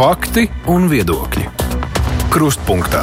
Fakti 0.00 0.46
un 0.72 0.86
viedokļi. 0.88 1.42
Krustpunktā. 2.32 3.02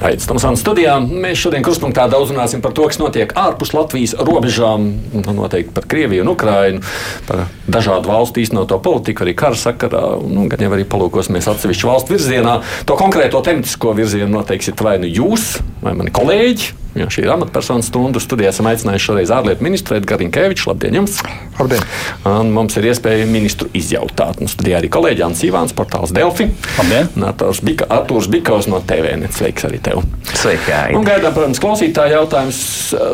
Aizsmeļamies 0.00 0.24
Tomsāna 0.30 0.56
studijā. 0.56 0.94
Mēs 1.04 1.42
šodien 1.42 1.60
krustpunktā 1.66 2.06
daudz 2.08 2.32
runāsim 2.32 2.62
par 2.64 2.72
to, 2.72 2.86
kas 2.88 2.96
notiek 2.96 3.34
ārpus 3.36 3.74
Latvijas 3.76 4.16
robežām, 4.16 4.88
nu, 5.12 5.34
noteikti 5.36 5.74
par 5.76 5.84
Krieviju 5.92 6.24
un 6.24 6.32
Ukrainu, 6.32 6.80
par 7.28 7.44
dažādu 7.68 8.08
valstu 8.08 8.40
īstenoto 8.40 8.80
politiku, 8.80 9.26
arī 9.26 9.36
kara 9.36 9.60
sakarā. 9.60 10.06
Nu, 10.24 10.48
gan 10.48 10.64
jau 10.64 10.72
arī 10.72 10.88
palūkosimies 10.88 11.52
atsevišķu 11.52 11.92
valstu 11.92 12.16
virzienā. 12.16 12.62
To 12.88 12.96
konkrēto 12.96 13.44
tematisko 13.44 13.92
virzienu 14.00 14.32
noteiksit 14.32 14.80
vai 14.80 14.96
nu 15.04 15.12
jūs, 15.12 15.58
vai 15.84 15.92
mani 16.00 16.16
kolēģi. 16.16 16.78
Jo 16.98 17.06
šī 17.08 17.24
ir 17.24 17.30
amatpersonu 17.32 17.84
stundu 17.84 18.20
studijā. 18.20 18.50
Esam 18.52 18.68
aicinājuši 18.68 19.06
šoreiz 19.06 19.30
ārlietu 19.32 19.64
ministru 19.64 19.96
Edgars 19.96 20.20
Rinkevičs. 20.20 20.66
Labdien! 20.68 20.98
Jums. 21.00 21.20
Labdien! 21.56 21.86
Un 22.28 22.50
mums 22.52 22.76
ir 22.76 22.90
iespēja 22.90 23.24
ministru 23.28 23.70
izjautāt. 23.76 24.42
Nu, 24.42 24.48
studijā 24.52 24.80
arī 24.82 24.90
kolēģis 24.92 25.24
Ants 25.24 25.44
Ivāns, 25.48 25.72
portāls 25.76 26.12
Delfi. 26.12 26.50
Labdien! 26.76 27.08
Artūrs 27.24 27.62
Bika, 27.64 27.88
Bikovs 28.32 28.68
no 28.68 28.82
TVN. 28.84 29.24
Sveiks 29.32 29.64
arī 29.68 29.80
tev! 29.84 30.02
Sveiki! 30.36 30.74
Un 30.98 31.06
gaidām, 31.06 31.32
protams, 31.32 31.62
klausītāju 31.62 32.18
jautājumus. 32.18 32.60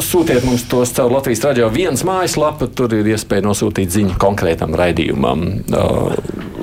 Sūtiet 0.09 0.47
mums 0.49 0.67
tos 0.71 0.95
caur 0.97 1.15
Latvijas 1.15 1.45
radio 1.47 1.71
viens 1.71 2.03
mājaslapa. 2.07 2.71
Tur 2.75 2.99
ir 2.99 3.13
iespēja 3.15 3.47
nosūtīt 3.47 3.95
ziņu 3.95 4.19
konkrētam 4.19 4.75
raidījumam. 4.79 5.47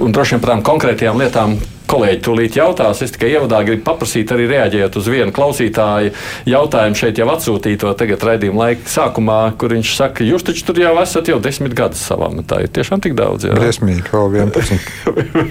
Un 0.04 0.16
droši 0.16 0.36
vien 0.36 0.44
par 0.44 0.56
tām 0.56 0.68
konkrētajām 0.68 1.24
lietām 1.24 1.56
kolēģi 1.96 2.22
tūlīt 2.26 2.58
jautās. 2.60 3.02
Es 3.06 3.14
tikai 3.16 3.32
ievadā 3.36 3.62
gribu 3.68 3.86
paprasīt, 3.88 4.32
arī 4.36 4.48
reaģējot 4.52 4.98
uz 5.00 5.10
vienu 5.12 5.34
klausītāju 5.36 6.14
jautājumu 6.50 7.00
šeit 7.00 7.22
jau 7.22 7.28
atsūtīto 7.34 7.94
tagad 8.00 8.26
raidījuma 8.30 8.66
laika 8.66 8.92
sākumā, 8.92 9.40
kur 9.60 9.76
viņš 9.76 9.94
saka, 9.98 10.26
jūs 10.28 10.46
taču 10.48 10.66
tur 10.68 10.82
jau 10.84 10.94
esat 11.02 11.32
jau 11.32 11.40
desmit 11.44 11.76
gadus 11.78 12.04
savā 12.06 12.32
metā. 12.34 12.62
Ir 12.66 12.74
tiešām 12.76 13.04
tik 13.04 13.16
daudz. 13.18 13.48
Briesmīgi, 13.56 14.08
vēl 14.12 14.40
11. 14.42 14.92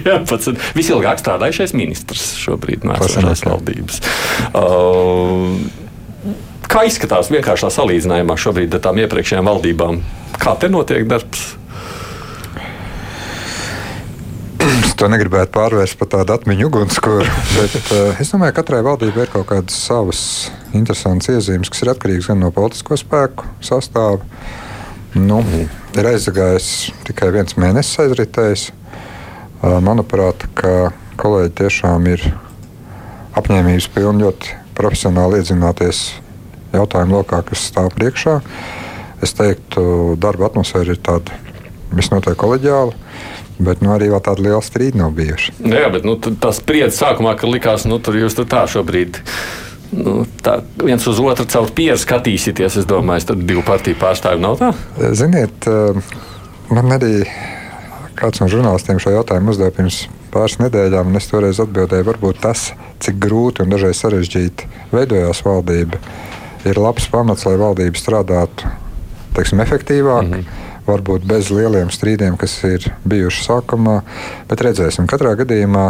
11. 0.05 0.61
Visilgāk 0.79 1.21
strādājušais 1.23 1.75
ministrs 1.77 2.35
šobrīd 2.43 2.85
no 2.87 2.97
esošās 2.99 3.45
valdības. 3.47 4.01
Uh, 4.53 5.57
kā 6.69 6.85
izskatās 6.89 7.31
vienkāršā 7.33 7.71
salīdzinājumā 7.73 8.37
šobrīd 8.39 8.77
ar 8.77 8.85
tām 8.85 9.01
iepriekšējām 9.05 9.53
valdībām? 9.53 10.01
Kā 10.41 10.57
te 10.59 10.69
notiek 10.71 11.07
darbs? 11.09 11.53
To 14.99 15.07
negribētu 15.11 15.51
pārvērst 15.55 15.97
par 15.99 16.09
tādu 16.13 16.35
atmiņu 16.35 16.69
ugunskura. 16.69 17.25
Bet 17.57 17.75
uh, 17.93 18.21
es 18.21 18.31
domāju, 18.33 18.55
ka 18.55 18.61
katrai 18.61 18.81
valdībai 18.85 19.25
ir 19.25 19.31
kaut 19.33 19.47
kādas 19.51 19.77
savas 19.87 20.21
interesantas 20.75 21.31
iezīmes, 21.33 21.71
kas 21.71 21.83
ir 21.83 21.91
atkarīgas 21.93 22.29
gan 22.31 22.41
no 22.43 22.51
politisko 22.55 22.97
spēku 22.99 23.47
sastāvā. 23.65 24.23
Nu, 25.15 25.39
ir 25.95 26.09
aizgājis 26.09 26.69
tikai 27.07 27.31
viens 27.35 27.55
mēnesis 27.59 28.01
aizritējis. 28.05 28.65
Uh, 29.61 29.77
manuprāt, 29.83 30.47
kolēģi 31.19 31.55
tiešām 31.61 32.09
ir 32.11 32.25
apņēmības 33.39 33.87
pilni 33.95 34.25
ļoti 34.25 34.59
profesionāli 34.75 35.39
iedzināties 35.41 36.05
jautājumu 36.75 37.19
lokā, 37.19 37.41
kas 37.47 37.69
stāv 37.71 37.91
priekšā. 37.95 38.39
Es 39.23 39.33
teiktu, 39.35 40.15
darba 40.19 40.49
atmosfēra 40.49 40.95
ir 40.95 41.01
tāda 41.03 41.35
visnotaļ 41.95 42.35
koleģiāla. 42.39 42.93
Bet 43.55 43.79
nu, 43.83 43.93
arī 43.95 44.09
tāda 44.11 44.43
liela 44.43 44.61
strīda 44.63 44.99
nav 44.99 45.13
bijuši. 45.15 45.53
Nu, 45.63 45.75
jā, 45.77 45.87
bet 45.93 46.03
nu, 46.07 46.17
tas 46.19 46.59
spriedzes 46.59 46.99
sākumā, 46.99 47.37
ka 47.39 47.47
likās, 47.47 47.85
nu, 47.87 48.01
tur 48.03 48.17
jūs 48.19 48.35
tur 48.35 48.47
tā 48.51 48.65
šobrīd. 48.67 49.21
Nu, 49.95 50.25
tā 50.43 50.57
viens 50.81 51.05
uz 51.07 51.21
otru 51.23 51.45
caur 51.47 51.71
pieru 51.75 51.95
skatīsieties. 52.01 52.81
Es 52.81 52.89
domāju, 52.89 53.29
tad 53.31 53.45
divu 53.47 53.63
partiju 53.65 53.99
pārstāvju 54.01 54.43
nav 54.43 54.59
tā. 54.59 54.73
Ziniet, 55.15 55.69
man 56.73 56.97
arī 56.97 57.21
kāds 58.19 58.41
no 58.43 58.49
žurnālistiem 58.51 58.99
šo 58.99 59.15
jautājumu 59.15 59.53
uzdeva 59.53 59.71
pirms 59.75 60.05
pāris 60.35 60.57
nedēļām, 60.59 61.11
un 61.11 61.19
es 61.19 61.29
toreiz 61.31 61.61
atbildēju, 61.63 62.07
varbūt 62.09 62.41
tas, 62.43 62.69
cik 63.03 63.19
grūti 63.23 63.63
un 63.63 63.71
dažreiz 63.71 64.01
sarežģīti 64.03 64.67
veidojās 64.91 65.43
valdība, 65.47 66.01
ir 66.67 66.79
labs 66.79 67.07
pamats, 67.11 67.47
lai 67.47 67.55
valdība 67.61 67.99
strādātu 67.99 68.67
teiksim, 69.35 69.63
efektīvāk. 69.63 70.27
Mm 70.27 70.39
-hmm 70.41 70.64
varbūt 70.85 71.25
bez 71.27 71.49
lieliem 71.53 71.91
strīdiem, 71.93 72.37
kas 72.39 72.57
ir 72.67 72.89
bijuši 73.07 73.45
sākumā. 73.47 73.99
Bet 74.49 74.63
redzēsim, 74.65 75.09
katrā 75.09 75.33
gadījumā 75.39 75.89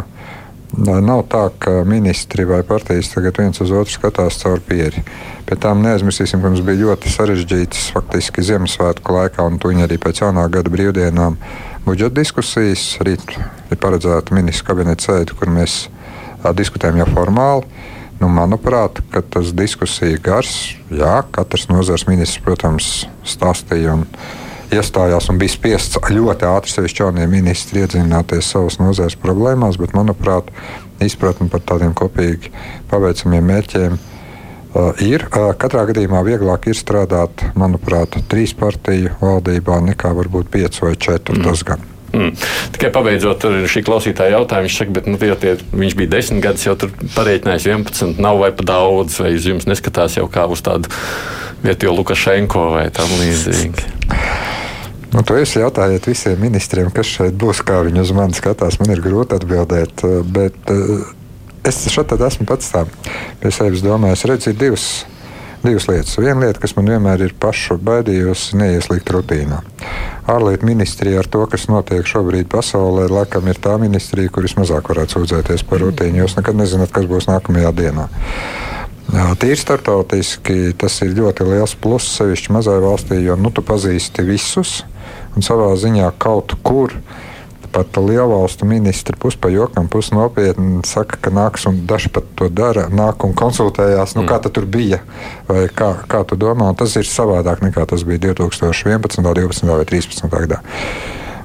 nav 0.75 1.23
tā, 1.31 1.45
ka 1.59 1.83
ministri 1.87 2.45
vai 2.47 2.61
partijas 2.67 3.11
tagad 3.13 3.37
viens 3.39 3.61
uz 3.63 3.71
otru 3.71 3.93
skatās 3.93 4.39
caur 4.41 4.59
pieri. 4.65 5.03
Pie 5.45 5.57
tām 5.61 5.83
neaizmirsīsim, 5.85 6.41
ka 6.41 6.49
mums 6.49 6.63
bija 6.65 6.89
ļoti 6.89 7.11
sarežģītas 7.13 7.89
faktiski 7.95 8.43
Ziemassvētku 8.43 9.15
laikā, 9.15 9.45
un 9.45 9.59
tuņi 9.61 9.85
arī 9.85 9.99
pēc 10.01 10.23
jaunā 10.23 10.47
gada 10.51 10.71
brīvdienām 10.73 11.37
budžeta 11.85 12.17
diskusijas. 12.19 12.95
Rīt 13.05 13.37
ir 13.37 13.81
paredzēta 13.81 14.35
ministra 14.35 14.71
kabineta 14.71 15.11
sēde, 15.11 15.37
kur 15.37 15.51
mēs 15.53 15.85
diskutējam 16.57 17.03
jau 17.03 17.11
formāli. 17.13 17.69
Nu, 18.19 18.29
manuprāt, 18.31 19.01
tas 19.11 19.51
diskusija 19.51 20.17
gars, 20.23 20.53
jā, 20.87 21.19
katrs 21.35 21.67
nozars 21.67 22.07
ministrs, 22.07 22.43
protams, 22.45 22.89
stāstīja. 23.27 23.97
Un, 23.99 24.05
iestājās 24.73 25.29
un 25.31 25.39
bija 25.41 25.53
spiests 25.53 25.99
ļoti 25.99 26.47
ātri 26.49 26.73
sevišķi 26.73 27.03
jaunie 27.03 27.27
ministri 27.29 27.83
iedziļināties 27.83 28.51
savas 28.55 28.79
nozares 28.81 29.17
problēmās, 29.21 29.79
bet, 29.81 29.95
manuprāt, 29.97 30.51
izpratne 31.03 31.49
par 31.51 31.63
tādiem 31.67 31.95
kopīgi 31.97 32.51
paveicamiem 32.91 33.49
mērķiem 33.51 33.97
uh, 33.97 34.93
ir. 35.03 35.27
Uh, 35.31 35.51
katrā 35.59 35.85
gadījumā 35.89 36.23
vieglāk 36.27 36.69
ir 36.71 36.79
strādāt, 36.79 37.45
manuprāt, 37.59 38.17
trīs 38.31 38.55
partiju 38.57 39.17
valdībā 39.21 39.81
nekā 39.91 40.13
varbūt 40.15 40.53
pieci 40.53 40.85
vai 40.85 40.95
četri. 40.95 41.37
Mm. 41.39 41.49
Tas 41.49 41.65
gan. 41.67 41.91
Mm. 42.15 42.31
Tikai 42.71 42.91
pabeidzot 42.95 43.43
šī 43.67 43.83
klausītāja 43.83 44.37
jautājumu, 44.37 44.69
viņš 44.69 44.77
saka, 44.79 44.95
bet 44.95 45.09
nu, 45.09 45.19
tie, 45.19 45.55
viņš 45.75 45.95
bija 45.99 46.13
desmit 46.15 46.45
gadus, 46.45 46.63
jau 46.67 46.77
tur 46.79 46.93
pareiķinājis 47.17 47.67
11, 47.67 48.21
nav 48.23 48.39
vai 48.39 48.53
pa 48.55 48.67
daudz, 48.71 49.19
vai 49.19 49.33
uz 49.35 49.47
jums 49.49 49.67
neskatās 49.67 50.15
jau 50.15 50.29
kā 50.31 50.47
uz 50.47 50.63
tādu 50.63 50.91
vietējo 51.65 51.95
Lukašenko 51.97 52.69
vai 52.77 52.87
tam 52.95 53.11
līdzīgi. 53.19 53.89
Nu, 55.15 55.21
to 55.23 55.37
jūs 55.39 55.53
jautājat 55.55 56.09
visiem 56.09 56.41
ministriem, 56.43 56.89
kas 56.91 57.07
šeit 57.07 57.35
būs, 57.39 57.61
kā 57.63 57.79
viņi 57.87 58.01
uz 58.03 58.11
mani 58.15 58.35
skatās. 58.35 58.81
Man 58.81 58.91
ir 58.91 58.99
grūti 59.03 59.37
atbildēt, 59.37 60.03
eh, 60.03 60.15
bet 60.27 60.71
eh, 60.73 61.11
es 61.63 61.77
šeit 61.87 62.11
esmu 62.11 62.47
pats 62.49 62.73
tā 62.73 62.83
pie 63.39 63.51
sevis 63.55 63.83
domājis. 63.85 64.25
Redz, 64.27 64.49
ir 64.51 64.57
divas, 64.59 65.05
divas 65.63 65.87
lietas. 65.87 66.17
Viena 66.19 66.41
lieta, 66.43 66.59
kas 66.59 66.75
man 66.75 66.91
vienmēr 66.91 67.23
ir 67.29 67.35
pašu 67.39 67.77
baidījusi, 67.79 68.57
neieslīgt 68.59 69.11
rutīnā. 69.15 69.61
Ārlietu 70.27 70.67
ministrija 70.67 71.21
ar 71.23 71.29
to, 71.31 71.45
kas 71.47 71.69
notiek 71.71 72.03
šobrīd 72.03 72.49
pasaulē, 72.51 73.05
laikam 73.07 73.47
ir 73.47 73.61
tā 73.61 73.77
ministrija, 73.79 74.33
kur 74.33 74.43
vismazāk 74.43 74.89
varētu 74.91 75.15
sūdzēties 75.15 75.63
par 75.69 75.79
rutīnu. 75.85 76.25
Jūs 76.25 76.35
nekad 76.41 76.59
nezināt, 76.59 76.91
kas 76.91 77.07
būs 77.07 77.29
nākamajā 77.29 77.71
dienā. 77.77 78.09
Tīri 79.39 79.55
startautiski 79.61 80.73
tas 80.81 80.97
ir 81.05 81.15
ļoti 81.15 81.47
liels 81.47 81.77
pluss, 81.79 82.17
sevišķi 82.17 82.51
mazai 82.57 82.81
valstī, 82.83 83.21
jo 83.23 83.37
nu, 83.39 83.53
tu 83.53 83.63
pazīsti 83.63 84.25
visus 84.27 84.81
un 85.35 85.45
savā 85.45 85.71
ziņā 85.79 86.11
kaut 86.21 86.57
kur. 86.65 86.95
Pat 87.75 87.97
lielvalstu 87.99 88.63
ministri 88.63 89.17
pusi 89.19 89.35
pa 89.35 89.49
jokam, 89.51 89.89
pusi 89.91 90.13
nopietni 90.15 90.79
saka, 90.87 91.17
ka 91.19 91.31
nāks 91.35 91.65
un 91.67 91.81
daži 91.83 92.07
pat 92.15 92.29
to 92.39 92.47
dara, 92.47 92.85
nāk 92.87 93.25
un 93.27 93.33
konsultējās, 93.35 94.13
nu, 94.15 94.23
mm. 94.23 94.29
kā 94.31 94.37
tur 94.47 94.63
bija, 94.63 95.01
vai 95.49 95.65
kā, 95.67 95.89
kā 96.07 96.21
tu 96.23 96.37
domā. 96.39 96.69
Tas 96.79 96.95
ir 96.95 97.09
savādāk 97.09 97.65
nekā 97.65 97.83
tas 97.91 98.05
bija 98.07 98.29
2011, 98.29 99.19
12 99.19 99.67
vai 99.67 99.83
13 99.91 100.31
gadā. 100.31 100.61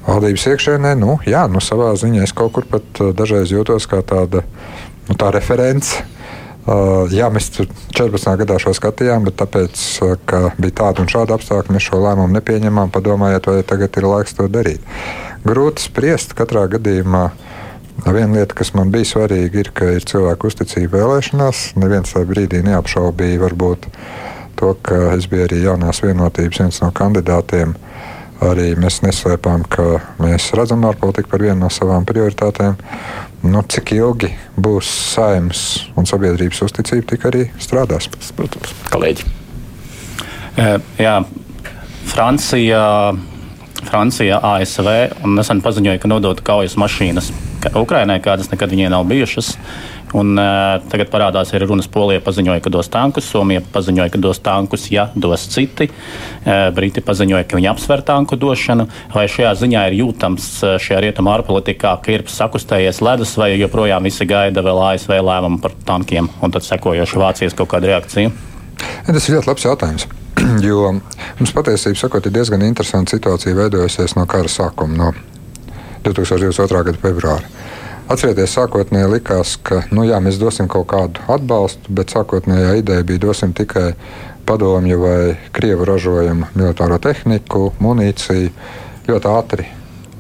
Valdības 0.07 0.47
iekšēnē, 0.53 0.95
nu, 1.03 1.19
jā, 1.27 1.43
nu, 1.51 1.59
savā 1.59 1.91
ziņā 1.99 2.23
es 2.29 2.37
kaut 2.37 2.55
kur 2.55 2.69
pat 2.71 3.03
uh, 3.03 3.11
dažreiz 3.17 3.51
jūtos 3.51 3.91
kā 3.91 3.99
tāda 4.07 4.45
nu, 5.11 5.19
tā 5.19 5.35
referents 5.35 5.97
jā, 7.11 7.29
mēs 7.33 7.51
14. 7.55 8.35
gadā 8.43 8.59
šo 8.63 8.73
skatījām, 8.77 9.27
bet 9.29 9.39
tāpēc, 9.41 9.81
uh, 10.05 10.17
ka 10.29 10.43
bija 10.61 10.77
tāda 10.83 11.05
un 11.05 11.11
šāda 11.11 11.37
apstākļa, 11.37 11.75
mēs 11.75 11.89
šo 11.89 12.01
lēmumu 12.05 12.37
nepieņemām. 12.37 12.93
Padomājiet, 12.95 13.49
vai 13.51 13.63
tagad 13.67 13.99
ir 13.99 14.09
laiks 14.09 14.37
to 14.39 14.47
darīt. 14.51 14.85
Grūti 15.47 15.87
spriest 15.89 16.37
katrā 16.39 16.67
gadījumā. 16.71 17.31
Viena 18.01 18.39
lieta, 18.39 18.57
kas 18.57 18.73
man 18.73 18.93
bija 18.93 19.09
svarīga, 19.09 19.61
ir, 19.61 19.71
ka 19.77 19.91
ir 19.97 20.07
cilvēku 20.09 20.49
uzticība 20.49 21.03
vēlēšanās. 21.03 21.65
Neviens 21.81 22.15
tajā 22.15 22.29
brīdī 22.29 22.63
neapšaubīja 22.65 23.43
varbūt 23.43 23.91
to, 24.61 24.73
ka 24.85 25.15
es 25.17 25.27
biju 25.29 25.49
arī 25.49 25.61
jaunās 25.67 26.01
vienotības 26.05 26.63
viens 26.63 26.81
no 26.85 26.89
kandidātiem. 26.97 27.75
Arī 28.41 28.71
mēs 28.81 29.03
neslēpām, 29.05 29.67
ka 29.69 29.99
mēs 30.23 30.47
redzam 30.57 30.87
ārpolitiku 30.89 31.29
par 31.29 31.43
vienu 31.45 31.59
no 31.61 31.69
savām 31.73 32.07
prioritātēm. 32.09 32.79
Nu, 33.45 33.61
cik 33.69 33.93
ilgi 33.97 34.31
būs 34.57 34.89
saimnes 35.15 35.65
un 35.97 36.09
sabiedrības 36.09 36.63
uzticība, 36.65 37.07
tik 37.13 37.27
arī 37.29 37.45
strādās. 37.61 38.09
Protams, 38.37 38.73
kolēģi. 38.93 39.29
Jā, 41.01 41.15
Francija, 42.09 42.83
Francija, 43.85 44.41
ASV 44.55 44.91
un 45.25 45.37
nesen 45.39 45.61
paziņoja, 45.65 46.01
ka 46.01 46.11
nodota 46.11 46.45
kaujas 46.45 46.77
mašīnas 46.81 47.31
Ukrainai, 47.77 48.21
kādas 48.25 48.51
nekad 48.53 48.73
viņai 48.73 48.91
nav 48.93 49.05
bijušas. 49.09 49.55
Un, 50.17 50.33
uh, 50.35 50.81
tagad 50.91 51.11
parādās 51.13 51.53
arī 51.55 51.69
runas, 51.71 51.87
Polija 51.91 52.23
paziņoja, 52.25 52.63
ka 52.65 52.73
dos 52.75 52.89
tankus, 52.91 53.29
Somija 53.31 53.63
paziņoja, 53.63 54.11
ka 54.11 54.19
dos 54.23 54.41
tankus, 54.43 54.89
ja 54.91 55.07
dos 55.15 55.45
citi. 55.53 55.87
Uh, 55.87 56.69
Briti 56.75 57.03
paziņoja, 57.05 57.47
ka 57.47 57.59
viņi 57.59 57.71
apsver 57.71 58.03
tanku 58.07 58.39
došanu. 58.41 58.89
Vai 59.15 59.29
šajā 59.31 59.53
ziņā 59.63 59.87
ir 59.91 60.01
jūtams 60.01 60.49
šajā 60.83 61.01
rietumu 61.07 61.31
ārpolitikā, 61.37 61.95
ka 62.03 62.15
ir 62.17 62.27
sakustējies 62.27 63.03
ledus, 63.07 63.37
vai 63.39 63.53
joprojām 63.55 64.07
visi 64.09 64.27
gaida 64.27 64.65
vēl 64.67 64.83
ASV 64.89 65.15
lēmumu 65.21 65.63
par 65.63 65.79
tankiem 65.87 66.31
un 66.43 66.55
tad 66.55 66.67
sekojoši 66.67 67.23
Vācijas 67.23 67.59
kaut 67.59 67.71
kāda 67.71 67.93
reakcija? 67.95 68.33
Ja, 68.81 69.13
tas 69.13 69.29
ir 69.29 69.39
ļoti 69.39 69.53
labs 69.53 69.69
jautājums. 69.69 70.09
Jo 70.67 70.91
mums 70.95 71.53
patiesībā 71.55 71.99
sakot, 72.01 72.27
ir 72.27 72.35
diezgan 72.35 72.65
interesanta 72.67 73.15
situācija 73.15 73.57
veidojusies 73.57 74.17
no 74.19 74.27
kara 74.31 74.51
sākuma, 74.51 74.97
no 74.97 75.13
2022. 76.07 76.85
gada 76.89 77.01
februāra. 77.03 77.70
Atcerieties, 78.11 78.51
sākotnēji 78.57 79.07
likās, 79.07 79.53
ka 79.63 79.85
nu, 79.95 80.03
jā, 80.03 80.17
mēs 80.19 80.41
dosim 80.41 80.67
kaut 80.71 80.89
kādu 80.91 81.23
atbalstu, 81.31 81.93
bet 81.95 82.11
sākotnējā 82.11 82.73
ideja 82.81 83.07
bija 83.07 83.23
dosim 83.23 83.53
tikai 83.55 83.93
padomju 84.49 84.97
vai 84.99 85.19
krievu 85.55 85.87
ražojumu 85.87 86.49
militāro 86.57 86.99
tehniku, 86.99 87.69
munīciju. 87.79 88.51
Ļoti 89.07 89.31
ātri 89.31 89.69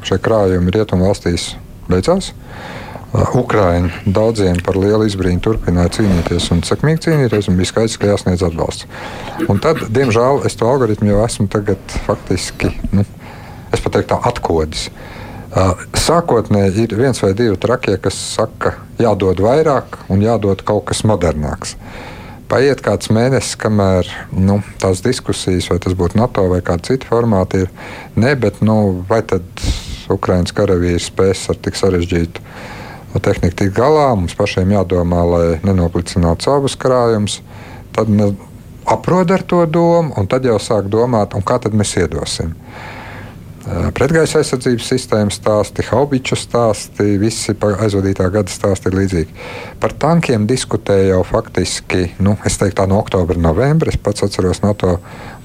šie 0.07 0.21
krājumi 0.23 0.71
rietumu 0.77 1.09
valstīs 1.09 1.49
beidzās. 1.91 2.31
Ukraiņi 3.11 4.15
daudziem 4.15 4.63
par 4.63 4.79
lielu 4.79 5.11
izbrīnu 5.11 5.43
turpināja 5.43 5.97
cīnīties 5.99 6.47
un 6.55 6.63
sekmīgi 6.63 7.09
cīnīties, 7.09 7.51
un 7.51 7.59
bija 7.59 7.73
skaidrs, 7.73 7.99
ka 7.99 8.13
jāsniedz 8.13 8.47
atbalsts. 8.47 8.87
Un 9.51 9.59
tad, 9.59 9.83
diemžēl, 9.91 10.45
es 10.47 10.55
to 10.55 10.71
algoritmu 10.71 11.11
jau 11.11 11.25
esmu 11.27 11.51
faktiski, 12.07 12.71
nu, 12.95 13.03
es 13.75 13.83
pat 13.83 13.99
teiktu, 13.99 14.23
atkodis. 14.31 14.93
Uh, 14.93 15.20
Sākotnēji 15.50 16.85
ir 16.87 16.94
viens 16.94 17.19
vai 17.23 17.32
divi 17.35 17.56
trakie, 17.58 17.97
kas 17.99 18.14
saka, 18.37 18.76
jādod 19.02 19.41
vairāk 19.43 19.99
un 20.08 20.23
jādod 20.23 20.62
kaut 20.67 20.85
kas 20.91 21.02
modernāks. 21.02 21.75
Paiet 22.50 22.82
kāds 22.82 23.11
mēnesis, 23.14 23.56
kamēr 23.58 24.06
nu, 24.35 24.61
tās 24.82 25.02
diskusijas, 25.02 25.69
vai 25.70 25.79
tas 25.82 25.94
būtu 25.99 26.19
NATO 26.19 26.47
vai 26.50 26.61
kāda 26.67 26.88
cita 26.91 27.06
formāta, 27.06 27.64
ir 27.64 27.70
ne, 28.19 28.35
bet 28.38 28.58
nu, 28.62 29.02
vai 29.08 29.23
tad 29.23 29.47
Ukraiņas 30.11 30.55
karavīri 30.55 31.02
spēs 31.02 31.44
ar 31.50 31.58
tik 31.62 31.79
sarežģītu 31.79 32.43
tehniku 33.19 33.56
tikt 33.58 33.75
galā, 33.75 34.12
mums 34.14 34.37
pašiem 34.38 34.70
jādomā, 34.75 35.25
lai 35.26 35.44
nenoplicinātu 35.67 36.47
savus 36.47 36.79
krājumus. 36.79 37.41
Tad 37.94 38.11
aprod 38.87 39.35
ar 39.35 39.43
to 39.43 39.64
domu, 39.67 40.14
un 40.19 40.31
tad 40.31 40.47
jau 40.47 40.58
sāk 40.62 40.87
domāt, 40.91 41.35
kā 41.47 41.58
tad 41.62 41.75
mēs 41.75 41.97
iedosim. 41.99 42.55
Pretgaisa 43.71 44.41
aizsardzības 44.41 44.87
sistēmas 44.91 45.37
stāsti, 45.39 45.85
haubiču 45.87 46.35
stāsti, 46.39 47.05
visi 47.21 47.55
aizvadītā 47.55 48.27
gada 48.33 48.51
stāsti 48.51 48.91
ir 48.91 48.97
līdzīgi. 48.99 49.37
Par 49.83 49.95
tankiem 49.95 50.47
diskutēja 50.51 51.13
jau 51.13 51.21
faktiski, 51.29 52.09
nu, 52.25 52.35
es 52.47 52.59
teiktu, 52.59 52.81
tā 52.81 52.89
no 52.91 52.99
oktobra, 52.99 53.39
novembra. 53.39 53.93
Es 53.93 54.01
pats 54.01 54.27
atceros 54.27 54.63
no 54.65 54.73
to 54.75 54.97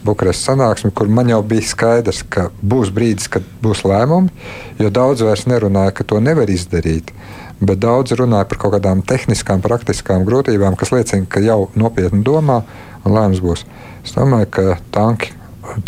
Bukarestas 0.05 0.49
sanāksmi, 0.49 0.91
kur 0.93 1.09
man 1.09 1.29
jau 1.29 1.41
bija 1.45 1.67
skaidrs, 1.69 2.23
ka 2.29 2.47
būs 2.65 2.91
brīdis, 2.93 3.29
kad 3.35 3.45
būs 3.61 3.83
lēmumi, 3.85 4.33
jo 4.81 4.89
daudz 4.93 5.25
vairs 5.25 5.45
nerunāja, 5.49 5.93
ka 5.97 6.05
to 6.09 6.21
nevar 6.21 6.49
izdarīt. 6.49 7.13
Bet 7.61 7.81
daudz 7.81 8.17
runāja 8.17 8.49
par 8.49 8.61
kaut 8.61 8.75
kādām 8.79 9.05
tehniskām, 9.05 9.61
praktiskām 9.65 10.25
grūtībām, 10.27 10.77
kas 10.77 10.93
liecina, 10.93 11.29
ka 11.29 11.41
jau 11.45 11.71
nopietni 11.77 12.25
domā 12.25 12.63
un 13.03 13.17
lēmums 13.17 13.41
būs. 13.45 13.65
Es 14.05 14.17
domāju, 14.17 14.51
ka 14.57 14.77
tanki 14.93 15.33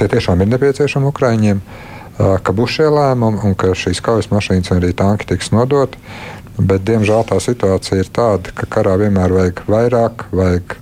tiešām 0.02 0.42
ir 0.42 0.54
nepieciešami 0.54 1.10
Ukraiņiem 1.14 1.62
ka 2.18 2.56
būs 2.56 2.80
šie 2.80 2.90
lēmumi 2.94 3.44
un 3.46 3.56
ka 3.58 3.74
šīs 3.78 4.02
kaujas 4.04 4.32
mašīnas 4.32 4.74
un 4.74 4.82
arī 4.82 4.94
tanki 4.98 5.30
tiks 5.34 5.54
nodoti. 5.54 6.02
Bet, 6.58 6.82
diemžēl 6.88 7.22
tā 7.30 7.38
situācija 7.44 8.02
ir 8.02 8.10
tāda, 8.10 8.52
ka 8.58 8.66
karā 8.66 8.96
vienmēr 8.98 9.34
vajag 9.34 9.60
vairāk, 9.70 10.26
vajag 10.34 10.74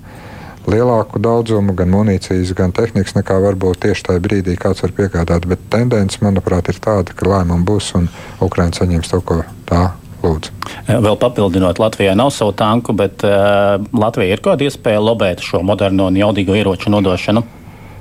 lielāku 0.71 1.19
daudzumu 1.21 1.75
gan 1.77 1.91
munīcijas, 1.91 2.53
gan 2.57 2.71
tehnikas, 2.75 3.17
nekā 3.17 3.35
varbūt 3.43 3.83
tieši 3.83 4.07
tajā 4.07 4.23
brīdī 4.23 4.55
kāds 4.59 4.85
var 4.85 4.95
piegādāt. 4.95 5.45
Bet 5.51 5.67
tendence, 5.73 6.21
manuprāt, 6.23 6.71
ir 6.71 6.79
tāda, 6.81 7.13
ka 7.13 7.27
lēmumi 7.27 7.67
būs 7.67 7.91
un 7.99 8.07
Ukraiņa 8.45 8.79
saņems 8.79 9.11
to, 9.11 9.19
ko 9.27 9.41
tā 9.67 9.83
lūdzu. 10.23 10.55
Vēl 10.87 11.19
papildinot, 11.21 11.81
Latvijai 11.83 12.15
nav 12.17 12.31
savu 12.33 12.55
tanku, 12.57 12.95
bet 12.97 13.27
uh, 13.27 13.75
Latvija 13.93 14.37
ir 14.37 14.43
kāda 14.45 14.65
iespēja 14.69 15.03
lobēt 15.03 15.43
šo 15.45 15.61
moderno 15.65 16.07
un 16.09 16.17
jaudīgo 16.23 16.55
ieroču 16.57 16.93
nodošanu? 16.93 17.43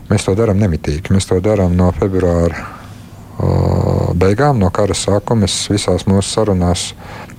Mēs 0.09 0.25
to 0.27 0.37
darām 0.39 0.63
nemitīgi. 0.63 1.13
Mēs 1.13 1.29
to 1.29 1.41
darām 1.45 1.77
no 1.77 1.91
februāra 1.97 2.74
beigām, 4.15 4.59
no 4.63 4.71
kara 4.75 4.95
sākuma, 4.95 5.49
es 5.49 5.57
visās 5.71 6.07
mūsu 6.11 6.29
sarunās, 6.29 6.93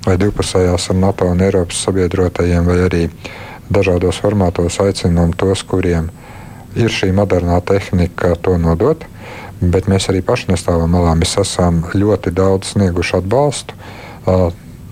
vai 0.05 0.17
divpusējās 0.21 0.89
ar 0.91 0.99
NATO 0.99 1.27
un 1.31 1.41
Eiropas 1.41 1.81
sabiedrotajiem, 1.87 2.67
vai 2.67 2.77
arī 2.85 3.03
dažādos 3.71 4.19
formātos 4.21 4.79
aicinām 4.83 5.33
tos, 5.33 5.63
kuriem 5.63 6.11
ir 6.75 6.91
šī 6.91 7.11
modernā 7.15 7.61
tehnika, 7.65 8.35
to 8.41 8.57
nodot. 8.61 9.05
Bet 9.61 9.87
mēs 9.87 10.09
arī 10.11 10.21
paši 10.25 10.51
nestāvam 10.51 10.91
malā. 10.91 11.15
Mēs 11.15 11.37
esam 11.39 11.85
ļoti 11.95 12.33
daudz 12.35 12.73
snieguši 12.73 13.21
atbalstu. 13.21 13.77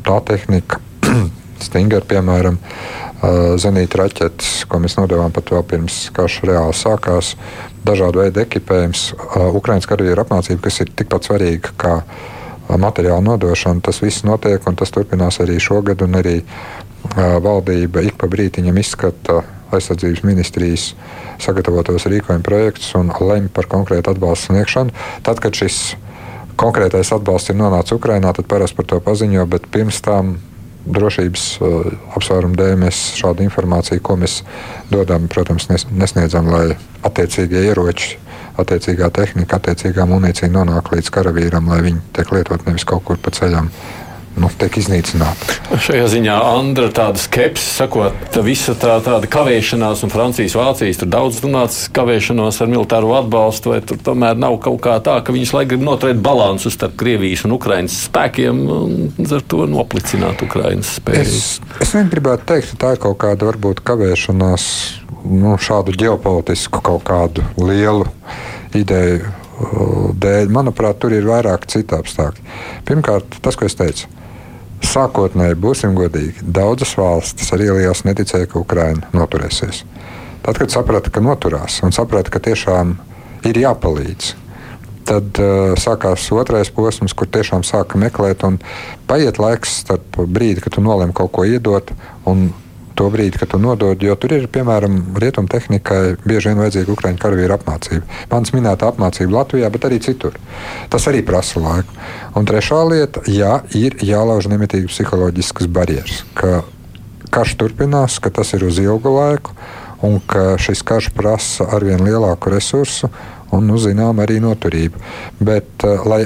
Tā 0.04 0.20
tehnika, 0.28 0.80
Stinger, 1.64 2.06
piemēram, 2.08 2.58
zenīta 3.62 4.02
raķetes, 4.02 4.66
ko 4.68 4.80
mēs 4.84 4.98
nodevām 5.00 5.32
pat 5.32 5.52
vēl 5.54 5.64
pirms 5.68 5.98
karš 6.16 6.42
reāli 6.50 6.76
sākās, 6.76 7.34
dažādu 7.88 8.24
veidu 8.24 8.44
ekipējums, 8.44 9.14
Ukraiņas 9.60 9.88
karavīru 9.90 10.24
apmācība, 10.26 10.66
kas 10.66 10.82
ir 10.84 10.92
tikpat 10.92 11.30
svarīga 11.30 11.72
kā 11.80 11.96
materiāla 12.80 13.24
nodošana. 13.24 13.84
Tas 13.84 14.02
viss 14.04 14.26
notiek 14.28 14.64
un 14.68 14.76
tas 14.80 14.92
turpinās 14.92 15.40
arī 15.44 15.60
šogad. 15.62 16.04
Arī 16.04 16.42
valdība 17.44 18.04
ik 18.08 18.16
pa 18.20 18.30
brītiņam 18.32 18.78
izskata 18.80 19.42
aizsardzības 19.74 20.24
ministrijas 20.24 20.94
sagatavotos 21.42 22.06
rīkojumu 22.08 22.46
projektus 22.46 22.94
un 22.96 23.12
lemj 23.12 23.50
par 23.56 23.68
konkrētu 23.72 24.14
atbalstu 24.14 24.52
sniegšanu. 24.52 24.94
Tad, 25.26 25.42
kad 25.44 25.58
šis 25.58 25.96
konkrētais 26.60 27.12
atbalsts 27.16 27.52
ir 27.52 27.58
nonācis 27.60 27.98
Ukrajinā, 27.98 28.32
tad 28.38 28.48
parasti 28.48 28.78
par 28.80 28.88
to 28.92 29.00
paziņo, 29.04 29.48
bet 29.50 29.68
pirms 29.74 30.00
tam 30.06 30.38
drošības 30.86 31.46
uh, 31.62 31.94
apsvērumu 32.18 32.58
dēļ 32.60 32.76
mēs 32.84 33.04
šādu 33.20 33.46
informāciju, 33.46 34.04
ko 34.04 34.18
mēs 34.20 34.42
dodam, 34.92 35.30
protams, 35.32 35.70
nes, 35.72 35.88
nesniedzam, 35.92 36.50
lai 36.52 36.76
attiecīgie 37.08 37.64
ieroči, 37.70 38.18
attiecīgā 38.60 39.10
tehnika, 39.14 39.58
attiecīgā 39.58 40.06
munīcija 40.10 40.52
nonāk 40.54 40.92
līdz 40.94 41.12
karavīram, 41.14 41.72
lai 41.72 41.82
viņi 41.88 42.04
tiek 42.18 42.34
lietot 42.36 42.68
nevis 42.68 42.86
kaut 42.90 43.06
kur 43.08 43.22
pa 43.22 43.34
ceļam 43.34 43.72
nu, 44.40 44.50
tiek 44.60 44.78
iznīcināta. 44.82 45.58
Šajā 45.84 46.08
ziņā 46.16 46.36
Andra 46.54 46.90
tāda 46.94 47.22
skepse, 47.22 47.66
sakot, 47.78 48.38
visa 48.46 48.76
tā 48.80 48.96
tāda 49.06 49.30
kavēšanās, 49.32 50.04
un 50.06 50.14
Francijas, 50.14 50.56
Vācijas 50.58 51.02
tur 51.02 51.12
daudz 51.14 51.42
runāts 51.44 51.84
kavēšanos 51.94 52.60
ar 52.64 52.72
militāro 52.72 53.14
atbalstu, 53.18 53.74
vai 53.74 53.82
tur 53.86 54.00
tomēr 54.04 54.40
nav 54.40 54.58
kaut 54.64 54.82
kā 54.86 54.98
tā, 55.06 55.20
ka 55.26 55.36
viņas 55.36 55.54
lai 55.58 55.66
grib 55.70 55.86
noturēt 55.86 56.22
balansu 56.24 56.72
starp 56.74 56.98
Krievijas 57.00 57.46
un 57.48 57.56
Ukrainas 57.58 58.00
spēkiem 58.08 58.64
un 58.74 59.12
ar 59.24 59.46
to 59.50 59.68
noplicināt 59.70 60.42
Ukrainas 60.46 60.96
spējas. 61.00 61.38
Es, 61.38 61.88
es 61.88 61.94
negribētu 61.98 62.50
teikt, 62.54 62.74
ka 62.74 62.82
tā 62.86 62.96
ir 62.96 63.04
kaut 63.06 63.20
kāda 63.24 63.50
varbūt 63.52 63.84
kavēšanās, 63.86 64.66
nu, 65.30 65.56
šādu 65.62 65.96
ģeopolitisku 66.00 66.82
kaut 66.84 67.06
kādu 67.08 67.46
lielu 67.62 68.10
ideju 68.76 69.22
uh, 69.22 70.10
dēļ. 70.18 70.52
Manuprāt, 70.54 71.00
tur 71.04 71.14
ir 71.16 71.28
vairāk 71.30 71.70
citu 71.72 72.00
apstākļu. 72.00 72.44
Pirmkārt, 72.90 73.40
tas, 73.46 73.58
ko 73.60 73.70
es 73.70 73.78
teicu 73.80 74.10
Sākotnēji, 74.84 75.58
būsim 75.64 75.96
godīgi, 75.98 76.44
daudzas 76.44 76.94
valstis 77.00 77.54
arī 77.56 77.70
ielījās 77.72 78.04
neticēja, 78.08 78.50
ka 78.52 78.62
Ukraina 78.62 79.10
noturēsies. 79.16 79.84
Tad, 80.44 80.60
kad 80.60 80.74
saprata, 80.74 81.12
ka 81.14 81.24
noturās 81.24 81.80
un 81.88 81.96
saprata, 81.96 82.34
ka 82.34 82.42
tiešām 82.44 82.98
ir 83.48 83.60
jāpalīdz, 83.64 84.34
tad 85.08 85.40
uh, 85.40 85.74
sākās 85.80 86.26
otrais 86.36 86.72
posms, 86.74 87.16
kur 87.16 87.30
tiešām 87.32 87.64
sāka 87.68 88.00
meklēt, 88.00 88.44
paiet 89.08 89.40
laiks 89.40 89.80
starp 89.84 90.20
brīdi, 90.28 90.64
kad 90.64 90.76
tu 90.76 90.84
nolēmi 90.84 91.16
kaut 91.16 91.32
ko 91.36 91.48
iedot, 91.48 91.92
un 92.30 92.50
to 92.98 93.10
brīdi, 93.14 93.40
kad 93.42 93.52
tu 93.54 93.60
nodod, 93.62 94.02
jo 94.04 94.16
tur 94.20 94.36
ir, 94.36 94.48
piemēram, 94.52 95.00
rietumu 95.22 95.50
tehnikai 95.52 96.16
bieži 96.24 96.52
vien 96.52 96.62
vajadzīga 96.62 96.94
Ukrāņu 96.94 97.22
karavīra 97.22 97.58
apmācība. 97.60 98.04
Mans 98.32 98.54
minēta 98.56 98.90
apmācība 98.92 99.40
Latvijā, 99.40 99.70
bet 99.74 99.88
arī 99.90 100.00
citur. 100.04 100.38
Tas 100.94 101.08
arī 101.12 101.24
prasa 101.26 101.62
laiku. 101.64 101.98
Un 102.38 102.50
trešā 102.50 102.82
lieta, 102.90 103.24
jā, 103.30 103.60
ir 103.78 103.98
jālauž 104.04 104.50
nemitīgi 104.52 104.92
psiholoģiskas 104.92 105.72
barjeras, 105.74 106.24
ka 106.38 106.62
karš 107.34 107.58
turpinās, 107.62 108.20
ka 108.22 108.34
tas 108.34 108.54
ir 108.54 108.68
uz 108.68 108.78
ilgu 108.82 109.16
laiku 109.18 109.56
un 110.04 110.20
ka 110.28 110.58
šis 110.62 110.84
karš 110.86 111.10
prasa 111.16 111.70
arvien 111.74 112.02
lielāku 112.04 112.52
resursu 112.52 113.10
un, 113.54 113.68
nu, 113.70 113.78
zinām, 113.80 114.20
arī 114.22 114.40
noturību. 114.44 115.00
Bet, 115.42 115.86
uh, 115.88 116.04
lai 116.10 116.26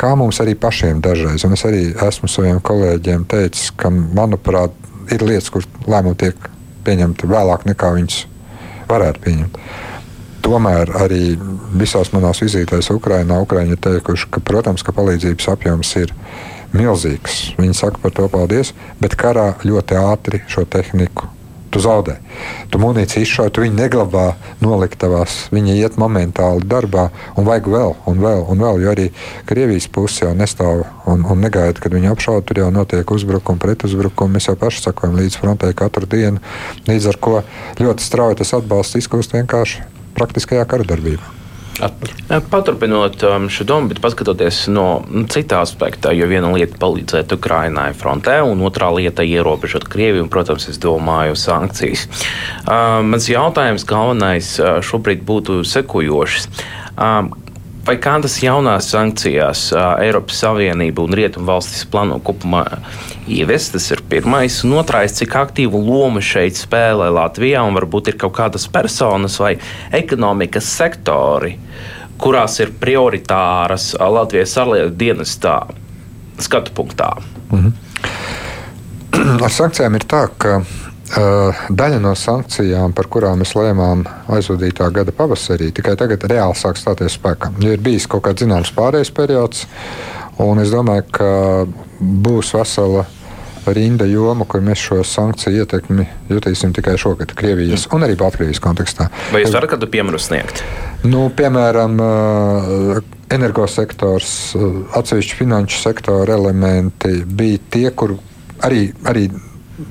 kā 0.00 0.14
mums 0.16 0.40
arī 0.42 0.54
pašiem 0.58 1.02
dažreiz, 1.04 1.44
un 1.44 1.56
es 1.56 1.64
arī 1.68 1.82
esmu 2.08 2.30
saviem 2.30 2.60
kolēģiem 2.64 3.26
teicis, 3.30 3.70
ka, 3.76 3.90
manuprāt, 3.90 4.74
ir 5.14 5.24
lietas, 5.26 5.50
kur 5.52 5.66
lēmumi 5.90 6.18
tiek 6.20 6.50
pieņemti 6.86 7.28
vēlāk 7.30 7.66
nekā 7.68 7.94
viņas 7.96 8.20
varētu 8.90 9.24
pieņemt. 9.26 9.58
Tomēr 10.40 10.94
arī 10.96 11.24
visās 11.76 12.14
manās 12.14 12.40
vizītēs 12.40 12.88
Ukrajinā 12.94 13.42
Ukraiņi 13.44 13.76
ir 13.76 13.82
teikuši, 13.84 14.30
ka, 14.32 14.40
protams, 14.40 14.84
ka 14.86 14.94
palīdzības 14.96 15.50
apjoms 15.52 15.90
ir 16.00 16.14
milzīgs. 16.72 17.42
Viņi 17.60 17.76
saka 17.76 18.00
par 18.00 18.14
to 18.16 18.28
paldies, 18.32 18.72
bet 19.02 19.18
karā 19.20 19.52
ļoti 19.66 20.00
ātri 20.00 20.40
šo 20.48 20.64
tehniku 20.70 21.28
tu 21.70 21.80
zaudē. 21.82 22.18
Tu 22.70 22.80
munīciju 22.82 23.24
izšauj, 23.24 23.52
tu 23.54 23.64
viņu 23.64 23.78
neglabā 23.78 24.26
noliktavās. 24.62 25.48
Viņa 25.54 25.76
iet 25.78 25.98
momentāli 26.00 26.66
darbā, 26.66 27.08
un 27.38 27.48
vajag 27.48 27.70
vēl, 27.72 27.96
un 28.10 28.22
vēl, 28.22 28.44
un 28.50 28.64
vēl. 28.66 28.84
Jo 28.84 28.92
arī 28.94 29.08
Krievijas 29.48 29.88
puse 29.92 30.24
jau 30.26 30.34
nestāv 30.36 30.84
un, 31.10 31.24
un 31.24 31.42
negaida, 31.42 31.80
kad 31.80 31.94
viņi 31.94 32.12
apšauda. 32.12 32.46
Tur 32.50 32.62
jau 32.64 32.70
notiek 32.74 33.16
uzbrukumi, 33.16 33.62
pretuzbrukumi. 33.62 34.36
Mēs 34.36 34.50
jau 34.50 34.56
paši 34.60 34.86
sakojam 34.88 35.18
līdz 35.20 35.40
frontē 35.40 35.72
katru 35.78 36.10
dienu. 36.10 36.42
Līdz 36.90 37.12
ar 37.12 37.20
to 37.26 37.42
ļoti 37.80 38.06
strauji 38.06 38.42
tas 38.42 38.56
atbalsts 38.58 39.00
izkūst 39.02 39.36
vienkārši 39.38 39.86
praktiskajā 40.18 40.66
kara 40.68 40.88
darbībā. 40.88 41.39
Paturpinot 42.50 43.22
um, 43.26 43.48
šo 43.50 43.64
domu, 43.64 43.90
bet 43.90 44.00
paskatoties 44.04 44.66
no 44.70 45.02
nu, 45.10 45.24
cita 45.30 45.60
aspekta, 45.64 46.12
jo 46.14 46.28
viena 46.30 46.52
lieta 46.52 46.76
ir 46.76 46.82
palīdzēt 46.82 47.34
Ukraiņai 47.36 47.90
frontē, 47.98 48.40
un 48.46 48.62
otrā 48.66 48.90
lieta 48.94 49.24
ir 49.26 49.40
ierobežot 49.40 49.88
Krieviju, 49.90 50.26
un, 50.26 50.32
protams, 50.32 50.68
es 50.70 50.78
domāju, 50.82 51.38
sankcijas. 51.38 52.06
Uh, 52.66 53.00
mans 53.06 53.28
jautājums 53.30 53.86
galvenais 53.88 54.54
uh, 54.60 54.78
šobrīd 54.84 55.24
būtu 55.26 55.62
sekojošs. 55.66 56.50
Um, 57.00 57.32
Vai 57.90 57.96
kādas 57.98 58.36
jaunās 58.38 58.86
sankcijas 58.92 59.64
uh, 59.74 59.96
Eiropas 59.98 60.44
Savienība 60.44 61.02
un 61.02 61.14
Rietumu 61.18 61.48
valstis 61.48 61.80
plāno 61.90 62.20
kopumā 62.22 62.60
ieviest? 63.26 63.72
Tas 63.74 63.88
ir 63.90 64.04
pirmais. 64.06 64.60
Un 64.62 64.76
otrais, 64.78 65.16
cik 65.18 65.34
aktīvu 65.40 65.80
lomu 65.88 66.22
šeit 66.22 66.54
spēlē 66.54 67.08
Latvijā 67.10 67.64
un 67.66 67.74
varbūt 67.74 68.12
ir 68.12 68.18
kaut 68.20 68.36
kādas 68.36 68.68
personas 68.70 69.40
vai 69.42 69.56
ekonomikas 69.98 70.70
sektori, 70.70 71.56
kurās 72.22 72.60
ir 72.62 72.70
prioritāras 72.78 73.88
Latvijas 73.98 74.54
ārlietu 74.62 74.94
dienestā 75.02 75.56
skatu 76.38 76.70
punktā? 76.78 77.10
-hmm. 77.50 77.72
Ar 79.48 79.50
sankcijām 79.50 79.98
ir 79.98 80.06
tā, 80.06 80.28
ka 80.38 80.60
daļa 81.10 82.00
no 82.02 82.14
sankcijām, 82.14 82.92
par 82.94 83.08
kurām 83.10 83.42
mēs 83.42 83.56
lēmām 83.58 84.04
aizvadītā 84.30 84.90
gada 84.94 85.14
pavasarī, 85.16 85.72
tikai 85.74 85.96
tagad 85.98 86.26
reāli 86.30 86.58
sāk 86.58 86.78
stāties 86.78 87.16
spēkā. 87.18 87.50
Ja 87.64 87.74
ir 87.74 87.82
bijis 87.82 88.06
kaut 88.10 88.28
kāds 88.28 88.44
zināms 88.44 88.70
pārējais 88.76 89.10
periods, 89.16 89.64
un 90.38 90.62
es 90.62 90.70
domāju, 90.70 91.08
ka 91.18 91.30
būs 91.98 92.54
vesela 92.54 93.06
rinda 93.66 94.06
joma, 94.08 94.46
kur 94.48 94.62
mēs 94.64 94.80
šo 94.80 95.02
sankciju 95.04 95.64
ietekmi 95.64 96.06
jutīsim 96.30 96.72
tikai 96.76 96.94
šogad, 96.98 97.34
Krievijas 97.36 97.88
un 97.92 98.06
arī 98.06 98.16
Baltkrievijas 98.18 98.62
kontekstā. 98.62 99.10
Vai 99.34 99.42
jūs 99.44 99.52
varat 99.54 99.74
kādu 99.74 99.90
piemēru 99.90 100.20
sniegt? 100.22 100.62
Nu, 101.04 101.26
piemēram, 101.36 102.00
energosektors, 103.34 104.32
atsevišķi 104.96 105.38
finanšu 105.42 105.82
sektora 105.82 106.38
elementi 106.38 107.20
bija 107.26 107.60
tie, 107.76 107.86
kur 107.90 108.16
arī, 108.66 108.88
arī 109.08 109.28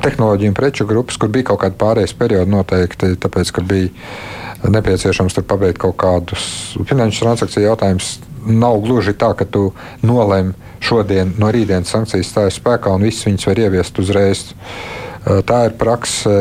tehnoloģiju 0.03 0.51
un 0.51 0.57
preču 0.57 0.87
grupas, 0.89 1.17
kur 1.19 1.31
bija 1.33 1.49
kaut 1.51 1.63
kāda 1.63 1.77
pārējais 1.79 2.15
perioda 2.17 2.51
noteikti, 2.51 3.15
tāpēc, 3.21 3.51
ka 3.55 3.63
bija 3.65 4.69
nepieciešams 4.69 5.35
tur 5.35 5.45
pabeigt 5.47 5.79
kaut 5.81 5.97
kādus 6.01 6.75
finanšu 6.89 7.25
transakciju 7.25 7.69
jautājumus. 7.69 8.17
Nav 8.49 8.79
gluži 8.85 9.13
tā, 9.19 9.33
ka 9.35 9.45
tu 9.45 9.69
nolēmi 10.05 10.55
šodien, 10.83 11.33
no 11.39 11.49
rītdienas 11.51 11.91
sankcijas 11.91 12.31
stājas 12.31 12.59
spēkā 12.59 12.93
un 12.95 13.03
viss 13.03 13.27
viņas 13.27 13.49
var 13.49 13.59
ieviest 13.65 13.99
uzreiz. 13.99 14.45
Tā 15.29 15.59
ir 15.67 15.75
praksa. 15.77 16.31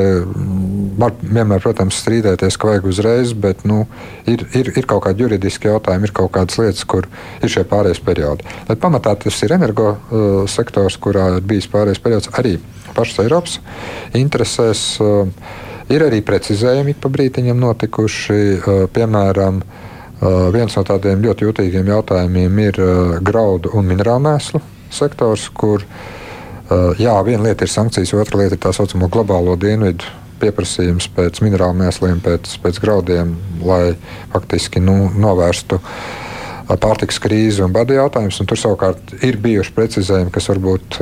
Var 0.98 1.14
vienmēr, 1.20 1.60
protams, 1.62 1.98
strīdēties, 2.02 2.56
ka 2.58 2.70
vajag 2.72 2.88
uzreiz, 2.90 3.34
bet 3.38 3.62
nu, 3.68 3.84
ir, 4.26 4.42
ir, 4.56 4.72
ir 4.74 4.88
kaut 4.88 5.04
kādi 5.04 5.26
juridiski 5.26 5.70
jautājumi, 5.70 6.08
ir 6.08 6.14
kaut 6.16 6.32
kādas 6.34 6.58
lietas, 6.58 6.82
kur 6.88 7.06
ir 7.42 7.52
šie 7.52 7.62
pārējais 7.68 8.00
periodi. 8.02 8.48
Bet 8.66 8.80
pamatā 8.82 9.14
tas 9.22 9.38
ir 9.46 9.54
energo 9.54 9.92
uh, 9.94 10.40
sektors, 10.50 10.98
kurā 10.98 11.28
ir 11.36 11.46
bijis 11.46 11.68
pārējais 11.70 12.02
periods 12.02 12.32
arī 12.40 12.56
pašas 12.96 13.22
Eiropas 13.24 13.58
interesēs. 14.18 14.84
Ir 15.88 16.04
arī 16.04 16.18
precizējumi 16.24 16.96
pa 17.00 17.08
brītiņam 17.12 17.60
notikuši. 17.62 18.40
Piemēram, 18.92 19.62
viens 20.52 20.76
no 20.76 20.84
tādiem 20.84 21.22
ļoti 21.24 21.46
jutīgiem 21.46 21.88
jautājumiem 21.94 22.58
ir 22.66 22.80
graudu 23.24 23.72
un 23.78 23.88
minerālu 23.88 24.26
mēslu 24.26 24.60
sektors, 24.92 25.46
kur 25.54 25.84
jā, 27.00 27.16
viena 27.26 27.48
lieta 27.48 27.66
ir 27.66 27.72
sankcijas, 27.72 28.14
otra 28.18 28.42
lieta 28.42 28.58
ir 28.58 28.62
tā 28.62 28.72
saucamo 28.76 29.10
globālo 29.12 29.56
dienvidu 29.60 30.06
pieprasījums 30.38 31.08
pēc 31.16 31.40
minerālu 31.42 31.80
mēsliem, 31.80 32.20
pēc, 32.22 32.52
pēc 32.62 32.78
graudiem, 32.84 33.34
lai 33.66 33.96
faktiski 34.30 34.78
nu, 34.84 35.08
novērstu 35.18 35.80
uh, 35.80 36.28
pārtiks 36.76 37.16
krīze 37.22 37.62
un 37.64 37.72
bada 37.72 37.94
jautājums. 37.96 38.36
Un 38.42 38.48
tur 38.48 38.60
savukārt 38.60 39.14
ir 39.24 39.38
bijuši 39.40 39.72
precizējumi, 39.72 40.32
kas 40.34 40.48
varbūt 40.50 40.98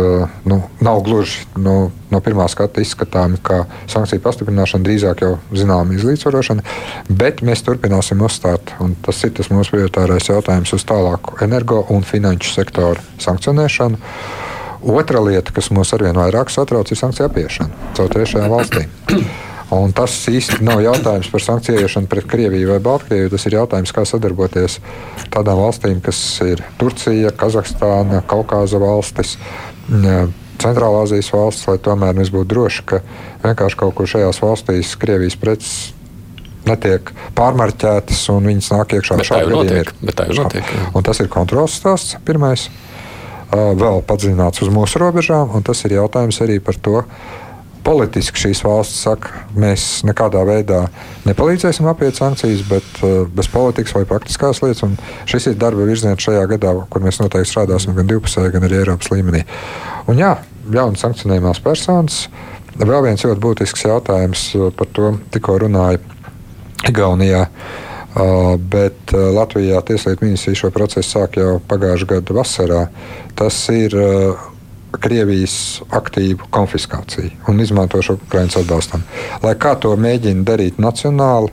nu, 0.47 0.61
nav 0.85 1.03
gluži 1.07 1.43
nu, 1.59 1.91
no 2.13 2.21
pirmā 2.23 2.47
skata 2.53 2.85
izskatāmi 2.85 3.41
kā 3.43 3.65
sankciju 3.91 4.23
pastiprināšana, 4.23 4.87
drīzāk 4.87 5.25
jau 5.25 5.33
zināma 5.51 5.97
izlīdzvarošana. 5.97 6.63
Bet 7.11 7.43
mēs 7.47 7.65
turpināsim 7.67 8.23
uzstāt, 8.23 8.77
un 8.83 8.95
tas 9.03 9.25
ir 9.27 9.35
tas 9.39 9.51
mūsu 9.51 9.75
prioritārais 9.75 10.31
jautājums, 10.31 10.75
uz 10.77 10.87
tālāku 10.87 11.41
energo 11.45 11.83
un 11.91 12.07
finanšu 12.07 12.55
sektoru 12.61 13.03
sankcionēšanu. 13.23 13.99
Otra 14.83 15.23
lieta, 15.25 15.55
kas 15.57 15.71
mūs 15.75 15.95
arvien 15.97 16.17
vairāk 16.19 16.53
satrauc, 16.53 16.91
ir 16.91 17.01
sankciju 17.01 17.29
apiešana 17.31 17.93
caur 17.97 18.13
trešajām 18.13 18.53
valstīm. 18.53 19.27
Un 19.75 19.91
tas 19.91 20.13
īsti 20.31 20.61
nav 20.63 20.79
jautājums 20.85 21.27
par 21.33 21.43
sankcijēšanu 21.43 22.07
pret 22.11 22.29
Krieviju 22.31 22.71
vai 22.71 22.79
Baltkrieviju. 22.85 23.33
Tas 23.33 23.47
ir 23.49 23.57
jautājums, 23.57 23.91
kā 23.91 24.05
sadarboties 24.07 24.79
tādām 25.35 25.59
valstīm, 25.59 25.99
kas 26.05 26.21
ir 26.47 26.63
Turcija, 26.79 27.33
Kazahstāna, 27.35 28.23
Kaukāza 28.31 28.79
valstis. 28.79 29.35
Centrālā 30.63 31.03
Azijas 31.03 31.33
valsts, 31.35 31.67
lai 31.67 31.81
tomēr 31.83 32.15
mēs 32.17 32.31
būtu 32.33 32.49
droši, 32.55 32.87
ka 32.87 33.03
vienkārši 33.43 33.81
kaut 33.83 33.99
kur 33.99 34.09
šajās 34.09 34.39
valstīs 34.45 34.95
Krievijas 35.03 35.37
preces 35.41 35.75
netiek 36.67 37.11
pārmarķētas 37.37 38.23
un 38.35 38.49
viņas 38.51 38.73
nāk 38.73 38.97
iekšā 38.97 39.19
šādā 39.27 39.51
veidā. 39.51 40.47
Tas 41.07 41.23
ir 41.23 41.31
kontrols 41.33 41.77
stāsts 41.79 42.17
pirmais. 42.27 42.71
Vēl 43.53 44.01
padziļināts 44.07 44.65
uz 44.65 44.71
mūsu 44.75 45.01
robežām, 45.01 45.53
un 45.55 45.65
tas 45.67 45.85
ir 45.87 45.97
jautājums 45.97 46.41
arī 46.43 46.59
par 46.63 46.79
to, 46.83 47.03
politiski 47.87 48.41
šīs 48.43 48.65
valstis 48.67 49.05
saka, 49.07 49.45
mēs 49.55 50.03
nekādā 50.07 50.41
veidā 50.47 50.81
nepalīdzēsim 51.29 51.87
apiet 51.87 52.19
sankcijas, 52.19 52.65
bet 52.67 52.99
uh, 53.07 53.23
bez 53.31 53.47
politikas 53.53 53.95
vai 53.95 54.03
praktiskās 54.11 54.59
lietas. 54.65 54.83
Un 54.83 54.97
šis 55.31 55.53
ir 55.53 55.61
darba 55.61 55.87
virziens 55.87 56.27
šajā 56.27 56.43
gadā, 56.57 56.75
kur 56.91 57.07
mēs 57.07 57.21
noteikti 57.23 57.53
strādāsim 57.53 57.95
gan 57.95 58.11
divpusēji, 58.11 58.57
gan 58.57 58.67
arī 58.67 58.81
Eiropas 58.81 59.13
līmenī. 59.15 59.45
Un 60.11 60.19
jā, 60.19 60.35
jaunas 60.75 61.07
sankcionējumās 61.07 61.63
personas. 61.63 62.25
Vēl 62.77 63.07
viens 63.07 63.23
ļoti 63.25 63.41
būtisks 63.41 63.87
jautājums 63.87 64.49
par 64.77 64.91
to 64.93 65.15
tikko 65.33 65.61
runāja 65.63 66.03
Igaunijā. 66.91 67.47
Uh, 67.47 67.87
bet 68.73 69.13
Latvijā 69.13 69.81
Tieslietu 69.85 70.25
ministrija 70.25 70.63
šo 70.63 70.71
procesu 70.73 71.19
sāk 71.19 71.37
jau 71.41 71.59
pagājušā 71.69 72.09
gada 72.15 72.37
vasarā. 72.37 72.83
Tas 73.37 73.59
ir 73.73 73.97
Krievijas 74.97 75.83
aktīvu 75.93 76.49
konfiskāciju 76.55 77.51
un 77.51 77.61
izmantošu 77.61 78.17
Ukraiņas 78.17 78.63
atbalstam. 78.63 79.03
Lai 79.43 79.53
kā 79.61 79.75
to 79.81 79.93
mēģina 80.01 80.47
darīt 80.47 80.81
nacionāli, 80.81 81.53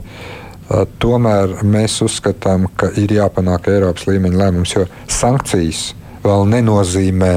tomēr 1.02 1.58
mēs 1.66 1.98
uzskatām, 2.06 2.70
ka 2.76 2.88
ir 3.00 3.12
jāpanāk 3.12 3.68
Eiropas 3.68 4.06
līmeņa 4.08 4.40
lēmums, 4.40 4.74
jo 4.78 4.86
sankcijas 5.10 5.90
vēl 6.24 6.46
nenozīmē, 6.54 7.32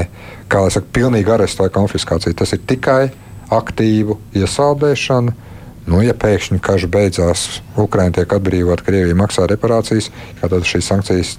kā 0.48 0.64
jau 0.64 0.72
saka, 0.78 0.88
pilnīgi 0.96 1.34
arestu 1.34 1.66
vai 1.66 1.72
konfiskāciju. 1.74 2.36
Tas 2.38 2.54
ir 2.56 2.64
tikai 2.68 3.02
aktīvu 3.52 4.16
iesaldēšana. 4.38 5.34
Nu, 5.88 6.02
ja 6.04 6.12
pēkšņi 6.12 6.60
karš 6.64 6.84
beidzās, 6.92 7.46
Ukraiņa 7.80 8.18
tiek 8.18 8.36
atbrīvota, 8.36 8.84
Krievija 8.84 9.16
maksā 9.16 9.46
reparācijas, 9.48 10.10
tad 10.42 10.56
šīs 10.68 10.90
sankcijas 10.90 11.34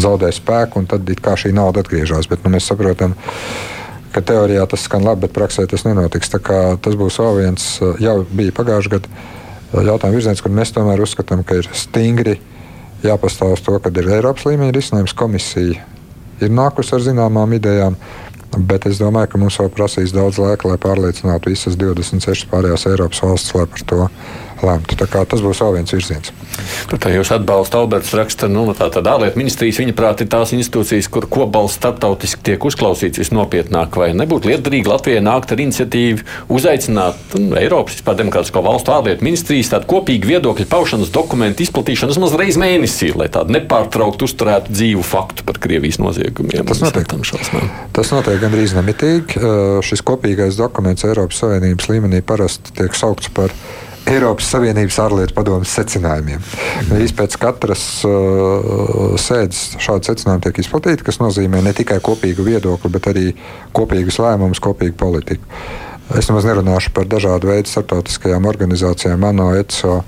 zaudē 0.00 0.30
spēku 0.32 0.80
un 0.80 0.88
tad 0.90 1.08
šī 1.10 1.52
nauda 1.54 1.84
atgriežas. 1.84 2.28
Bet 2.30 2.46
nu, 2.46 2.54
mēs 2.54 2.70
saprotam, 2.70 3.14
ka 4.14 4.22
teorijā 4.24 4.64
tas 4.70 4.86
skan 4.88 5.04
labi, 5.04 5.26
bet 5.26 5.36
praksē 5.36 5.66
tas 5.68 5.84
nenotiks. 5.84 6.32
Tas 6.32 6.98
būs 6.98 7.20
vēl 7.20 7.40
viens, 7.42 7.70
jau 8.00 8.18
bija 8.32 8.56
pagājušajā 8.56 8.96
gadā 8.96 9.32
jautājuma 9.82 10.14
virziens, 10.14 10.42
kur 10.42 10.52
mēs 10.54 10.72
tomēr 10.74 11.02
uzskatām, 11.02 11.42
ka 11.46 11.58
ir 11.58 11.68
stingri 11.74 12.38
jāpastāv 13.04 13.56
uz 13.56 13.62
to, 13.64 13.76
ka 13.82 13.90
ir 13.90 14.12
Eiropas 14.16 14.46
līmeņa 14.46 14.74
risinājums. 14.76 15.16
Komisija 15.18 15.82
ir 16.40 16.54
nākusi 16.54 16.94
ar 16.96 17.02
zināmām 17.04 17.56
idejām, 17.58 17.98
bet 18.58 18.86
es 18.90 19.00
domāju, 19.02 19.32
ka 19.32 19.40
mums 19.40 19.58
vēl 19.60 19.70
prasīs 19.74 20.14
daudz 20.14 20.38
laika, 20.42 20.68
lai 20.70 20.78
pārliecinātu 20.80 21.52
visas 21.52 21.78
26 21.80 22.48
pārējās 22.52 22.86
Eiropas 22.90 23.22
valstis, 23.24 23.54
lai 23.56 23.66
par 23.70 23.86
to 23.90 24.08
lemtu. 24.66 24.98
Tas 25.04 25.42
būs 25.44 25.62
vēl 25.62 25.78
viens 25.78 25.94
virziens. 25.94 26.32
Tad 26.90 27.06
jūs 27.12 27.32
atbalstat 27.34 27.78
Alberts 27.80 28.12
raksta, 28.16 28.48
nu, 28.50 28.66
tā 28.76 28.88
tad 28.92 29.08
ārlietu 29.10 29.40
ministrijas, 29.40 29.80
viņa 29.82 29.94
prāt, 29.96 30.22
ir 30.22 30.30
tās 30.32 30.52
institūcijas, 30.56 31.08
kur 31.12 31.26
kopbalsts 31.30 31.78
starptautiski 31.80 32.44
tiek 32.50 32.66
uzklausīts 32.68 33.20
visnopietnāk, 33.22 33.96
vai 33.98 34.12
nebūtu 34.16 34.50
lietderīgi 34.50 34.90
Latvijai 34.90 35.22
nākt 35.24 35.54
ar 35.54 35.62
iniciatīvu, 35.64 36.26
uzaicināt 36.54 37.36
nu, 37.40 37.56
Eiropas 37.60 37.98
vispār 37.98 38.18
demokrātisko 38.20 38.62
valstu 38.64 38.94
ārlietu 38.94 39.26
ministrijas 39.26 39.72
tādu 39.74 39.88
kopīgu 39.90 40.30
viedokļu 40.34 40.68
paušanas 40.70 41.12
dokumentu 41.14 41.64
izplatīšanu 41.66 42.14
vismaz 42.14 42.36
reiz 42.38 42.58
mēnesī, 42.60 43.10
lai 43.18 43.28
tādu 43.32 43.56
nepārtrauktu 43.56 44.28
uzturētu 44.28 44.74
dzīvu 44.74 45.04
faktu 45.06 45.46
par 45.48 45.60
Krievijas 45.62 46.00
noziegumiem. 46.02 46.66
Tas 46.68 46.82
notiek. 46.84 47.10
Tas 47.94 48.12
notiek 48.14 48.40
gandrīz 48.42 48.76
nemitīgi. 48.76 49.40
Šis 49.84 50.04
kopīgais 50.06 50.58
dokuments 50.60 51.06
Eiropas 51.08 51.42
Savienības 51.42 51.90
līmenī 51.90 52.22
parasti 52.26 52.74
tiek 52.78 52.96
saukts 52.98 53.30
par 53.34 53.54
Eiropas 54.10 54.50
Savienības 54.52 54.98
ārlietu 55.00 55.34
padomus 55.36 55.72
secinājumiem. 55.78 56.42
Īstenībā 56.84 57.22
pēc 57.22 57.36
katras 57.40 57.84
uh, 58.04 59.14
sēdes 59.20 59.78
šādi 59.80 60.10
secinājumi 60.10 60.44
tiek 60.44 60.60
izplatīti, 60.60 61.06
kas 61.06 61.20
nozīmē 61.22 61.62
ne 61.64 61.72
tikai 61.76 62.00
kopīgu 62.04 62.44
viedokli, 62.44 62.92
bet 62.92 63.08
arī 63.12 63.24
kopīgus 63.76 64.20
lēmumus, 64.20 64.60
kopīgu 64.64 64.98
politiku. 65.00 65.48
Es 66.12 66.28
nemaz 66.28 66.44
nerunāšu 66.44 66.92
par 66.92 67.08
dažādu 67.08 67.48
veidu 67.48 67.70
starptautiskajām 67.70 68.44
organizācijām, 68.50 69.24
ANO, 69.24 69.48
ECO, 69.56 70.02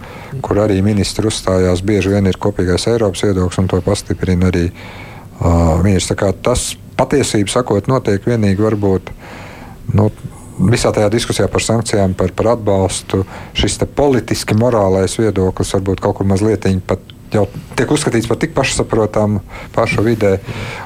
kur 0.44 0.60
arī 0.66 0.82
ministri 0.84 1.30
uzstājās. 1.30 1.80
Bieži 1.80 2.12
vien 2.12 2.28
ir 2.28 2.36
kopīgais 2.36 2.84
Eiropas 2.92 3.24
viedoklis, 3.24 3.62
un 3.62 3.70
to 3.72 3.80
pastiprina 3.86 4.52
arī 4.52 4.66
uh, 4.68 5.78
ministrs. 5.80 6.36
Tas 6.44 6.68
patiesībā 7.00 7.48
sakot, 7.48 7.88
notiek 7.88 8.28
vienīgi 8.28 8.60
varbūt. 8.60 9.14
Nu, 9.96 10.10
visā 10.58 10.92
tajā 10.94 11.10
diskusijā 11.12 11.48
par 11.52 11.64
sankcijām, 11.64 12.14
par, 12.16 12.32
par 12.36 12.54
atbalstu, 12.54 13.24
šis 13.56 13.78
politiski 13.96 14.56
morālais 14.58 15.18
viedoklis 15.20 15.74
varbūt 15.76 16.02
kaut 16.04 16.18
kur 16.18 16.28
mazliet 16.28 16.66
pat 16.86 17.12
jau 17.34 17.44
tiek 17.76 17.90
uzskatīts 17.90 18.28
par 18.30 18.38
tik 18.40 18.54
pašsaprotamu 18.56 19.42
pašu 19.74 20.04
vidē. 20.06 20.36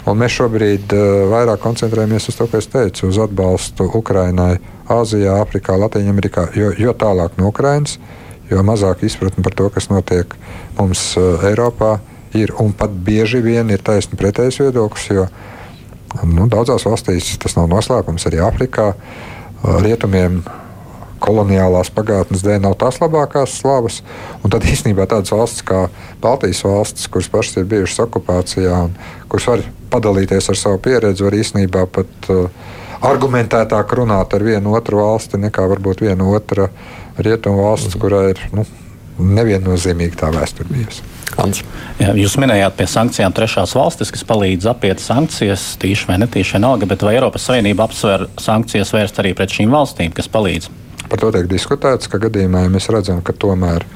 Un 0.08 0.18
mēs 0.20 0.38
šobrīd 0.38 0.94
uh, 0.96 1.02
vairāk 1.30 1.60
koncentrējamies 1.62 2.30
uz 2.32 2.38
to, 2.38 2.48
ko 2.50 2.60
es 2.60 2.70
teicu, 2.70 3.10
uz 3.10 3.20
atbalstu 3.20 3.86
Ukrainai, 4.00 4.56
Āzijā, 4.90 5.36
Āfrikā, 5.44 5.76
Latvijā, 5.78 6.48
jo, 6.56 6.72
jo 6.78 6.94
tālāk 6.96 7.36
no 7.38 7.52
Ukrainas, 7.52 7.98
jo 8.50 8.64
mazāk 8.66 9.04
izpratne 9.06 9.44
par 9.46 9.54
to, 9.54 9.68
kas 9.70 9.90
notiek 9.92 10.34
mums 10.78 11.12
uh, 11.20 11.36
Eiropā. 11.50 11.98
Ir, 12.30 12.52
un 12.62 12.70
pat 12.70 12.92
bieži 12.94 13.40
vien 13.42 13.66
ir 13.74 13.82
taisni 13.82 14.14
pretējs 14.18 14.60
viedoklis, 14.62 15.08
jo 15.10 15.24
nu, 16.30 16.44
daudzās 16.50 16.84
valstīs 16.86 17.32
tas 17.42 17.56
nav 17.58 17.66
noslēpums, 17.72 18.26
arī 18.30 18.38
Āfrikā. 18.46 18.92
Uh, 18.94 19.39
rietumiem 19.62 20.40
koloniālās 21.20 21.90
pagātnes 21.92 22.42
dēļ 22.44 22.62
nav 22.64 22.76
tās 22.80 22.98
labākās 23.02 23.58
slavas. 23.60 24.00
Tad 24.40 24.64
īstenībā 24.66 25.06
tādas 25.10 25.32
valstis 25.34 25.64
kā 25.68 25.84
Baltijas 26.22 26.62
valstis, 26.64 27.08
kuras 27.12 27.28
pašas 27.32 27.60
ir 27.60 27.68
bijušas 27.70 28.06
okupācijā 28.06 28.82
un 28.86 28.94
kuras 29.28 29.48
var 29.52 29.64
padalīties 29.92 30.48
ar 30.52 30.58
savu 30.58 30.80
pieredzi, 30.82 31.26
var 31.26 31.36
īstenībā 31.36 31.84
pat 31.92 32.30
uh, 32.32 32.46
argumentētāk 33.04 33.94
runāt 34.00 34.34
ar 34.36 34.44
vienu 34.44 34.74
otru 34.78 35.02
valsti 35.02 35.40
nekā 35.40 35.66
varbūt 35.74 36.04
viena 36.06 36.28
otra 36.30 36.70
rietumu 37.18 37.66
valsts, 37.68 37.94
mhm. 37.94 38.02
kurā 38.02 38.22
ir 38.32 38.44
nu, 38.56 38.64
neviennozīmīga 39.20 40.18
tā 40.24 40.30
vēsture 40.34 40.68
bijusi. 40.70 41.04
Jā, 42.00 42.10
jūs 42.18 42.34
minējāt 42.42 42.74
pie 42.76 42.86
sankcijām 42.90 43.34
trešās 43.36 43.72
valstis, 43.78 44.10
kas 44.12 44.24
palīdz 44.26 44.66
apiet 44.72 45.02
sankcijas, 45.02 45.76
tīši 45.80 46.08
vai 46.10 46.18
netīši 46.24 46.56
vienalga, 46.58 46.88
bet 46.90 47.04
vai 47.06 47.14
Eiropas 47.16 47.46
Savienība 47.48 47.86
apsver 47.86 48.26
sankcijas 48.40 48.92
vērst 48.96 49.22
arī 49.22 49.32
pret 49.38 49.54
šīm 49.54 49.70
valstīm, 49.72 50.12
kas 50.16 50.28
palīdz? 50.32 50.68
Par 51.10 51.22
to 51.22 51.30
tiek 51.34 51.46
diskutēts, 51.50 52.10
ka 52.10 52.20
gadījumā 52.22 52.64
ja 52.66 52.72
mēs 52.72 52.90
redzam, 52.92 53.22
ka 53.22 53.32
tomēr 53.32 53.86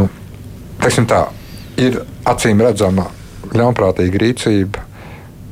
nu, 0.00 0.08
tā, 0.80 1.20
ir 1.80 2.00
acīm 2.28 2.64
redzama 2.64 3.06
ļaunprātīga 3.54 4.24
rīcība 4.24 4.90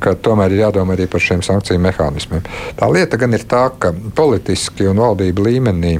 ka 0.03 0.17
tomēr 0.19 0.51
ir 0.51 0.65
jādomā 0.65 0.97
arī 0.97 1.07
par 1.07 1.23
šiem 1.23 1.43
sankciju 1.45 1.79
mehānismiem. 1.79 2.43
Tā 2.75 2.89
lieta 2.91 3.19
gan 3.19 3.35
ir 3.37 3.45
tā, 3.47 3.69
ka 3.79 3.93
politiski 4.15 4.89
un 4.91 4.99
valdību 4.99 5.45
līmenī 5.47 5.93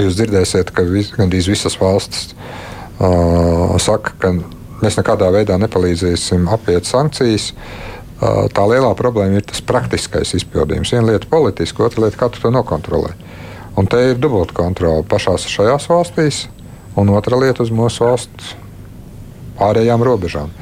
jūs 0.00 0.16
dzirdēsiet, 0.16 0.72
ka 0.72 0.84
vis, 0.88 1.10
gandrīz 1.12 1.48
visas 1.50 1.76
valstis 1.80 2.32
uh, 2.32 3.76
saka, 3.82 4.14
ka 4.18 4.32
mēs 4.82 4.98
nekādā 4.98 5.28
veidā 5.34 5.58
nepalīdzēsim 5.60 6.48
apiet 6.52 6.88
sankcijas. 6.88 7.52
Uh, 8.22 8.46
tā 8.54 8.64
lielā 8.70 8.92
problēma 8.98 9.40
ir 9.40 9.46
tas 9.50 9.62
praktiskais 9.66 10.34
izpildījums. 10.38 10.94
Viena 10.94 11.10
lieta 11.10 11.26
ir 11.26 11.30
politiska, 11.32 11.84
otra 11.88 12.06
lieta, 12.06 12.20
kā 12.20 12.30
tu 12.32 12.42
to 12.42 12.52
nokontrolē. 12.54 13.14
Un 13.78 13.88
te 13.88 14.00
ir 14.10 14.20
dubulta 14.20 14.54
kontrole 14.56 15.04
pašās 15.08 15.48
šajās 15.48 15.88
valstīs, 15.90 16.44
un 16.96 17.10
otra 17.12 17.38
lieta 17.40 17.64
uz 17.64 17.72
mūsu 17.72 18.04
valsts 18.04 18.52
ārējām 19.62 20.04
robežām. 20.06 20.52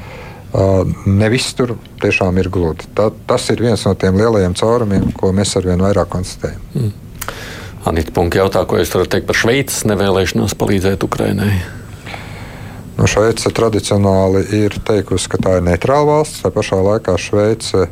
Uh, 0.51 0.83
ne 1.07 1.29
viss 1.31 1.53
tur 1.55 1.77
tiešām 2.01 2.39
ir 2.41 2.49
gludi. 2.51 2.89
Ta, 2.97 3.07
tas 3.27 3.45
ir 3.53 3.61
viens 3.63 3.85
no 3.87 3.93
tiem 3.95 4.17
lielajiem 4.19 4.57
caurumiem, 4.59 5.11
ko 5.15 5.31
mēs 5.35 5.55
arvien 5.59 5.79
vairāk 5.79 6.09
konstatējam. 6.11 6.65
Mm. 6.75 7.10
Anita 7.85 8.13
Punka 8.13 8.37
jautā, 8.37 8.61
ko 8.69 8.77
jūs 8.77 8.91
varat 8.93 9.09
teikt 9.15 9.29
par 9.29 9.37
Šveices 9.37 9.85
nevēlēšanos 9.89 10.53
palīdzēt 10.59 11.01
Ukraiņai? 11.07 11.53
Nu, 12.99 13.07
Šveice 13.09 13.49
tradicionāli 13.57 14.43
ir 14.53 14.75
teikusi, 14.85 15.29
ka 15.31 15.39
tā 15.41 15.55
ir 15.57 15.65
neitrāla 15.65 16.05
valsts. 16.11 16.43
Tā 16.43 16.51
pašā 16.53 16.77
laikā 16.85 17.15
Šveice 17.17 17.87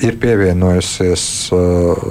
ir 0.00 0.16
pievienojusies 0.20 1.24
uh, 1.52 2.06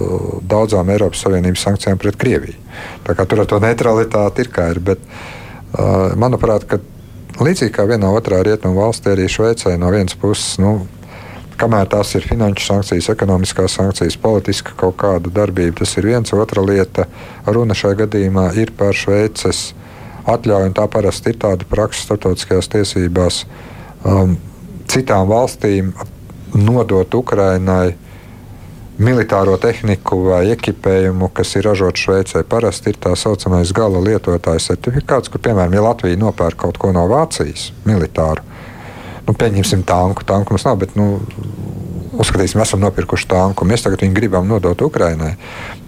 daudzām 0.46 0.92
Eiropas 0.94 1.24
Savienības 1.26 1.66
sankcijām 1.66 2.02
pret 2.02 2.20
Krieviju. 2.22 2.60
Tur 3.06 3.42
ar 3.42 3.50
to 3.50 3.62
neutralitāti 3.64 4.46
ir 4.46 4.52
kā 4.54 4.68
ir. 4.76 4.82
Bet, 4.86 5.02
uh, 5.02 6.14
manuprāt, 6.22 6.68
līdzīgi 7.42 7.74
kā 7.74 7.88
vienā 7.90 8.14
otrā 8.14 8.44
rietumu 8.46 8.78
valstī, 8.84 9.16
arī 9.16 9.26
Šveicē 9.26 9.74
no 9.82 9.90
vienas 9.94 10.18
puses. 10.22 10.60
Nu, 10.62 10.84
Kamēr 11.56 11.88
tās 11.88 12.12
ir 12.18 12.26
finanšu 12.28 12.66
sankcijas, 12.68 13.08
ekonomiskās 13.14 13.78
sankcijas, 13.78 14.18
politiska 14.20 14.76
kaut 14.80 14.98
kāda 15.00 15.32
darbība, 15.32 15.80
tas 15.80 15.96
ir 15.96 16.10
viens. 16.10 16.34
Otra 16.36 16.64
lieta, 16.66 17.08
runa 17.48 17.78
šajā 17.78 18.02
gadījumā 18.04 18.50
ir 18.60 18.74
par 18.76 18.98
Šveices 18.98 19.70
atļauja, 20.28 20.72
un 20.72 20.76
tā 20.76 20.88
parasti 20.92 21.32
ir 21.32 21.40
tāda 21.40 21.68
praksa 21.70 22.10
starptautiskajās 22.10 22.72
tiesībās, 22.74 23.44
um, 24.04 24.36
citām 24.92 25.30
valstīm 25.32 25.94
nodot 26.56 27.14
Ukrainai 27.16 27.96
militāro 28.98 29.58
tehniku 29.60 30.22
vai 30.30 30.46
ekipējumu, 30.54 31.30
kas 31.36 31.56
ir 31.60 31.68
ražots 31.68 32.04
Šveicē. 32.06 32.44
Parasti 32.48 32.94
ir 32.94 33.00
tā 33.02 33.12
saucamais 33.20 33.74
gala 33.76 34.02
lietotāja 34.04 34.64
certifikāts, 34.70 35.32
kur, 35.32 35.44
piemēram, 35.44 35.76
ja 35.76 35.84
Latvija 35.84 36.20
nopērk 36.20 36.62
kaut 36.64 36.80
ko 36.80 36.94
no 36.96 37.04
Vācijas 37.12 37.72
militāru, 37.88 38.44
nu, 39.26 39.34
pieņemsim 39.34 39.86
tanku, 39.88 40.26
tanku 40.28 40.56
mums 40.56 40.66
nav, 40.68 40.78
bet 40.82 40.96
nu, 41.00 41.08
uzskatīsim, 42.20 42.62
esam 42.64 42.84
nopirkuši 42.84 43.30
tanku, 43.32 43.68
mēs 43.68 43.86
tagad 43.86 44.04
viņu 44.06 44.16
gribam 44.16 44.48
nodot 44.50 44.82
Ukrainai. 44.86 45.36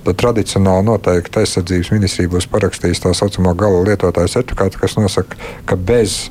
Tad 0.07 0.17
tradicionāli 0.21 0.87
noteikti 0.87 1.43
aizsardzības 1.43 1.91
ministrija 1.95 2.31
būs 2.31 2.49
parakstījusi 2.51 3.05
tā 3.05 3.13
saucamo 3.17 3.53
gala 3.59 3.83
lietotāju 3.89 4.33
certifikātu, 4.37 4.81
kas 4.81 4.97
nosaka, 4.99 5.39
ka 5.67 5.77
bez 5.79 6.27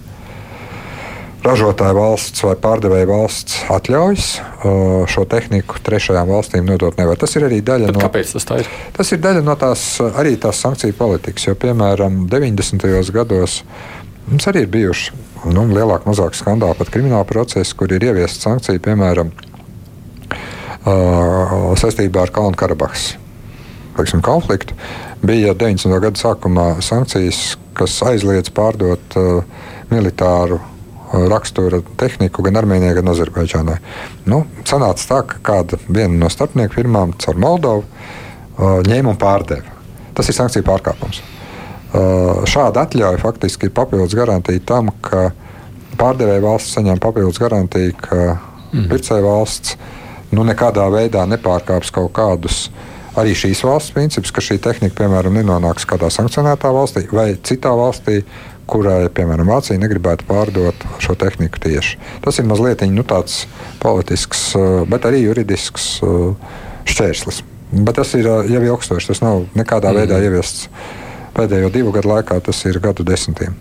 ražotāja 1.46 1.94
valsts 1.94 2.42
vai 2.42 2.56
pārdevēja 2.58 3.06
valsts 3.06 3.58
atļaujas 3.70 4.30
šo 5.12 5.26
tehniku 5.30 5.78
trešajām 5.86 6.32
valstīm 6.32 6.66
nodot 6.66 6.96
nevar. 6.98 7.20
Tas 7.20 7.36
ir 7.38 7.46
arī 7.46 7.60
daļa 7.62 7.92
Bet 7.92 8.00
no. 8.00 8.08
Tas 8.32 8.48
tā 8.48 8.58
ir? 8.64 8.72
Tas 8.96 9.12
ir 9.14 9.22
daļa 9.22 9.44
no 9.46 9.54
tās 9.60 9.84
arī 10.08 10.34
tās 10.42 10.64
sankciju 10.64 10.96
politikas, 10.98 11.46
jo 11.46 11.54
piemēram 11.60 12.24
90. 12.32 12.90
gados 13.14 13.60
mums 14.26 14.50
arī 14.50 14.66
ir 14.66 14.72
bijuši 14.74 15.25
nu, 15.44 15.66
lielāki, 15.70 16.08
mazāki 16.08 16.40
skandāli, 16.40 16.78
pat 16.78 16.90
krimināla 16.94 17.26
procesi, 17.28 17.76
kur 17.76 17.92
ir 17.92 18.04
ieviesta 18.08 18.48
sankcija, 18.48 18.82
piemēram, 18.82 19.32
saistībā 20.86 22.26
ar 22.26 22.34
Kalnu 22.34 22.58
Karabahas 22.58 23.16
konfliktu. 24.22 24.74
Bija 25.24 25.54
90. 25.54 26.00
gada 26.00 26.20
sākumā 26.20 26.66
sankcijas, 26.84 27.56
kas 27.76 27.96
aizliedz 28.04 28.52
pārdot 28.54 29.16
uh, 29.16 29.44
militāru 29.90 30.60
rakstura 31.30 31.80
tehniku 31.96 32.42
gan 32.42 32.58
Armēnijai, 32.60 32.96
gan 32.98 33.08
Azerbaidžānai. 33.12 33.76
Nu, 34.26 34.42
sanāca 34.66 35.06
tā, 35.08 35.22
ka 35.30 35.40
kāda 35.42 35.78
no 36.12 36.28
starpnieku 36.28 36.80
firmām 36.80 37.14
caur 37.22 37.40
Moldovu 37.40 37.86
uh, 37.86 38.82
ņēma 38.86 39.14
un 39.14 39.20
pārdeva. 39.20 39.74
Tas 40.16 40.28
ir 40.28 40.36
sankciju 40.36 40.66
pārkāpums. 40.66 41.22
Uh, 41.86 42.42
šāda 42.50 42.82
atļauja 42.86 43.20
faktiski 43.22 43.68
ir 43.68 43.74
papildus 43.76 44.16
garantija 44.18 44.62
tam, 44.66 44.90
ka 45.00 45.30
pārdevēja 45.96 46.42
valsts 46.42 46.74
saņem 46.76 46.98
papildus 47.00 47.38
garantiju, 47.40 47.94
ka 48.00 48.18
mm. 48.34 48.88
pircēja 48.90 49.24
valsts 49.24 49.76
nu, 50.34 50.42
nekādā 50.44 50.88
veidā 50.92 51.22
nepārkāps 51.30 51.94
kaut 51.94 52.12
kādus 52.16 52.66
arī 53.16 53.32
šīs 53.38 53.62
valsts 53.64 53.94
principus, 53.96 54.34
ka 54.34 54.44
šī 54.44 54.58
tehnika, 54.62 54.96
piemēram, 54.98 55.38
nenonāks 55.38 55.86
kādā 55.88 56.10
sankcionētā 56.12 56.72
valstī 56.74 57.06
vai 57.12 57.30
citā 57.46 57.72
valstī, 57.76 58.20
kurai, 58.70 59.06
piemēram, 59.14 59.48
Vācija 59.48 59.78
negribētu 59.80 60.26
pārdot 60.28 60.86
šo 61.02 61.14
tehniku 61.18 61.60
tieši. 61.62 62.00
Tas 62.24 62.40
ir 62.40 62.48
mazliet 62.50 62.82
nu, 62.90 63.04
tāds 63.06 63.44
politisks, 63.82 64.48
eh, 64.58 64.82
bet 64.90 65.06
arī 65.06 65.22
juridisks 65.22 66.00
eh, 66.02 66.54
šķērslis. 66.90 67.42
Bet 67.72 67.96
tas 68.00 68.12
ir 68.18 68.26
eh, 68.26 68.52
jau 68.56 68.62
ilgstoši. 68.72 69.12
Tas 69.12 69.22
nav 69.22 69.46
nekādā 69.54 69.92
mm. 69.92 70.00
veidā 70.02 70.20
ieviests 70.22 70.68
Pēdējo 71.36 71.68
divu 71.72 71.92
gadu 71.92 72.14
laikā 72.14 72.38
tas 72.40 72.62
ir 72.64 72.78
gadu 72.80 73.04
desmitiem. 73.04 73.56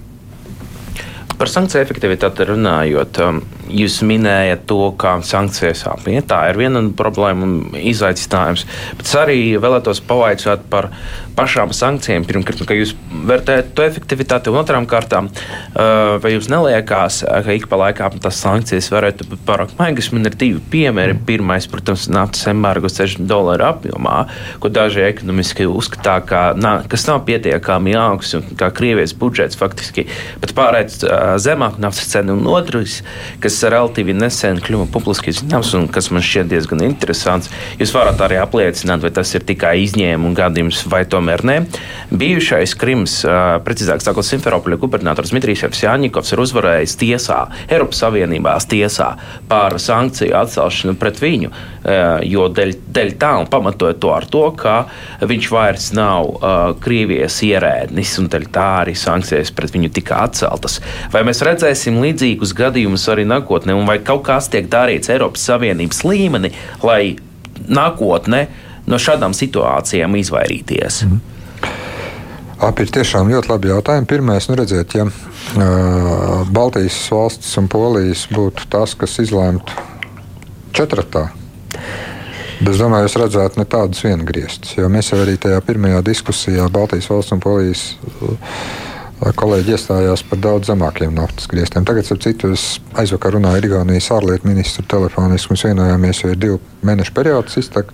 Par 1.35 1.51
sankciju 1.51 1.83
efektivitāti 1.83 2.45
runājot, 2.47 3.17
um, 3.25 3.41
jūs 3.69 3.99
minējat 4.05 4.65
to, 4.69 4.79
kā 4.99 5.15
sankcijas 5.25 5.85
apmiet. 5.89 6.27
Tā 6.29 6.41
ir 6.51 6.59
viena 6.59 6.81
problēma 6.97 7.47
un 7.47 7.55
izaicinājums. 7.79 8.65
Bet 8.97 9.07
es 9.07 9.15
arī 9.19 9.39
vēlētos 9.61 10.03
pavaicāt 10.05 10.65
par 10.71 10.91
pašām 11.35 11.73
sankcijām. 11.75 12.25
Pirmkārt, 12.27 12.63
kā 12.67 12.77
jūs 12.77 12.93
vērtējat 13.27 13.73
to 13.75 13.85
efektivitāti, 13.85 14.51
un 14.51 14.61
otrām 14.61 14.87
kārtām, 14.89 15.29
uh, 15.29 16.15
vai 16.23 16.35
jums 16.35 16.49
neliekās, 16.51 17.21
ka 17.25 17.55
ik 17.55 17.67
pa 17.71 17.79
laikam 17.81 18.19
tas 18.23 18.39
sankcijas 18.43 18.91
varētu 18.93 19.27
būt 19.31 19.43
pārāk 19.47 19.75
maigas? 19.79 20.11
Man 20.15 20.29
ir 20.29 20.37
divi 20.39 20.61
piemēri. 20.73 21.17
Pirmais, 21.25 21.67
protams, 21.71 22.07
naftas 22.11 22.45
embargo 22.51 22.89
60 22.91 23.27
dolāru 23.29 23.65
apjomā, 23.67 24.25
ko 24.63 24.71
daži 24.71 25.03
ekonomiski 25.07 25.67
uzskatā, 25.67 26.19
ka, 26.27 26.43
kas 26.91 27.07
nav 27.09 27.23
pietiekami 27.27 27.95
augsts, 27.99 28.37
un 28.37 28.59
kā 28.59 28.69
Krievijas 28.75 29.15
budžets 29.17 29.57
faktiski 29.59 30.05
pat 30.43 30.53
pārēc 30.57 31.01
zemāku 31.41 31.81
naftas 31.83 32.11
cenu, 32.11 32.37
un 32.37 32.49
otrs, 32.51 33.01
kas 33.43 33.54
relatīvi 33.63 34.15
nesen 34.17 34.59
kļuva 34.63 34.89
publiski 34.91 35.33
zināms 35.35 35.71
un 35.77 35.87
kas 35.91 36.11
man 36.11 36.23
šķiet 36.25 36.49
diezgan 36.51 36.83
interesants. 36.85 37.51
Jūs 37.79 37.93
varat 37.95 38.19
arī 38.25 38.39
apliecināt, 38.41 39.03
vai 39.05 39.11
tas 39.15 39.31
ir 39.37 39.45
tikai 39.47 39.77
izņēmuma 39.85 40.35
gadījums 40.37 40.83
vai 40.91 41.03
tomēr 41.07 41.45
ne. 41.47 41.57
Bijušais 42.11 42.75
Krims, 42.79 43.21
precīzāk 43.65 44.03
sakot, 44.03 44.25
Simferopoļa 44.27 44.79
gubernators 44.81 45.31
Dmitrijs 45.33 45.63
Jāņikovs 45.85 46.33
ir 46.33 46.41
uzvarējis 46.41 46.97
tiesā, 47.01 47.39
Eiropas 47.69 47.99
Savienībās 48.01 48.65
tiesā 48.71 49.11
par 49.49 49.77
sankciju 49.81 50.33
atcelšanu 50.39 50.95
pret 50.99 51.19
viņu, 51.21 51.51
jo 52.25 52.47
dēļ, 52.49 52.71
dēļ 52.95 53.11
tā 53.21 53.31
un 53.41 53.49
pamatojot 53.51 53.99
to 54.01 54.13
ar 54.15 54.25
to, 54.31 54.43
ka 54.57 54.75
viņš 55.21 55.49
vairs 55.53 55.91
nav 55.97 56.31
Krievijas 56.81 57.37
ierēdnis 57.45 58.15
un 58.21 58.29
dēļ 58.33 58.47
tā 58.55 58.67
arī 58.81 58.95
sankcijas 58.97 59.53
pret 59.55 59.73
viņu 59.75 59.91
tika 59.93 60.23
atceltas. 60.25 60.79
Vai 61.13 61.21
mēs 61.27 61.43
redzēsim 61.45 62.01
līdzīgus 62.01 62.55
gadījumus 62.57 63.05
arī 63.13 63.23
nākotnē, 63.29 63.43
un 63.49 63.85
vai 63.87 63.99
kaut 64.05 64.25
kas 64.27 64.49
tiek 64.49 64.67
darīts 64.71 65.11
Eiropas 65.13 65.45
Savienības 65.47 66.03
līmenī, 66.05 66.51
lai 66.83 67.15
nākotnē 67.67 68.45
no 68.87 68.99
šādām 69.01 69.33
situācijām 69.37 70.17
izvairīties? 70.19 71.05
Mm. 71.05 71.23
Ap 72.65 72.79
ir 72.79 72.91
tiešām 72.93 73.27
ļoti 73.33 73.51
labi 73.51 73.67
jautājumi. 73.67 74.07
Pirmais, 74.07 74.45
nu 74.47 74.55
redziet, 74.55 74.95
ja 74.95 75.03
uh, 75.05 76.45
Baltijas 76.55 76.97
valstis 77.11 77.51
un 77.59 77.67
Polijas 77.71 78.25
būtu 78.31 78.69
tas, 78.71 78.95
kas 78.95 79.17
izlēmtu 79.19 79.75
četratā, 80.75 81.27
es 82.63 82.79
domāju, 82.79 83.09
jūs 83.09 83.17
redzētu 83.19 83.59
ne 83.59 83.67
tādus 83.69 84.03
viengrieztus, 84.05 84.77
jo 84.79 84.87
mēs 84.91 85.11
jau 85.11 85.19
arī 85.23 85.35
tajā 85.41 85.59
pirmajā 85.67 86.01
diskusijā 86.07 86.69
Baltijas 86.71 87.09
valsts 87.11 87.35
un 87.35 87.43
Polijas 87.43 87.83
kolēģi 89.19 89.75
iestājās 89.75 90.23
par 90.27 90.39
daudz 90.43 90.69
zemākiem 90.69 91.13
naftas 91.15 91.47
grieztiem. 91.51 91.85
Tagad, 91.87 92.07
ap 92.11 92.21
citu, 92.23 92.51
es 92.55 92.79
aizvakar 92.99 93.37
runāju 93.37 93.61
ar 93.61 93.67
Igaunijas 93.69 94.11
ārlietu 94.15 94.49
ministru 94.49 94.83
telefoniski. 94.91 95.53
Mēs 95.53 95.65
vienojāmies, 95.69 96.21
jo 96.23 96.33
ir 96.33 96.41
divu 96.41 96.59
mēnešu 96.85 97.15
periods 97.15 97.55
iztek, 97.61 97.93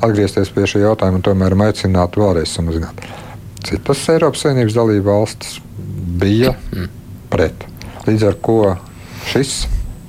atgriezties 0.00 0.52
pie 0.54 0.64
šī 0.70 0.84
jautājuma 0.86 1.20
un 1.20 1.26
tomēr 1.26 1.56
aicināt 1.68 2.16
vēlreiz 2.20 2.56
samazināt. 2.56 3.04
Citas 3.64 4.02
Eiropas 4.12 4.44
Savienības 4.44 4.76
dalība 4.76 5.12
valstis 5.12 5.60
bija 6.20 6.54
pret. 7.32 7.64
Līdz 8.08 8.26
ar 8.28 8.36
to 8.44 8.58
šis 9.30 9.54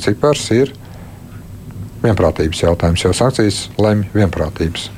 cipars 0.03 0.49
ir 0.55 0.73
vienprātības 2.03 2.65
jautājums, 2.65 3.03
jo 3.03 3.13
sankcijas 3.15 3.61
lemj 3.81 4.09
vienprātības 4.15 4.89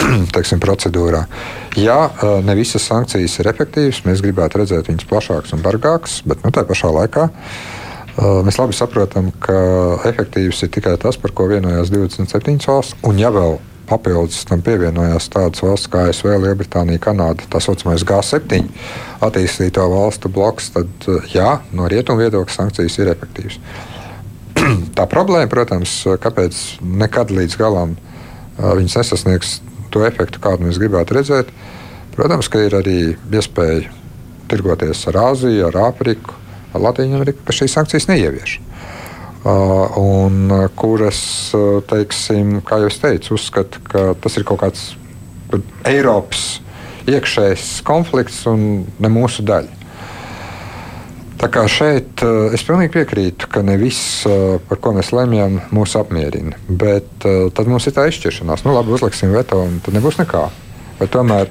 teiksim, 0.34 0.60
procedūrā. 0.62 1.24
Ja 1.78 2.10
ne 2.42 2.54
visas 2.58 2.82
sankcijas 2.88 3.36
ir 3.38 3.50
efektīvas, 3.52 4.02
mēs 4.06 4.22
gribētu 4.24 4.58
redzēt 4.58 4.90
viņas 4.90 5.06
plašākas 5.10 5.54
un 5.54 5.62
bargākas, 5.62 6.20
bet 6.26 6.42
nu, 6.42 6.50
tā 6.54 6.64
pašā 6.66 6.90
laikā 6.96 7.28
mēs 8.44 8.58
labi 8.58 8.74
saprotam, 8.76 9.30
ka 9.40 9.56
efektīvs 10.10 10.64
ir 10.66 10.72
tikai 10.74 10.96
tas, 11.00 11.16
par 11.20 11.32
ko 11.36 11.46
vienojās 11.52 11.92
27 11.94 12.66
valsts. 12.66 12.98
Un 13.06 13.20
ja 13.22 13.30
vēl 13.32 13.60
papildus 13.90 14.44
tam 14.46 14.62
pievienojās 14.66 15.30
tādas 15.32 15.62
valsts 15.64 15.90
kā 15.90 16.04
ASV, 16.10 16.28
Lielbritānija, 16.42 17.02
Kanāda, 17.02 17.46
tā 17.50 17.62
saucamais 17.62 18.04
G7 18.06 18.68
attīstīto 19.26 19.86
valstu 19.90 20.30
bloks, 20.32 20.70
tad 20.76 21.08
jā, 21.34 21.56
no 21.74 21.88
rietumu 21.90 22.22
viedokļa 22.22 22.56
sankcijas 22.56 22.98
ir 23.00 23.10
efektīvas. 23.14 23.58
Tā 24.98 25.06
problēma, 25.10 25.50
protams, 25.50 25.96
kāpēc 26.22 26.60
nekad 26.82 27.34
līdz 27.34 27.58
galam 27.60 27.96
viņas 28.60 29.00
nesasniegs 29.00 29.58
to 29.94 30.04
efektu, 30.06 30.42
kādu 30.42 30.66
mēs 30.68 30.80
gribētu 30.80 31.16
redzēt. 31.18 31.50
Protams, 32.16 32.50
ka 32.52 32.62
ir 32.66 32.76
arī 32.78 32.98
iespēja 33.32 33.90
tirgoties 34.50 35.06
ar 35.10 35.20
Āziju, 35.30 35.68
ar 35.68 35.78
Āfriku, 35.90 36.34
ar 36.74 36.84
Latviju 36.88 37.20
Ameriku, 37.20 37.44
kas 37.46 37.60
šīs 37.60 37.76
sankcijas 37.78 38.08
neievieš. 38.10 38.58
Uh, 39.40 39.96
un 39.96 40.50
kuras, 40.76 41.20
teiksim, 41.88 42.58
kā 42.66 42.82
jau 42.82 42.90
es 42.90 42.98
teicu, 43.00 43.38
uzskata, 43.38 43.80
ka 43.88 44.02
tas 44.20 44.36
ir 44.36 44.44
kaut 44.44 44.60
kāds 44.60 44.90
Eiropas 45.88 46.60
iekšējs 47.08 47.80
konflikts 47.86 48.42
un 48.50 48.84
ne 49.00 49.10
mūsu 49.12 49.42
daļa. 49.46 49.79
Tā 51.40 51.48
kā 51.48 51.62
šeit 51.72 52.20
eh, 52.20 52.52
es 52.52 52.62
pilnīgi 52.68 52.92
piekrītu, 52.98 53.48
ka 53.48 53.62
ne 53.64 53.78
viss, 53.80 54.26
eh, 54.28 54.58
par 54.68 54.80
ko 54.84 54.92
mēs 54.92 55.08
lemjam, 55.16 55.56
mūs 55.72 55.96
apmierina. 55.96 56.58
Bet 56.68 57.24
eh, 57.24 57.46
tad 57.56 57.70
mums 57.70 57.88
ir 57.88 57.94
tā 57.96 58.04
izšķiršanās. 58.10 58.66
Nu, 58.66 58.74
labi, 58.76 58.92
uzliksim 58.92 59.32
veto, 59.32 59.62
un 59.64 59.78
tad 59.80 59.96
nebūs 59.96 60.20
nekā. 60.20 60.42
Bet 60.98 61.14
tomēr 61.14 61.48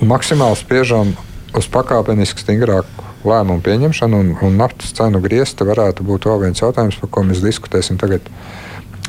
maksimāli 0.00 0.56
spiežam 0.56 1.12
uz 1.52 1.68
pakāpeniski 1.68 2.40
stingrāku 2.40 3.04
lēmumu 3.28 3.60
pieņemšanu, 3.66 4.22
un, 4.24 4.32
un 4.40 4.56
naftas 4.56 4.94
cenu 4.96 5.20
griezti 5.20 5.68
varētu 5.68 6.06
būt 6.08 6.24
vēl 6.30 6.46
viens 6.46 6.64
jautājums, 6.64 6.96
par 7.02 7.12
ko 7.12 7.26
mēs 7.28 7.44
diskutēsim 7.44 8.00
tagad. 8.00 8.24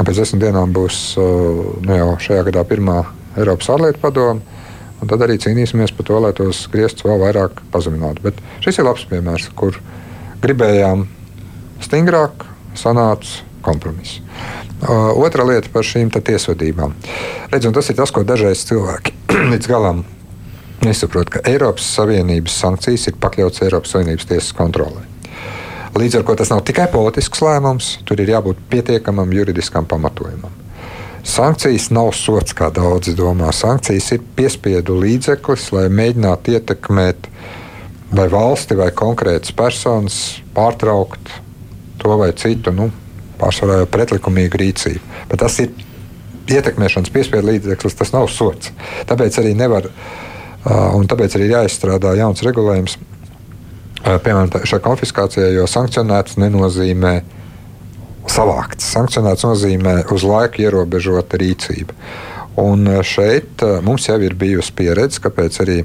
Pēc 0.01 0.17
desmit 0.17 0.41
dienām 0.43 0.73
būs 0.75 0.97
nu, 1.21 1.93
jau 1.93 2.15
šajā 2.19 2.43
gadā 2.49 2.65
pirmā 2.67 3.03
Eiropas 3.39 3.69
ārlietu 3.71 4.01
padome. 4.01 4.41
Un 5.01 5.09
tad 5.09 5.23
arī 5.25 5.39
cīnīsimies 5.41 5.93
par 5.97 6.07
to, 6.07 6.19
lai 6.21 6.31
tos 6.37 6.67
grieztus 6.71 7.05
vēl 7.07 7.17
vairāk 7.23 7.63
pazeminātu. 7.73 8.21
Bet 8.27 8.41
šis 8.61 8.79
ir 8.79 8.87
labs 8.87 9.07
piemērs, 9.09 9.49
kur 9.57 9.79
gribējām 10.43 11.07
stingrāk, 11.81 12.45
sanāca 12.77 13.41
kompromiss. 13.65 14.21
Uh, 14.81 15.11
otra 15.21 15.45
lieta 15.45 15.69
par 15.73 15.85
šīm 15.85 16.09
tiesvedībām. 16.13 16.95
Redz, 17.51 17.69
tas 17.73 17.91
ir 17.91 17.97
tas, 17.97 18.13
ko 18.13 18.23
dažreiz 18.25 18.63
cilvēki 18.69 19.13
līdz 19.53 19.69
galam 19.69 20.05
nesaprot, 20.85 21.29
ka 21.29 21.43
Eiropas 21.45 21.85
Savienības 21.97 22.55
sankcijas 22.63 23.09
ir 23.11 23.19
pakļautas 23.21 23.65
Eiropas 23.67 23.93
Savienības 23.93 24.29
tiesas 24.29 24.55
kontrolē. 24.57 25.05
Līdz 25.97 26.21
ar 26.21 26.25
to 26.25 26.37
tas 26.39 26.49
nav 26.53 26.63
tikai 26.65 26.87
politisks 26.93 27.43
lēmums, 27.43 27.97
tur 28.07 28.21
ir 28.23 28.31
jābūt 28.31 28.61
pietiekamam 28.71 29.33
juridiskam 29.35 29.85
pamatojumam. 29.85 30.60
Sankcijas 31.23 31.89
nav 31.93 32.11
sots, 32.17 32.55
kā 32.57 32.71
daudzi 32.73 33.13
domā. 33.17 33.51
Sankcijas 33.53 34.09
ir 34.15 34.23
piespiedu 34.35 34.95
līdzeklis, 35.01 35.69
lai 35.75 35.85
mēģinātu 35.93 36.55
ietekmēt 36.57 37.29
vai 38.11 38.25
valsti 38.31 38.75
vai 38.79 38.89
konkrētas 38.95 39.53
personas 39.55 40.17
pārtraukt 40.55 41.31
to 42.01 42.17
vai 42.17 42.31
citu, 42.33 42.73
nu, 42.73 42.89
pārsvarā 43.39 43.81
jau 43.81 43.89
pretlikumīgu 43.93 44.59
rīcību. 44.63 45.01
Bet 45.29 45.43
tas 45.43 45.59
ir 45.61 45.71
ietekmēšanas 46.51 47.13
piespiedu 47.13 47.51
līdzeklis, 47.51 47.95
tas 47.99 48.13
nav 48.15 48.27
sots. 48.33 48.73
Tāpēc 49.07 49.37
arī 49.41 49.53
nevar, 49.57 49.87
un 50.97 51.05
tāpēc 51.09 51.37
arī 51.37 51.51
jāizstrādā 51.53 52.15
jauns 52.17 52.41
regulējums, 52.47 52.97
piemēram, 54.01 54.49
šai 54.65 54.81
konfiskācijai, 54.83 55.53
jo 55.55 55.69
sankcionēts 55.69 56.39
nenozīmē 56.41 57.13
savākts. 58.29 58.91
Sankcionēts 58.93 59.45
nozīmē 59.47 59.95
uz 60.13 60.25
laiku 60.27 60.65
ierobežota 60.65 61.39
rīcība. 61.41 61.95
Un 62.61 62.83
šeit 63.07 63.63
mums 63.81 64.09
jau 64.09 64.17
ir 64.19 64.35
bijusi 64.35 64.73
pieredze, 64.75 65.21
kāpēc 65.23 65.61
arī 65.63 65.77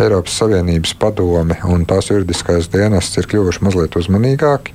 Eiropas 0.00 0.40
Savienības 0.40 0.96
padome 0.98 1.56
un 1.70 1.84
tās 1.88 2.10
juridiskais 2.10 2.66
dienests 2.72 3.20
ir 3.20 3.28
kļuvuši 3.30 3.62
mazliet 3.62 3.96
uzmanīgāki. 3.96 4.74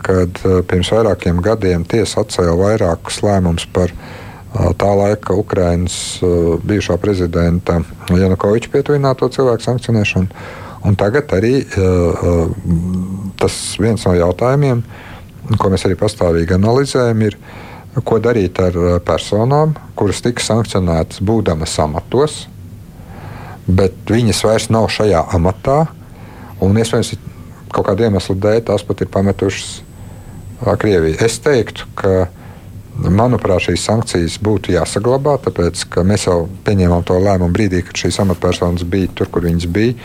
Kad 0.00 0.38
pirms 0.70 0.92
vairākiem 0.94 1.42
gadiem 1.44 1.82
tiesa 1.84 2.22
atcēla 2.22 2.54
vairākus 2.56 3.18
lēmumus 3.26 3.66
par 3.74 3.90
tā 4.54 4.90
laika 4.94 5.34
Ukraiņas 5.34 5.96
bijušā 6.64 6.96
prezidenta 7.02 7.80
Janukoviča 8.08 8.70
pietuvināto 8.72 9.28
cilvēku 9.34 9.66
sankcionēšanu. 9.66 10.30
Un 10.86 10.96
tagad 11.00 11.34
arī 11.34 11.64
tas 13.40 13.58
viens 13.82 14.06
no 14.06 14.14
jautājumiem, 14.14 14.84
ko 15.58 15.70
mēs 15.72 15.86
arī 15.88 15.96
pastāvīgi 16.00 16.56
analizējam, 16.56 17.24
ir, 17.28 17.38
ko 18.04 18.18
darīt 18.22 18.58
ar 18.62 18.78
personām, 19.06 19.76
kuras 19.98 20.22
tika 20.24 20.42
sankcionētas 20.42 21.22
būdamas 21.24 21.76
amatos, 21.84 22.44
bet 23.66 23.96
viņas 24.10 24.44
vairs 24.44 24.70
nav 24.74 24.88
šajā 24.92 25.24
amatā. 25.36 25.84
Un 26.64 26.78
iespējams, 26.80 27.14
kaut 27.74 27.88
kāda 27.88 28.08
iemesla 28.08 28.38
dēļ 28.46 28.64
tās 28.70 28.86
pat 28.86 29.04
ir 29.04 29.12
pametušas 29.14 29.74
Krieviju. 30.64 31.18
Es 31.20 31.36
teiktu, 31.44 31.84
ka 31.98 32.28
Manuprāt, 32.94 33.64
šīs 33.64 33.82
sankcijas 33.88 34.36
būtu 34.38 34.70
jāsaglabā, 34.76 35.34
tāpēc 35.42 35.80
ka 35.90 36.04
mēs 36.06 36.28
jau 36.28 36.44
pieņēmām 36.66 37.02
to 37.08 37.16
lēmumu 37.18 37.50
brīdī, 37.56 37.80
kad 37.82 37.98
šīs 38.04 38.20
amatpersonas 38.22 38.84
bija 38.86 39.10
tur, 39.18 39.26
kur 39.34 39.42
viņas 39.48 39.66
bija. 39.74 39.96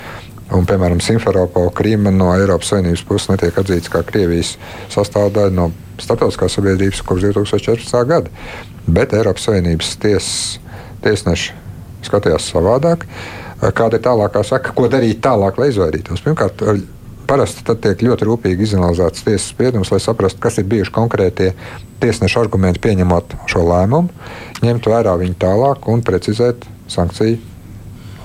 Un, 0.56 0.66
piemēram, 0.66 0.98
Simferopola 1.04 1.70
Krīma 1.78 2.10
no 2.14 2.32
Eiropas 2.34 2.72
Savienības 2.72 3.04
puses 3.06 3.30
netiek 3.30 3.58
atzīts 3.62 3.92
kā 3.94 4.02
Krievijas 4.06 4.56
sastāvdaļa 4.90 5.54
no 5.54 5.68
starptautiskās 6.02 6.56
sabiedrības 6.58 7.04
kopš 7.06 7.28
2014. 7.28 8.00
gada. 8.10 8.32
Bet 8.90 9.14
Eiropas 9.14 9.46
Savienības 9.46 9.92
ties, 10.02 10.30
tiesneši 11.06 11.54
skatījās 12.08 12.48
savādāk. 12.50 13.06
Kāda 13.60 14.00
ir 14.00 14.06
tālākā 14.08 14.42
saka, 14.48 14.74
ko 14.74 14.88
darīt 14.90 15.22
tālāk, 15.22 15.60
lai 15.60 15.70
izvairītos? 15.70 16.24
Pirmkārt, 16.26 16.64
parasti 17.30 17.76
tiek 17.84 18.02
ļoti 18.08 18.26
rūpīgi 18.26 18.66
izanalizēts 18.66 19.28
tiesas 19.28 19.52
spriedums, 19.52 19.92
lai 19.94 20.02
saprastu, 20.02 20.42
kas 20.42 20.58
ir 20.58 20.66
bijuši 20.72 20.96
konkrētie 20.96 21.52
tiesneša 22.02 22.42
argumenti 22.42 22.82
pieņemot 22.88 23.38
šo 23.52 23.68
lēmumu, 23.68 24.10
ņemt 24.66 24.90
vērā 24.90 25.14
viņu 25.20 25.38
tālāk 25.44 25.90
un 25.92 26.02
precizēt 26.08 26.66
sankciju 26.90 27.38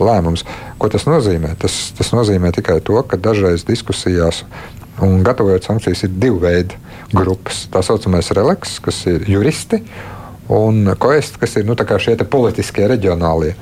lēmumus. 0.01 0.45
Ko 0.79 0.91
tas 0.93 1.07
nozīmē? 1.09 1.55
Tas, 1.61 1.93
tas 1.99 2.13
nozīmē 2.15 2.53
tikai 2.57 2.81
to, 2.85 2.97
ka 3.09 3.21
dažreiz 3.21 3.67
diskusijās 3.69 4.45
un 5.03 5.23
gatavojot 5.27 5.67
sankcijas 5.67 6.05
ir 6.07 6.13
divi 6.23 6.41
veidi 6.43 6.79
grupas. 7.15 7.65
Tā 7.73 7.83
saucamais 7.83 8.31
relaks, 8.37 8.79
kas 8.83 9.01
ir 9.11 9.27
juristi, 9.31 9.81
un 10.53 10.95
koest, 11.01 11.39
kas 11.41 11.57
ir 11.59 11.67
nu, 11.67 11.75
šie 11.75 12.17
politiskie 12.25 12.87
reģionālie. 12.89 13.55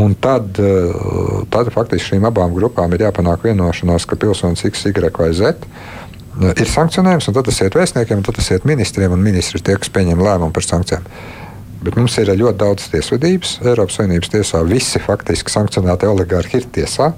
Un 0.00 0.14
tad, 0.14 0.56
eh, 0.56 1.44
tad 1.52 1.68
faktiski 1.72 2.14
šīm 2.14 2.24
abām 2.24 2.54
grupām 2.54 2.94
ir 2.94 3.04
jāpanāk 3.04 3.44
vienošanās, 3.44 4.06
ka 4.06 4.16
pilsonis 4.16 4.64
X, 4.64 4.86
Y 4.86 5.10
vai 5.18 5.32
Z 5.32 5.52
eh, 5.52 6.54
ir 6.56 6.66
sankcionējums, 6.66 7.28
un 7.28 7.34
tad 7.34 7.44
tas 7.44 7.60
iet 7.60 7.76
vēstniekiem, 7.76 8.16
un 8.16 8.22
tad 8.22 8.34
tas 8.34 8.50
iet 8.50 8.64
ministriem, 8.64 9.12
un 9.12 9.20
ministri 9.20 9.60
ir 9.60 9.66
tie, 9.66 9.76
kas 9.76 9.92
pieņem 9.92 10.16
lēmumu 10.16 10.52
par 10.52 10.64
sankcijām. 10.64 11.04
Bet 11.82 11.96
mums 11.98 12.14
ir 12.22 12.30
ļoti 12.30 12.58
daudz 12.60 12.86
tiesvedības. 12.92 13.56
Eiropas 13.66 13.98
Savienības 13.98 14.30
tiesā 14.30 14.62
visi 14.66 15.02
faktiski 15.02 15.50
sankcionēti 15.50 16.06
oligārhi 16.06 16.60
ir 16.60 16.68
tiesā. 16.74 17.10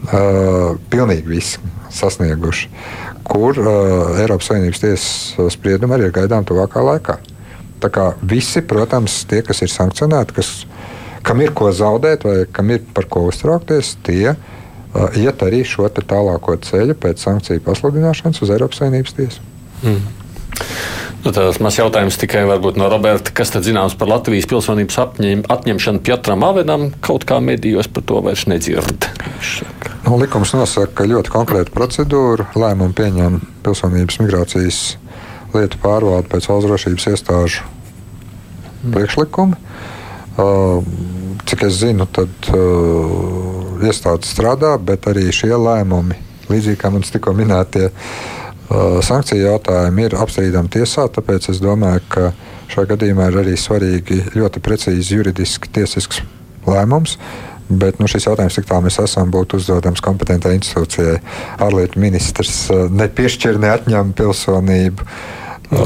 Uh, 0.00 0.78
pilnīgi 0.90 1.28
visi 1.28 1.58
sasnieguši, 1.92 2.70
kur 3.28 3.58
uh, 3.60 4.16
Eiropas 4.22 4.48
Savienības 4.48 4.80
tiesas 4.80 5.52
spriedumi 5.54 5.94
arī 5.94 6.08
ir 6.08 6.14
gaidām 6.16 6.46
tuvākā 6.48 6.82
laikā. 6.86 7.18
Tā 7.80 7.90
kā 7.92 8.06
visi, 8.26 8.62
protams, 8.64 9.20
tie, 9.28 9.42
kas 9.44 9.60
ir 9.64 9.70
sankcionēti, 9.72 10.36
kas 10.36 10.54
kam 11.26 11.42
ir 11.44 11.52
ko 11.56 11.68
zaudēt 11.72 12.24
vai 12.24 12.38
kam 12.50 12.72
ir 12.72 12.82
par 12.96 13.06
ko 13.12 13.26
uztraukties, 13.28 13.92
tie 14.06 14.32
uh, 14.32 15.20
iet 15.20 15.44
arī 15.46 15.62
šo 15.68 15.86
tālāko 15.92 16.56
ceļu 16.64 16.96
pēc 16.98 17.22
sankciju 17.28 17.62
pasludināšanas 17.68 18.40
uz 18.40 18.54
Eiropas 18.56 18.80
Savienības 18.82 19.16
tiesu. 19.20 19.44
Mm. 19.84 20.00
Nu, 21.20 21.32
tas 21.36 21.58
mazs 21.60 21.76
jautājums 21.76 22.16
tikai 22.16 22.46
no 22.48 22.86
Roberta. 22.88 23.32
Kas 23.36 23.52
tad 23.52 23.66
zināms 23.66 23.92
par 24.00 24.08
Latvijas 24.08 24.46
pilsonības 24.48 24.96
apņem, 25.02 25.42
atņemšanu 25.52 26.00
Piotram 26.06 26.46
Avenam? 26.46 26.86
Kaut 27.04 27.26
kā 27.28 27.42
medijos 27.44 27.90
par 27.92 28.06
to 28.08 28.22
vairs 28.24 28.46
nedzird. 28.48 29.04
Nu, 30.06 30.16
likums 30.16 30.54
nosaka 30.56 31.04
ļoti 31.04 31.32
konkrētu 31.34 31.74
procedūru. 31.76 32.48
Lēmumu 32.56 32.96
pieņem 32.96 33.36
pilsonības 33.66 34.16
migrācijas 34.22 34.80
lietu 35.52 35.82
pārvalde 35.82 36.30
pēc 36.32 36.48
valsts 36.48 36.70
drošības 36.70 37.08
iestāžu 37.12 37.68
mm. 37.68 38.96
priekšlikuma. 38.96 39.60
Cik 41.50 41.68
es 41.68 41.80
zinu, 41.82 42.08
tad 42.08 42.52
uh, 42.54 43.80
iestādes 43.84 44.32
strādā, 44.32 44.72
bet 44.80 45.10
arī 45.10 45.28
šie 45.34 45.52
lēmumi, 45.52 46.16
līdzīgi 46.48 46.80
kā 46.80 46.88
manis 46.94 47.12
tikko 47.12 47.34
minētie 47.36 47.90
uh, 47.90 48.39
sankciju 48.70 49.42
jautājumi, 49.42 50.06
ir 50.06 50.16
apstrīdami 50.20 50.70
tiesā. 50.70 51.08
Tāpēc 51.10 51.50
es 51.52 51.60
domāju, 51.62 52.02
ka 52.12 52.30
šajā 52.70 52.92
gadījumā 52.92 53.30
ir 53.30 53.38
arī 53.42 53.54
svarīgi 53.58 54.20
ļoti 54.36 54.62
precīzi 54.62 55.16
juridiski 55.18 55.72
tiesisks 55.74 56.22
lēmums. 56.68 57.16
Bet 57.70 58.00
nu, 58.02 58.08
šis 58.10 58.26
jautājums, 58.26 58.56
cik 58.58 58.66
tālu 58.66 58.88
mēs 58.88 58.98
esam, 59.02 59.30
būtu 59.30 59.60
uzdodams 59.60 60.02
kompetentai 60.02 60.56
institūcijai. 60.56 61.20
Ārlietu 61.62 62.02
ministrs 62.02 62.64
nepiešķir, 62.70 63.60
neatņem 63.62 64.10
pilsonību. 64.18 65.06
Nu, 65.70 65.84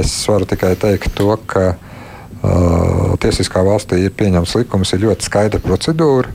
es 0.00 0.14
varu 0.28 0.48
tikai 0.48 0.72
teikt 0.80 1.12
to, 1.18 1.34
ka 1.44 1.74
uh, 1.74 3.16
tiesiskā 3.20 3.60
valstī 3.66 4.00
ir 4.06 4.16
pieņemts 4.16 4.56
likums, 4.62 4.94
ir 4.96 5.04
ļoti 5.04 5.28
skaidra 5.28 5.60
procedūra. 5.60 6.32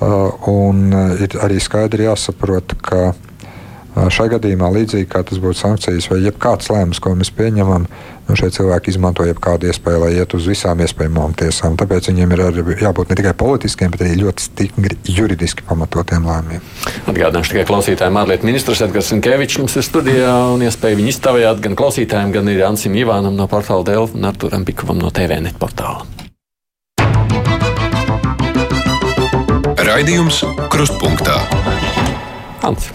Uh, 0.00 0.48
un 0.50 0.90
ir 1.20 1.36
arī 1.44 1.60
skaidri 1.62 2.08
jāsaprot, 2.08 2.74
ka 2.82 3.02
uh, 3.12 3.29
šai 4.08 4.30
gadījumā, 4.32 4.70
līdzīgi 4.72 5.08
kā 5.10 5.22
tas 5.26 5.40
būtu 5.42 5.58
sankcijas 5.58 6.08
vai 6.10 6.20
jebkāds 6.22 6.70
lēmums, 6.72 7.00
ko 7.02 7.12
mēs 7.18 7.32
pieņemam, 7.36 7.86
nu, 8.28 8.36
šie 8.38 8.48
cilvēki 8.54 8.94
izmanto 8.94 9.26
jebkādu 9.26 9.68
iespēju, 9.70 10.00
lai 10.04 10.12
iet 10.16 10.34
uz 10.38 10.46
visām 10.48 10.80
iespējamām 10.84 11.34
tiesām. 11.40 11.76
Tāpēc 11.80 12.10
viņiem 12.12 12.34
ir 12.36 12.42
jābūt 12.84 13.10
ne 13.10 13.18
tikai 13.18 13.34
politiskiem, 13.42 13.90
bet 13.92 14.04
arī 14.06 14.20
ļoti 14.22 14.46
stingri 14.46 14.98
juridiski 15.04 15.66
pamatotiem 15.68 16.28
lēmumiem. 16.30 16.64
Atgādināšu 17.10 17.56
tikai 17.56 17.66
klausītājiem, 17.72 18.20
ārlietu 18.22 18.48
ministrs 18.48 18.84
Edgars 18.86 19.10
Sinkevičs 19.12 19.58
mums 19.60 19.76
ir 19.76 19.86
studijā 19.86 20.32
un 20.54 20.64
iespēja 20.64 21.00
viņu 21.00 21.12
izstāvēt 21.16 21.64
gan 21.66 21.76
klausītājiem, 21.82 22.32
gan 22.38 22.54
arī 22.54 22.64
Ansim 22.70 22.96
Ivānam 22.96 23.36
no 23.36 23.50
portāla 23.50 23.90
Delfa 23.90 24.16
un 24.16 24.30
Arturam 24.30 24.64
Pikovam 24.68 25.02
no 25.02 25.10
TVNet 25.12 25.58
portāla. 25.60 26.06
Raidījums 29.90 30.44
Krustpunktā. 30.70 31.40
Ants. 32.62 32.92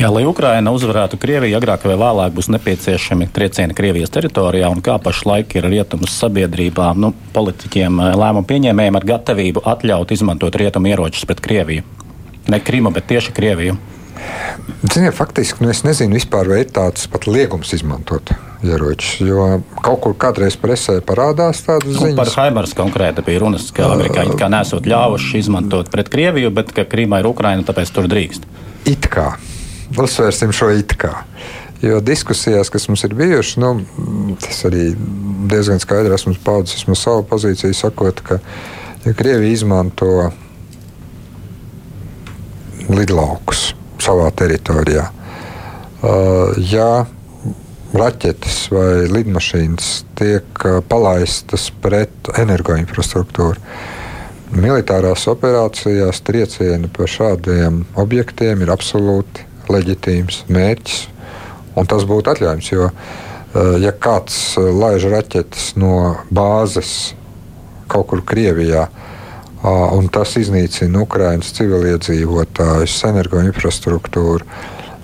Jā, 0.00 0.08
lai 0.08 0.22
Ukraina 0.24 0.72
uzvarētu 0.72 1.18
Krieviju, 1.20 1.58
agrāk 1.58 1.82
vai 1.84 1.98
vēlāk 2.00 2.32
būs 2.32 2.46
nepieciešami 2.54 3.26
triecieni 3.36 3.74
Krievijas 3.76 4.12
teritorijā, 4.14 4.70
un 4.72 4.80
kā 4.80 4.94
pašlaik 4.96 5.52
ir 5.58 5.68
rietumus 5.68 6.14
sabiedrībā, 6.22 6.86
nu, 6.96 7.10
politiķiem, 7.34 7.98
eh, 8.00 8.16
lēmumu 8.16 8.48
pieņēmējiem 8.48 8.96
ar 8.96 9.06
gatavību 9.10 9.64
atļaut 9.74 10.14
izmantot 10.16 10.56
rietumu 10.56 10.88
ieročus 10.88 11.26
pret 11.28 11.42
Krieviju. 11.44 11.84
Ne 12.48 12.62
Krimu, 12.64 12.94
bet 12.96 13.10
tieši 13.12 13.36
Krieviju. 13.36 13.76
Ziniet, 14.88 15.12
faktiski 15.14 15.64
nu 15.64 15.68
es 15.68 15.84
nezinu, 15.84 16.16
vispār, 16.16 16.48
vai 16.48 16.62
ir 16.64 16.72
tāds 16.72 17.04
pat 17.04 17.28
liegums 17.28 17.76
izmantot 17.76 18.32
ieročus. 18.64 19.20
Jo 19.20 19.60
kaut 19.84 20.00
kur 20.00 20.16
kādreiz 20.16 20.56
presē 20.56 21.00
parādās 21.04 21.60
tādas 21.68 21.92
nu, 21.92 22.00
ziņas. 22.00 22.16
Par 22.16 22.34
Haimars 22.38 22.72
konkrēti 22.72 23.24
bija 23.28 23.44
runas, 23.44 23.68
ka 23.68 23.92
amerikāņi 23.92 24.40
kā 24.40 24.48
nesot 24.48 24.88
ļāvuši 24.88 25.44
izmantot 25.44 25.92
pret 25.92 26.08
Krieviju, 26.08 26.56
bet 26.56 26.72
ka 26.72 26.88
Krīma 26.88 27.20
ir 27.20 27.32
Ukraina, 27.34 27.68
tāpēc 27.68 27.92
tur 27.92 28.08
drīkst. 28.08 28.48
It 28.88 29.12
kā 29.12 29.34
uzsvērsim 29.98 30.52
šo 30.54 30.70
it 30.76 30.94
kā. 31.00 31.24
Jo 31.82 32.00
diskusijās, 32.04 32.68
kas 32.68 32.86
mums 32.90 33.06
ir 33.06 33.14
bijušas, 33.16 33.56
nu, 33.62 33.70
tas 34.42 34.64
arī 34.68 34.90
diezgan 35.48 35.80
skaidri 35.80 36.12
esmu 36.14 36.34
paudzis 36.44 36.84
no 36.86 36.96
savu 36.98 37.24
pozīciju, 37.30 37.76
sakot, 37.76 38.20
ka 38.20 38.36
ja 39.06 39.14
Krievija 39.16 39.54
izmanto 39.54 40.10
lidlaukus 42.90 43.70
savā 44.00 44.28
teritorijā, 44.36 45.06
ja 46.68 46.90
raķetes 47.96 48.58
vai 48.74 48.92
lidmašīnas 49.10 49.90
tiek 50.20 50.64
palaistas 50.88 51.70
pret 51.82 52.30
energoinfrastruktūru, 52.38 53.56
militārās 54.52 55.24
operācijās 55.32 56.20
triecieni 56.26 56.90
pa 56.92 57.08
šādiem 57.08 57.86
objektiem 58.00 58.66
ir 58.66 58.72
absolūti 58.74 59.49
leģitīms 59.74 60.44
mērķis, 60.52 61.02
un 61.78 61.88
tas 61.90 62.06
būtu 62.08 62.32
atļaujams. 62.32 62.70
Jo, 62.72 62.90
eh, 62.90 63.76
ja 63.84 63.92
kāds 63.92 64.40
eh, 64.58 64.70
laiž 64.82 65.08
raķetes 65.12 65.74
no 65.80 66.16
bāzes 66.30 67.14
kaut 67.90 68.06
kur 68.10 68.22
Krievijā, 68.22 68.86
un 69.66 70.06
tas 70.14 70.36
iznīcina 70.38 71.02
Ukraiņas 71.02 71.50
civiliedzīvotājus, 71.58 72.94
energoinfrastruktūru, 73.10 74.46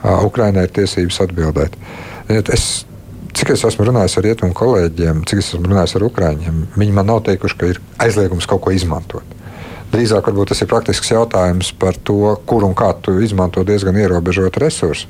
Ukraiņai 0.06 0.62
ir 0.68 0.74
tiesības 0.78 1.18
atbildēt. 1.26 1.74
Es, 2.54 2.86
cik 3.36 3.52
es 3.56 3.64
esmu 3.68 3.88
runājis 3.90 4.16
ar 4.16 4.24
rietumu 4.28 4.56
kolēģiem, 4.56 5.24
cik 5.28 5.42
es 5.42 5.50
esmu 5.50 5.66
runājis 5.66 5.96
ar 5.98 6.06
Ukrāņiem, 6.06 6.62
viņi 6.78 6.94
man 6.96 7.10
nav 7.10 7.24
teikuši, 7.26 7.58
ka 7.58 7.72
ir 7.72 7.82
aizliegums 8.06 8.48
kaut 8.48 8.62
ko 8.64 8.72
izmantot. 8.72 9.36
Drīzāk 9.92 10.28
tas 10.48 10.60
ir 10.62 10.68
praktisks 10.68 11.10
jautājums 11.12 11.70
par 11.78 11.96
to, 11.96 12.34
kur 12.46 12.64
un 12.66 12.74
kā 12.76 12.90
tu 13.00 13.14
izmanto 13.22 13.62
diezgan 13.64 13.96
ierobežotu 13.96 14.60
resursu. 14.60 15.06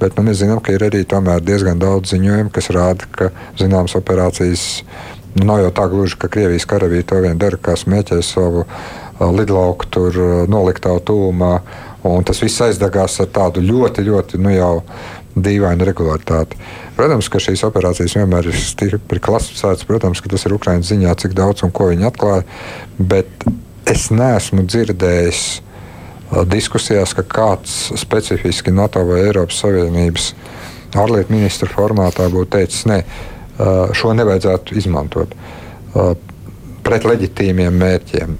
Bet 0.00 0.16
nu, 0.18 0.26
mēs 0.26 0.42
zinām, 0.42 0.60
ka 0.60 0.74
ir 0.74 0.82
arī 0.82 1.04
diezgan 1.06 1.78
daudz 1.78 2.12
ziņojumu, 2.12 2.50
kas 2.52 2.70
rāda, 2.74 3.06
ka 3.10 3.30
zināmas 3.58 3.94
operācijas 3.96 4.82
nu, 5.36 5.46
nav 5.46 5.62
jau 5.62 5.72
tā 5.78 5.86
gluži, 5.92 6.18
ka 6.18 6.28
Krievijas 6.32 6.66
karavīri 6.66 7.06
to 7.06 7.20
vien 7.22 7.38
dara, 7.38 7.56
kā 7.56 7.76
smēķē 7.76 8.22
savu 8.24 8.64
lidlauku 9.20 9.88
tur 9.90 10.18
noliktā 10.50 10.96
tūmā. 11.00 11.52
Un 12.06 12.26
tas 12.26 12.38
viss 12.42 12.62
aizdegās 12.62 13.20
ar 13.22 13.30
tādu 13.34 13.62
ļoti, 13.64 14.04
ļoti 14.06 14.40
nu, 14.42 14.52
jau 14.54 14.74
dīvainu 15.36 15.86
regularitāti. 15.86 16.58
Protams, 16.96 17.28
ka 17.28 17.40
šīs 17.42 17.64
operācijas 17.68 18.16
vienmēr 18.16 18.48
ir 18.48 18.56
stipri 18.56 19.20
klasificētas. 19.20 19.84
Protams, 19.88 20.22
ka 20.22 20.32
tas 20.32 20.46
ir 20.48 20.54
Ukraiņas 20.56 20.92
ziņā, 20.92 21.14
cik 21.20 21.36
daudz 21.36 21.66
un 21.66 21.74
ko 21.76 21.90
viņi 21.90 22.08
atklāja. 22.08 22.46
Bet 22.96 23.48
es 23.86 24.10
neesmu 24.10 24.66
dzirdējis 24.66 25.44
uh, 25.56 25.66
diskusijās, 26.44 27.14
ka 27.14 27.22
kāds 27.22 27.76
specifiski 27.98 28.74
NATO 28.74 29.04
vai 29.06 29.22
Eiropas 29.26 29.60
Savienības 29.62 30.32
ārlietu 30.96 31.34
ministra 31.34 31.68
formātā 31.70 32.28
būtu 32.32 32.56
teicis, 32.56 32.86
nē, 32.88 33.02
šo 33.96 34.12
nevajadzētu 34.16 34.76
izmantot 34.76 35.34
pret 36.86 37.04
leģitīmiem 37.08 37.76
mērķiem. 37.80 38.34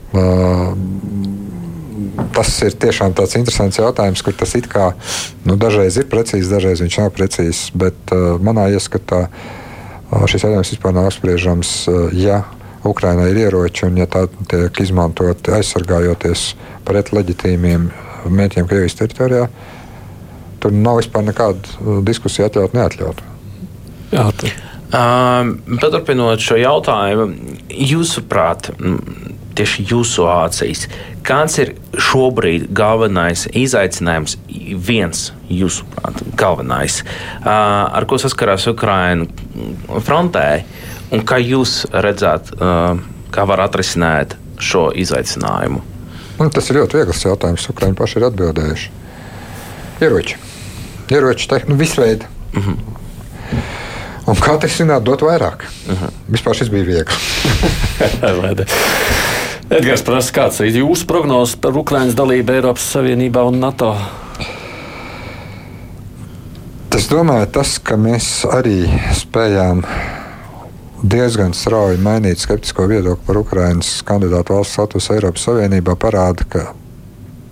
Tas 2.37 2.51
ir 2.65 2.77
tiešām 2.81 3.15
tāds 3.17 3.37
interesants 3.39 3.81
jautājums, 3.81 4.23
kur 4.25 4.37
tas 4.37 4.53
it 4.59 4.69
kā 4.71 4.91
nu, 5.49 5.57
dažreiz 5.61 5.97
ir 5.99 6.09
precīzi, 6.13 6.53
dažreiz 6.53 6.85
viņš 6.85 6.99
nav 7.01 7.13
precīzs. 7.17 7.63
Bet 7.77 8.13
manā 8.45 8.69
ieskatā 8.77 9.27
šis 10.29 10.47
jautājums 10.47 10.75
vispār 10.77 10.95
nav 10.97 11.09
apspriežams. 11.11 11.73
Ja 12.17 12.45
Ukrainai 12.91 13.31
ir 13.33 13.43
ieroči 13.47 13.87
un 13.89 13.99
ja 14.01 14.07
tā 14.11 14.27
tiek 14.51 14.81
izmantoti 14.83 15.55
aizsargājoties 15.57 16.49
pret 16.87 17.13
leģitīmiem 17.15 17.89
mērķiem 18.27 18.69
Krievijas 18.69 18.99
teritorijā, 18.99 19.49
tur 20.63 20.75
nav 20.75 21.01
vispār 21.01 21.27
nekāda 21.27 22.01
diskusija 22.07 22.51
atļaut, 22.51 22.75
neatļaut. 22.77 23.23
Jā, 24.15 24.31
tā. 24.39 24.53
Um, 24.97 25.57
paturpinot 25.83 26.43
šo 26.43 26.59
jautājumu, 26.61 27.27
jūsuprāt, 27.75 28.71
tieši 29.57 29.87
jūsu 29.91 30.27
acīs, 30.31 30.87
kāds 31.27 31.59
ir 31.63 31.75
šobrīd 32.09 32.69
galvenais 32.77 33.47
izaicinājums, 33.57 34.37
viens 34.89 35.31
jūsuprāt, 35.51 36.23
galvenais, 36.39 37.03
ar 37.45 38.07
ko 38.09 38.19
saskarās 38.21 38.69
Ukraina 38.71 39.27
frontē, 40.07 40.49
un 41.11 41.25
kā 41.27 41.41
jūs 41.43 41.85
redzat, 41.93 42.53
kā 43.35 43.47
var 43.49 43.65
atrisināt 43.67 44.37
šo 44.63 44.89
izaicinājumu? 44.97 45.83
Man 46.37 46.53
tas 46.53 46.69
ir 46.69 46.77
ļoti 46.81 46.99
viegls 46.99 47.23
jautājums. 47.25 47.65
Ukraiņi 47.73 47.97
paši 47.97 48.19
ir 48.21 48.27
atbildējuši. 48.29 48.91
Ieroči, 50.05 50.37
ieroči, 51.09 51.49
tehnika, 51.49 51.73
nu, 51.73 51.79
visveida. 51.81 52.29
Uh 52.53 52.59
mhm. 52.61 52.73
-huh. 52.73 53.63
Un 54.27 54.35
kā 54.35 54.57
atrisināt, 54.57 55.03
dot 55.03 55.23
vairāk. 55.23 55.65
Uh 55.89 56.03
-huh. 56.03 56.11
Vispār 56.29 56.55
šis 56.55 56.69
bija 56.69 56.85
viegli. 56.85 57.15
Edgars 59.67 60.05
prasa, 60.07 60.31
kāds 60.31 60.61
ir 60.63 60.77
jūsu 60.79 61.09
prognozes 61.11 61.57
par 61.59 61.75
Ukraiņas 61.75 62.15
dalību 62.15 62.55
Eiropas 62.55 62.85
Savienībā 62.93 63.43
un 63.49 63.57
NATO? 63.59 63.89
Es 66.95 67.09
domāju, 67.11 67.49
tas, 67.59 67.73
ka 67.83 67.99
mēs 67.99 68.29
arī 68.47 68.87
spējām 69.19 69.83
diezgan 71.03 71.51
strauji 71.55 71.99
mainīt 71.99 72.39
skeptisko 72.39 72.87
viedokli 72.93 73.27
par 73.27 73.41
Ukraiņas 73.43 73.91
kandidātu 74.07 74.55
valsts 74.55 74.79
statusu 74.79 75.17
Eiropas 75.17 75.49
Savienībā, 75.51 75.99
parāda, 75.99 76.47
ka 76.47 76.65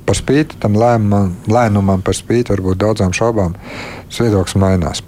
par 0.06 0.14
spīti 0.14 0.62
tam 0.62 0.78
lēmumam, 0.78 1.34
lēnumam, 1.50 2.06
par 2.06 2.14
spīti 2.14 2.54
varbūt 2.54 2.78
daudzām 2.84 3.10
šaubām, 3.10 3.58
tas 4.06 4.22
viedoklis 4.22 4.54
mainās. 4.62 5.02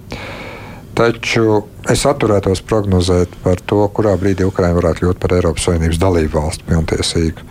Taču 0.99 1.63
es 1.93 2.05
atturētos 2.09 2.63
prognozēt 2.67 3.33
par 3.45 3.61
to, 3.69 3.83
kurā 3.95 4.15
brīdī 4.21 4.47
Ukraiņa 4.49 4.79
varētu 4.79 5.05
kļūt 5.05 5.21
par 5.23 5.35
Eiropas 5.37 5.67
Savienības 5.69 6.01
dalību 6.03 6.39
valsti 6.39 6.67
pilntiesīgu. 6.71 7.47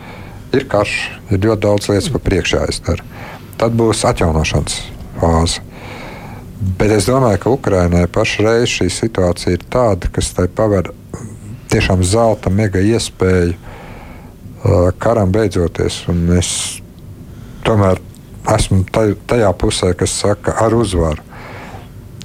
Ir 0.55 0.67
karš, 0.71 0.95
ir 1.31 1.41
ļoti 1.43 1.63
daudz 1.65 1.89
lietas 1.91 2.11
pa 2.13 2.21
priekšā 2.23 2.63
jāizdara. 2.63 3.05
Tad 3.59 3.75
būs 3.79 4.03
atjaunošanas 4.07 4.77
fāze. 5.19 5.63
Bet 6.79 6.91
es 6.95 7.07
domāju, 7.09 7.41
ka 7.43 7.53
Ukraiņai 7.55 8.07
pašreiz 8.15 8.71
šī 8.71 8.89
situācija 8.91 9.57
ir 9.57 9.65
tāda, 9.71 10.09
kas 10.11 10.31
tai 10.35 10.47
paver 10.47 10.91
tiešām 11.71 12.03
zelta 12.07 12.51
mega 12.51 12.79
iespēju 12.79 13.53
uh, 13.55 14.89
karam 14.99 15.31
beidzoties. 15.35 16.03
Un 16.11 16.25
es 16.37 16.49
tomēr 17.67 17.99
esmu 18.55 18.83
tajā 18.93 19.51
pusē, 19.59 19.93
kas 19.97 20.15
saka 20.21 20.55
ar 20.61 20.75
uzvaru 20.77 21.23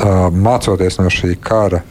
mācoties 0.01 0.99
no 1.01 1.11
šī 1.13 1.35
kara, 1.41 1.83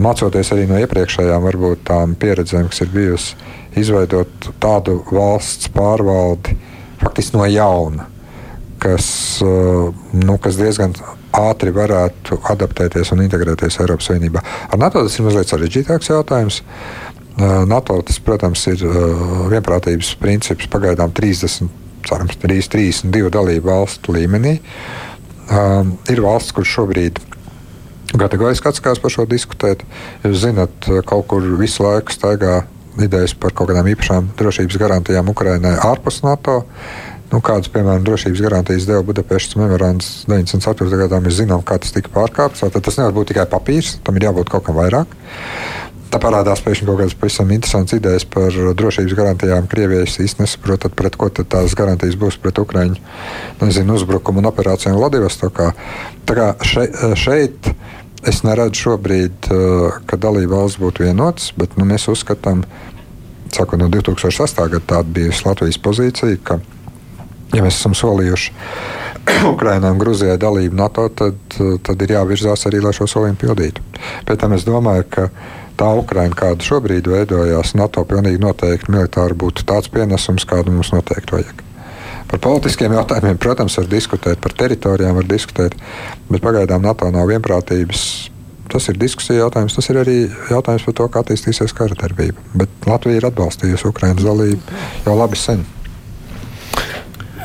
mācoties 0.00 0.50
arī 0.54 0.66
no 0.70 0.80
iepriekšējām 0.82 1.44
varbūt 1.46 1.84
tām 1.86 2.16
pieredzēm, 2.18 2.70
kas 2.72 2.82
ir 2.84 2.92
bijusi, 2.94 3.36
izveidot 3.78 4.50
tādu 4.62 4.98
valsts 5.10 5.70
pārvaldi 5.74 6.56
faktiski 7.00 7.36
no 7.38 7.46
jauna, 7.50 8.08
kas, 8.82 9.06
nu, 9.42 10.38
kas 10.42 10.58
diezgan 10.58 10.96
ātri 11.36 11.72
varētu 11.74 12.40
adaptēties 12.52 13.12
un 13.12 13.24
integrēties 13.26 13.80
Eiropas 13.82 14.08
Savienībā. 14.10 14.42
Ar 14.72 14.80
NATO 14.80 15.02
tas 15.04 15.18
ir 15.18 15.26
mazliet 15.26 15.52
sarežģītāks 15.52 16.10
jautājums. 16.12 16.62
NATO 17.68 17.98
tas, 18.08 18.18
protams, 18.24 18.62
ir 18.72 18.84
vienprātības 19.52 20.14
princips 20.20 20.70
pagaidām 20.72 21.12
30, 21.16 21.68
cerams, 22.08 22.38
3, 22.40 22.70
32 22.72 23.32
dalību 23.34 23.68
valstu 23.68 24.16
līmenī. 24.16 24.56
Um, 25.46 25.92
ir 26.10 26.24
valsts, 26.24 26.54
kur 26.56 26.66
šobrīd 26.66 27.20
kategoriski 28.14 28.70
atskās 28.70 29.02
par 29.02 29.12
šo 29.12 29.26
diskutēt. 29.30 29.82
Jūs 30.24 30.44
zināt, 30.46 30.88
kaut 31.08 31.26
kur 31.32 31.44
visu 31.58 31.84
laiku 31.86 32.14
staigā 32.14 32.62
idejas 33.02 33.34
par 33.36 33.52
kaut 33.56 33.70
kādām 33.70 33.90
īpašām 33.92 34.32
drošības 34.38 34.78
garantijām 34.80 35.28
Ukrainai 35.32 35.76
ārpus 35.84 36.22
NATO. 36.24 36.62
Nu, 37.32 37.40
kādas, 37.42 37.66
piemēram, 37.74 38.04
drošības 38.06 38.40
garantijas 38.44 38.86
deva 38.86 39.02
Budapestas 39.06 39.58
memorands 39.58 40.10
94. 40.30 40.86
gadā, 41.02 41.18
mēs 41.22 41.40
zinām, 41.40 41.64
kā 41.66 41.80
tas 41.82 41.90
tika 41.94 42.12
pārkāpts. 42.14 42.62
Tad 42.62 42.84
tas 42.86 43.00
nevar 43.00 43.16
būt 43.16 43.32
tikai 43.32 43.48
papīrs, 43.50 43.96
tam 44.06 44.18
ir 44.18 44.28
jābūt 44.28 44.52
kaut 44.52 44.68
kam 44.68 44.78
vairāk. 44.78 45.10
Tā 46.16 46.20
parādās 46.22 46.62
pēkšņi 46.64 46.86
kaut 46.88 46.96
kādas 46.96 47.14
pavisam 47.20 47.50
interesantas 47.52 47.98
idejas 47.98 48.24
par 48.32 48.54
drošības 48.80 49.14
garantijām. 49.18 49.66
Krievijai 49.68 50.06
īstenībā 50.08 50.46
nesaprot, 50.46 50.86
pret 50.96 51.16
ko 51.20 51.26
tās 51.28 51.74
garantijas 51.76 52.14
būs 52.16 52.38
pret 52.40 52.56
Ukraiņu 52.56 52.96
nezinu, 53.60 53.98
uzbrukumu 53.98 54.40
un 54.40 54.48
operācijām 54.48 54.96
Vladivostokā. 54.96 55.66
Tā 56.24 56.36
kā 56.38 56.46
še, 56.64 56.86
šeit 57.20 57.68
es 58.24 58.40
neredzu 58.48 58.86
šobrīd, 58.86 59.50
eh, 59.50 59.98
ka 60.08 60.16
dalība 60.16 60.62
valsts 60.62 60.80
būtu 60.80 61.04
vienots, 61.04 61.50
bet 61.60 61.76
nu, 61.76 61.84
mēs 61.84 62.08
uzskatām, 62.08 62.64
sākot 63.52 63.76
no 63.76 63.90
2008. 63.92 64.70
gada, 64.72 64.86
tāda 64.94 65.12
bija 65.20 65.36
Latvijas 65.44 65.76
pozīcija, 65.84 66.40
ka, 66.42 66.58
ja 67.52 67.60
mēs 67.60 67.76
esam 67.76 67.92
solījuši 67.92 68.56
Ukraiņai 69.52 69.92
un 69.92 70.00
Grūzijai 70.00 70.40
dalību 70.40 70.80
NATO, 70.80 71.10
tad, 71.12 71.60
tad 71.84 72.08
ir 72.08 72.16
jāvirzās 72.16 72.64
arī, 72.72 72.80
lai 72.80 72.96
šo 72.96 73.04
solījumu 73.04 73.42
pildītu. 73.44 73.84
Pēc 74.24 74.40
tam 74.40 74.56
es 74.56 74.64
domāju, 74.64 75.04
ka 75.12 75.28
tā 75.78 75.92
Ukraina, 76.00 76.34
kāda 76.36 76.64
šobrīd 76.64 77.08
veidojās, 77.10 77.74
NATO 77.78 78.04
pilnīgi 78.08 78.40
noteikti 78.42 78.92
militāri 78.92 79.36
būtu 79.38 79.66
tāds 79.68 79.90
pienesums, 79.92 80.46
kādu 80.48 80.74
mums 80.74 80.92
noteikti 80.94 81.36
vajag. 81.36 81.62
Par 82.26 82.42
politiskiem 82.42 82.96
jautājumiem, 82.96 83.38
protams, 83.38 83.76
var 83.78 83.86
diskutēt, 83.90 84.40
par 84.42 84.54
teritorijām 84.58 85.14
var 85.20 85.28
diskutēt, 85.30 85.76
bet 86.30 86.42
pagaidām 86.42 86.82
NATO 86.82 87.10
nav 87.14 87.30
vienprātības. 87.30 88.02
Tas 88.66 88.88
ir 88.90 88.98
diskusija 88.98 89.44
jautājums, 89.44 89.76
tas 89.78 89.86
ir 89.92 90.00
arī 90.00 90.16
jautājums 90.50 90.88
par 90.88 90.96
to, 90.98 91.06
kā 91.06 91.22
attīstīsies 91.22 91.76
kara 91.76 91.94
darbība. 92.00 92.42
Bet 92.58 92.90
Latvija 92.90 93.20
ir 93.20 93.28
atbalstījusi 93.30 93.86
Ukraiņas 93.92 94.26
dalību 94.26 94.80
jau 95.06 95.14
labi 95.20 95.38
sen. 95.38 95.62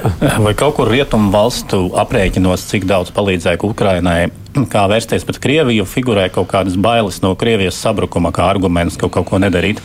Vai 0.45 0.53
kaut 0.57 0.75
kur 0.77 0.89
rietumu 0.89 1.31
valstu 1.33 1.89
aprēķinos, 2.01 2.65
cik 2.71 2.87
daudz 2.89 3.11
palīdzēja 3.15 3.61
Ukrainai 3.67 4.31
kā 4.71 4.85
vērsties 4.91 5.25
pret 5.27 5.39
Krieviju, 5.41 5.85
figurē 5.87 6.27
kaut 6.33 6.49
kādas 6.51 6.75
bailes 6.75 7.21
no 7.23 7.33
Krievijas 7.39 7.79
sabrukuma, 7.79 8.33
kā 8.35 8.49
arguments, 8.49 8.97
ka 8.99 9.09
kaut 9.11 9.29
ko 9.29 9.39
nedarīt? 9.41 9.81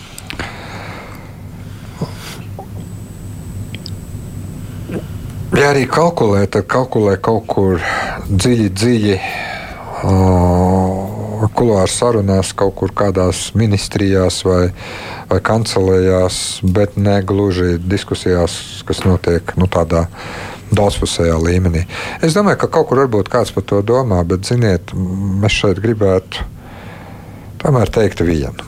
Ja 5.56 5.70
arī 5.72 5.86
kalkulē, 5.88 6.44
tad 6.52 6.66
kalkulē 6.68 7.16
kaut 7.22 7.46
kur 7.48 7.80
dziļi, 8.28 8.70
dziļi. 8.76 9.20
Uh, 10.06 11.15
Kulāra 11.56 11.90
sarunās 11.90 12.52
kaut 12.56 12.74
kur 12.78 12.92
kādās 12.96 13.50
ministrijās 13.58 14.42
vai, 14.46 14.70
vai 15.30 15.40
kancelējās, 15.44 16.40
bet 16.76 16.96
ne 17.00 17.18
gluži 17.26 17.76
diskusijās, 17.82 18.58
kas 18.88 19.04
notiek 19.06 19.56
nu, 19.60 19.68
tādā 19.70 20.06
daudzpusējā 20.74 21.36
līmenī. 21.40 21.84
Es 22.24 22.34
domāju, 22.36 22.60
ka 22.64 22.70
kaut 22.78 22.88
kur 22.90 23.04
varbūt 23.04 23.30
kāds 23.32 23.52
par 23.54 23.66
to 23.68 23.82
domā, 23.86 24.22
bet, 24.26 24.46
ziniet, 24.48 24.94
mēs 24.94 25.60
šeit 25.60 25.80
gribētu 25.82 26.46
tomēr 27.62 27.92
teikt 27.92 28.24
vienu. 28.26 28.66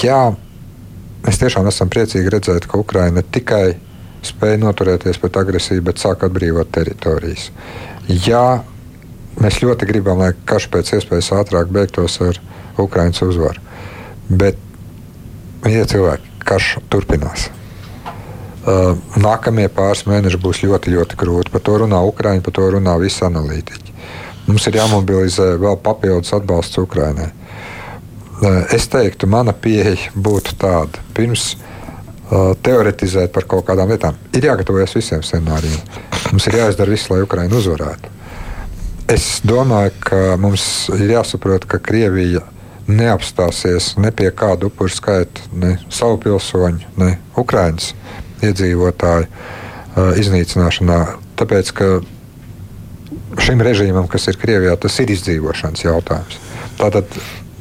Jā, 0.00 0.22
mēs 1.26 1.40
tiešām 1.42 1.68
esam 1.68 1.92
priecīgi 1.92 2.32
redzēt, 2.32 2.68
ka 2.70 2.80
Ukraina 2.80 3.22
tikai 3.22 3.76
spēja 4.26 4.60
noturēties 4.60 5.20
pret 5.20 5.38
agresiju, 5.40 5.84
bet 5.84 6.00
sāk 6.00 6.24
atbrīvot 6.26 6.72
teritorijas. 6.72 7.50
Jā, 8.08 8.62
mēs 9.40 9.60
ļoti 9.64 9.88
gribam, 9.88 10.20
lai 10.20 10.32
karš 10.48 10.68
pēc 10.72 10.94
iespējas 10.98 11.32
ātrāk 11.40 11.72
beigtos 11.72 12.18
ar 12.24 12.40
Ukraiņas 12.80 13.22
uzvaru. 13.26 13.62
Bet, 14.30 14.58
ja 15.66 15.86
cilvēki, 15.88 16.30
karš 16.46 16.76
turpinās. 16.92 17.48
Uh, 18.60 18.92
nākamie 19.16 19.70
pāris 19.72 20.04
mēneši 20.04 20.38
būs 20.42 20.60
ļoti, 20.66 20.92
ļoti 20.92 21.16
grūti. 21.20 21.52
Par 21.54 21.62
to 21.64 21.78
runā 21.80 22.02
Ukraiņa, 22.10 22.44
par 22.44 22.54
to 22.58 22.66
runā 22.74 22.98
visi 23.00 23.24
analītiķi. 23.24 23.94
Mums 24.50 24.66
ir 24.68 24.76
jāmobilizē 24.76 25.54
vēl 25.62 25.78
papildus 25.80 26.34
atbalsts 26.36 26.80
Ukraiņai. 26.82 27.30
Uh, 27.30 28.60
es 28.76 28.88
teiktu, 28.92 29.28
mana 29.30 29.56
pieeja 29.56 30.12
būtu 30.12 30.58
tāda. 30.60 31.00
Pirms 31.16 31.54
uh, 31.54 32.52
teoretizēt 32.60 33.32
par 33.32 33.48
kaut 33.48 33.64
kādām 33.70 33.94
lietām, 33.94 34.20
ir 34.36 34.50
jāgatavojas 34.50 34.96
visiem 34.98 35.24
scenārijiem. 35.24 35.80
Mums 36.30 36.48
ir 36.50 36.60
jāizdara 36.60 36.92
viss, 36.92 37.08
lai 37.08 37.22
Ukraiņa 37.24 37.62
uzvarētu. 37.62 38.19
Es 39.10 39.40
domāju, 39.42 39.90
ka 40.06 40.18
mums 40.38 40.64
ir 40.94 41.16
jāsaprot, 41.16 41.64
ka 41.66 41.80
Krievija 41.82 42.44
neapstāsies 42.86 43.96
ne 43.98 44.12
pie 44.14 44.28
kāda 44.30 44.68
upuru 44.68 44.92
skaita, 44.94 45.48
ne 45.50 45.72
savu 45.90 46.20
pilsoņu, 46.22 46.92
ne 47.00 47.16
Ukraiņas 47.42 47.88
iedzīvotāju 48.46 49.26
uh, 49.26 50.12
iznīcināšanā. 50.20 51.00
Tāpēc, 51.40 51.72
ka 51.74 51.90
šim 53.42 53.66
režīmam, 53.66 54.06
kas 54.10 54.30
ir 54.30 54.38
Krievijā, 54.38 54.76
tas 54.78 55.02
ir 55.02 55.10
izdzīvošanas 55.16 55.82
jautājums. 55.88 56.38
Tātad 56.78 57.10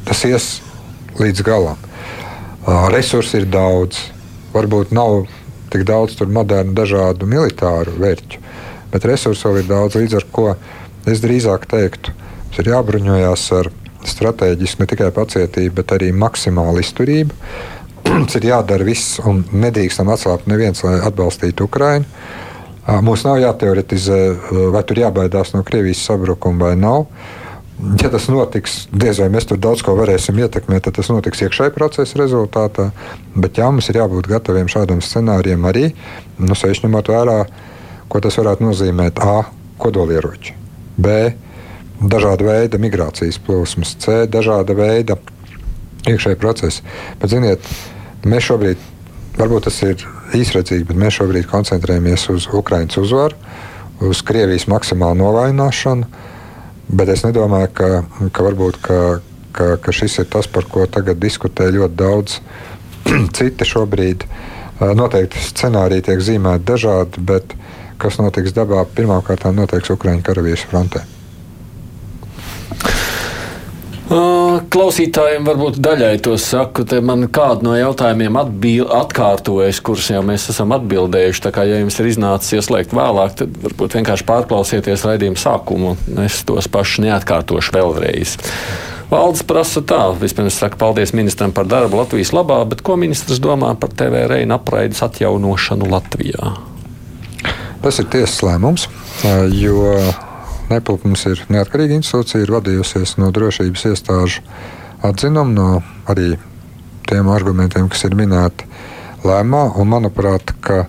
tas 0.05 0.21
ies 0.29 0.49
līdz 1.17 1.45
galam. 1.49 1.81
Uh, 1.81 2.91
resursi 2.93 3.41
ir 3.41 3.49
daudz, 3.49 4.03
varbūt 4.53 4.93
nav 4.93 5.23
tik 5.73 5.81
daudz 5.89 6.13
modernu, 6.29 6.77
dažādu 6.77 7.25
militāru 7.25 7.97
vērķu, 7.97 8.43
bet 8.93 9.09
resursu 9.09 9.49
vēl 9.49 9.63
ir 9.63 9.73
daudz. 9.73 9.97
Līdz 9.97 10.21
ar 10.21 10.29
to 10.29 10.53
es 11.07 11.21
drīzāk 11.23 11.67
teiktu, 11.69 12.15
mums 12.49 12.61
ir 12.63 12.71
jābruņojas 12.73 13.45
ar 13.59 13.71
stratēģisku 14.09 14.83
ne 14.83 14.89
tikai 14.89 15.09
pacietību, 15.15 15.75
bet 15.81 15.93
arī 15.95 16.11
maksimālu 16.15 16.83
izturību. 16.83 17.35
Mums 18.09 18.35
ir 18.39 18.47
jādara 18.49 18.85
viss, 18.87 19.19
un 19.27 19.43
nedrīkstam 19.51 20.09
atslābt 20.09 20.47
neviens, 20.49 20.81
lai 20.85 20.97
atbalstītu 21.05 21.67
Ukraiņu. 21.67 22.07
Mums 23.05 23.21
nav 23.27 23.37
jāteoretizē, 23.37 24.19
vai 24.73 24.81
tur 24.87 24.97
jābaidās 25.03 25.51
no 25.53 25.61
Krievijas 25.67 26.01
sabrukuma 26.07 26.69
vai 26.69 26.77
nav. 26.79 27.05
Ja 28.01 28.09
tas 28.11 28.25
notiks, 28.27 28.87
diez 28.91 29.21
vai 29.21 29.29
mēs 29.31 29.45
tur 29.47 29.59
daudz 29.61 29.83
ko 29.85 29.93
varēsim 29.95 30.39
ietekmēt, 30.41 30.83
tad 30.87 30.97
tas 30.97 31.07
notiks 31.11 31.45
iekšējā 31.45 31.71
procesa 31.75 32.19
rezultātā. 32.19 32.89
Bet 33.37 33.61
jā, 33.61 33.69
mums 33.71 33.87
ir 33.91 34.01
jābūt 34.01 34.27
gataviem 34.27 34.67
šādam 34.71 35.03
scenārijam 35.05 35.63
arī, 35.69 35.85
nu, 36.41 36.57
sevišķi 36.59 36.87
ņemot 36.87 37.11
vērā, 37.13 37.37
ko 38.11 38.23
tas 38.25 38.39
varētu 38.41 38.67
nozīmēt 38.67 39.21
A. 39.23 39.37
kodolieroči, 39.79 40.57
B 40.99 41.31
dažāda 41.99 42.47
veida 42.47 42.79
migrācijas 42.79 43.39
plūsmas, 43.43 43.95
C, 43.99 44.23
dažāda 44.31 44.75
veida 44.77 45.17
iekšēji 46.07 46.39
procesi. 46.39 46.83
Bet, 47.19 47.33
ziniet, 47.33 47.65
mēs 48.23 48.47
šobrīd, 48.47 48.79
varbūt 49.39 49.67
tas 49.67 49.81
ir 49.83 50.05
īsredzīgi, 50.37 50.87
bet 50.89 50.99
mēs 50.99 51.19
šobrīd 51.19 51.49
koncentrējamies 51.51 52.29
uz 52.33 52.47
Ukraiņas 52.55 53.01
uzvaru, 53.01 53.39
uz 54.07 54.23
Krievijas 54.25 54.69
maksimālu 54.71 55.19
novājināšanu. 55.23 56.07
Bet 56.89 57.11
es 57.13 57.25
nedomāju, 57.25 57.69
ka, 57.75 57.89
ka, 58.33 58.45
varbūt, 58.47 58.79
ka, 58.81 58.99
ka, 59.53 59.73
ka 59.83 59.93
šis 59.93 60.21
ir 60.23 60.29
tas, 60.31 60.47
par 60.49 60.65
ko 60.71 60.87
tagad 60.89 61.19
diskutē 61.21 61.67
ļoti 61.75 61.99
daudz 61.99 62.39
citi 63.37 63.67
šobrīd. 63.67 64.25
Noteikti 64.79 65.41
scenāriji 65.43 66.05
tiek 66.07 66.21
zīmēti 66.23 66.63
dažādi, 66.63 67.21
bet 67.27 67.53
kas 68.01 68.19
notiks 68.21 68.55
dabā, 68.57 68.85
pirmkārt 68.95 69.47
notiks 69.53 69.95
Ukraiņu 69.95 70.25
karavīru 70.25 70.67
frontē. 70.71 71.05
Klausītājiem 74.09 75.45
varbūt 75.45 75.75
daļai 75.85 76.15
to 76.25 76.33
saku, 76.41 76.81
man 77.05 77.27
kādu 77.29 77.67
no 77.67 77.75
jautājumiem 77.77 78.39
atkārtojas, 78.41 79.81
kurus 79.85 80.07
jau 80.09 80.23
mēs 80.25 80.47
esam 80.49 80.73
atbildējuši. 80.73 81.43
Tā 81.45 81.51
kā 81.53 81.65
ja 81.69 81.77
jums 81.77 81.99
ir 82.01 82.09
iznācis 82.09 82.55
ieslēgt 82.57 82.95
vēlāk, 82.97 83.35
tad 83.37 83.59
varbūt 83.61 83.99
vienkārši 83.99 84.25
pārklausieties 84.25 85.05
raidījuma 85.05 85.37
sākumu. 85.37 85.93
Es 86.25 86.41
tos 86.49 86.69
pašus 86.73 87.03
neatkārtošu 87.05 87.75
vēlreiz. 87.77 88.33
Valdes 89.13 89.45
prasa 89.45 89.85
tā, 89.85 90.01
vispirms 90.17 90.57
saka 90.57 90.77
paldies 90.81 91.13
ministram 91.17 91.53
par 91.53 91.69
darbu 91.69 92.01
Latvijas 92.01 92.33
labā, 92.33 92.63
bet 92.69 92.81
ko 92.85 92.97
ministrs 92.97 93.41
domā 93.41 93.75
par 93.77 93.93
TV 93.93 94.25
reina 94.29 94.57
apraides 94.57 95.05
atjaunošanu 95.05 95.89
Latvijā? 95.89 96.57
Tas 97.79 98.01
ir 98.01 98.09
tiesas 98.11 98.41
lēmums, 98.43 98.89
jo 99.55 99.93
Nepilp 100.69 101.01
mums 101.07 101.23
ir 101.25 101.39
neatkarīga 101.49 101.95
institūcija, 101.97 102.43
ir 102.45 102.51
vadījusies 102.53 103.15
no 103.17 103.31
drošības 103.33 103.87
iestāžu 103.89 104.43
atzinumu, 105.01 105.53
no 105.55 105.69
arī 106.11 106.35
tiem 107.09 107.31
argumentiem, 107.33 107.87
kas 107.89 108.05
ir 108.05 108.13
minēti 108.19 108.67
lēmumā. 109.25 109.81
Manuprāt, 109.89 110.53
ka 110.61 110.83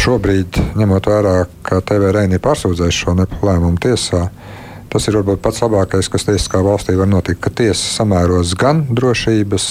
šobrīd, 0.00 0.56
ņemot 0.80 1.10
vērā, 1.12 1.34
ka 1.66 1.82
TV 1.84 2.14
Reini 2.16 2.38
ir 2.38 2.44
pārsūdzējis 2.44 3.02
šo 3.02 3.16
lēmumu 3.18 3.76
tiesā, 3.84 4.30
tas 4.92 5.08
ir 5.10 5.18
varbūt 5.20 5.44
pats 5.44 5.60
labākais, 5.66 6.08
kas 6.08 6.24
tiesiskā 6.24 6.64
valstī 6.64 6.96
var 6.96 7.12
notikt, 7.12 7.42
ka 7.44 7.52
tiesa 7.52 7.84
samēros 7.98 8.56
gan 8.56 8.86
drošības, 8.96 9.66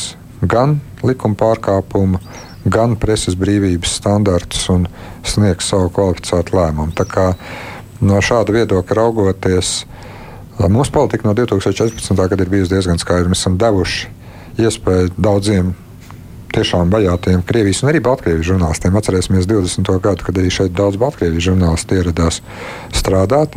gan 0.45 0.77
likuma 1.01 1.37
pārkāpumu, 1.41 2.21
gan 2.65 2.97
preses 2.99 3.37
brīvības 3.37 3.97
standartus 4.01 4.67
un 4.73 4.89
sniegs 5.25 5.69
savu 5.69 5.91
kvalificētu 5.93 6.57
lēmumu. 6.57 6.95
Tā 6.97 7.05
kā 7.09 7.29
No 8.03 8.19
šāda 8.19 8.51
viedokļa 8.51 8.97
raugoties, 8.97 9.85
mūsu 10.59 10.91
politika 10.91 11.27
no 11.27 11.33
2014. 11.37 12.11
gada 12.27 12.43
ir 12.43 12.51
bijusi 12.51 12.73
diezgan 12.73 12.99
skaidra. 12.99 13.31
Mēs 13.31 13.45
esam 13.45 13.55
devuši 13.59 14.09
iespēju 14.59 15.13
daudziem 15.15 15.73
tiešām 16.55 16.91
vajātajiem 16.91 17.43
Krievijas 17.47 17.81
un 17.83 17.91
arī 17.91 18.01
Baltkrievijas 18.03 18.49
žurnālistiem. 18.49 18.95
Atcerēsimies 18.99 19.47
20. 19.47 19.91
gadu, 20.03 20.27
kad 20.27 20.39
arī 20.39 20.51
šeit 20.51 20.75
daudz 20.75 20.99
Baltkrievijas 20.99 21.47
žurnālisti 21.49 21.99
ieradās 21.99 22.41
strādāt. 22.95 23.55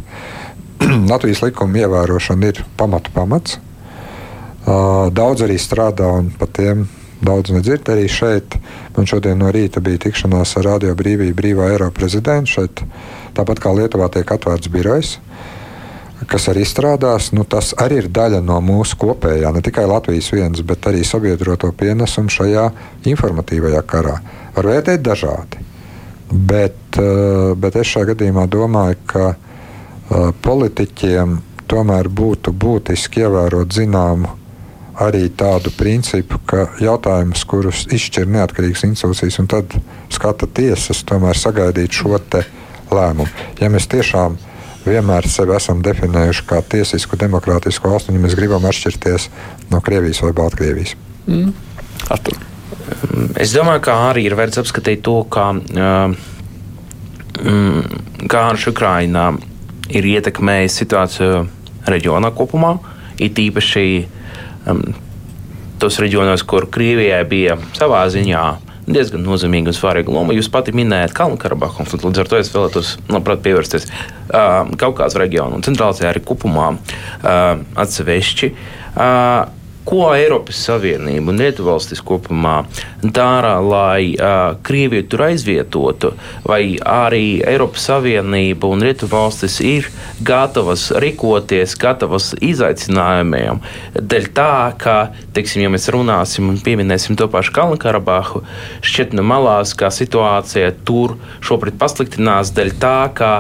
Latvijas 1.13 1.43
likuma 1.43 1.83
ievērošana 1.83 2.53
ir 2.53 2.63
pamatu 2.79 3.15
pamats. 3.15 3.59
Daudz 4.65 5.43
arī 5.47 5.59
strādā 5.59 6.11
un 6.21 6.31
par 6.39 6.51
tiem 6.55 6.87
daudz 7.25 7.53
nedzird. 7.55 7.89
Arī 7.91 8.09
šeit 8.11 8.57
man 8.97 9.09
šodien 9.09 9.39
no 9.41 9.51
rīta 9.55 9.83
bija 9.85 10.01
tikšanās 10.07 10.57
ar 10.61 10.69
Radio 10.73 10.95
Brīvību, 10.99 11.37
Brīvā 11.39 11.71
Eiropas 11.73 11.99
prezidentu. 11.99 12.59
Šeit, 12.59 12.83
tāpat 13.37 13.63
kā 13.63 13.73
Lietuvā 13.75 14.11
tiek 14.13 14.31
atvērts 14.35 14.71
birojs, 14.73 15.17
kas 16.29 16.49
arī 16.51 16.65
strādās, 16.67 17.31
nu, 17.37 17.45
tas 17.47 17.73
arī 17.79 18.03
ir 18.03 18.11
daļa 18.15 18.43
no 18.45 18.59
mūsu 18.65 18.99
kopējā, 19.01 19.53
ne 19.55 19.63
tikai 19.65 19.87
Latvijas 19.89 20.33
vienas, 20.35 20.65
bet 20.67 20.89
arī 20.91 21.05
sabiedroto 21.07 21.71
pienesumu 21.73 22.33
šajā 22.33 22.69
informatīvajā 23.09 23.83
karā. 23.87 24.19
Var 24.57 24.71
vērtēt 24.73 25.05
dažādi. 25.07 25.63
Bet, 26.29 26.99
eh, 26.99 27.55
bet 27.57 27.77
es 27.77 27.95
šajā 27.95 28.13
gadījumā 28.13 28.45
domāju, 28.51 28.99
ka 29.09 29.29
uh, 29.33 30.33
politiķiem 30.45 31.39
tomēr 31.69 32.09
būtu 32.09 32.53
būtiski 32.53 33.25
ievērot 33.25 33.73
zināmu 33.73 34.35
arī 34.99 35.29
tādu 35.31 35.71
principu, 35.79 36.41
ka 36.49 36.67
jautājumus, 36.83 37.45
kurus 37.49 37.85
izšķir 37.95 38.29
neatkarīgas 38.35 38.85
institūcijas, 38.89 39.39
un 39.43 39.51
tad 39.51 39.77
skata 40.13 40.49
tiesas, 40.51 41.05
tomēr 41.07 41.39
sagaidīt 41.39 41.95
šo 41.95 42.19
lēmumu. 42.89 43.29
Ja 43.61 43.69
mēs 43.71 43.87
tiešām 43.91 44.39
vienmēr 44.89 45.29
sevi 45.29 45.55
esam 45.57 45.83
definējuši 45.85 46.45
kā 46.49 46.63
tiesisku, 46.75 47.19
demokrātisku 47.21 47.91
valsti, 47.91 48.13
un 48.13 48.19
ja 48.19 48.25
mēs 48.25 48.37
gribam 48.39 48.65
atšķirties 48.69 49.29
no 49.73 49.83
Krievijas 49.85 50.23
vai 50.25 50.33
Baltkrievijas. 50.37 50.95
Mm. 51.29 51.53
Artur. 52.15 52.39
Es 53.39 53.53
domāju, 53.53 53.85
ka 53.85 53.99
arī 54.09 54.25
ir 54.29 54.37
vērts 54.39 54.63
apskatīt 54.63 55.03
to, 55.05 55.21
kā, 55.29 55.51
kā 58.33 58.45
ar 58.49 58.69
Ukraiņā 58.73 59.27
ir 59.99 60.09
ietekmējis 60.15 60.79
situāciju 60.83 61.43
reģionā 61.89 62.33
kopumā, 62.37 62.79
it 63.21 63.39
īpaši 63.41 63.85
um, 64.69 64.83
tos 65.83 65.99
reģionos, 66.03 66.45
kur 66.49 66.69
Krievijai 66.71 67.23
bija 67.29 67.59
savā 67.79 68.05
ziņā 68.13 68.45
diezgan 68.89 69.25
nozīmīga 69.27 69.73
un 69.73 69.77
svarīga 69.77 70.13
loma. 70.13 70.37
Jūs 70.37 70.49
pati 70.53 70.73
minējāt 70.77 71.13
Kalnu-Karabahu 71.17 71.83
konfliktu, 71.83 72.09
līdz 72.09 72.23
ar 72.23 72.31
to 72.31 72.41
es 72.41 72.51
vēlētos 72.55 72.95
labprāt 73.13 73.43
pievērsties 73.45 73.89
uh, 73.91 74.65
Kaukāzes 74.81 75.19
reģionu 75.21 75.59
un 75.59 75.67
centrālajā 75.67 76.09
arī 76.13 76.25
kopumā 76.25 76.71
uh, 76.73 77.61
atsevišķi. 77.85 78.53
Uh, 78.95 79.58
ko 79.89 80.11
Eiropas 80.13 80.59
Savienība 80.67 81.33
un 81.33 81.41
Rietuvalstis 81.41 82.03
kopumā 82.05 82.59
dara, 83.01 83.55
lai 83.65 84.13
uh, 84.13 84.59
Krieviju 84.65 85.07
tur 85.09 85.25
aizvietotu, 85.31 86.13
vai 86.45 86.77
arī 86.85 87.41
Eiropas 87.49 87.87
Savienība 87.89 88.69
un 88.69 88.85
Rietuvalstis 88.85 89.59
ir 89.65 89.89
gatavas 90.21 90.91
rīkoties, 90.93 91.77
gatavas 91.81 92.35
izaicinājumiem. 92.45 93.63
Dēļ 93.97 94.29
tā, 94.37 94.53
ka, 94.81 94.99
teiksim, 95.37 95.65
ja 95.65 95.73
mēs 95.73 95.89
runāsim 95.95 96.51
un 96.53 96.61
pieminēsim 96.65 97.17
to 97.17 97.31
pašu 97.33 97.55
Kalnu-Karabahu, 97.57 98.45
šķiet 98.85 99.17
no 99.17 99.25
malās, 99.25 99.73
ka 99.79 99.89
situācija 99.95 100.75
tur 100.89 101.17
šobrīd 101.41 101.81
pasliktinās 101.81 102.53
dēļ 102.57 102.75
tā, 102.83 102.99
ka 103.17 103.33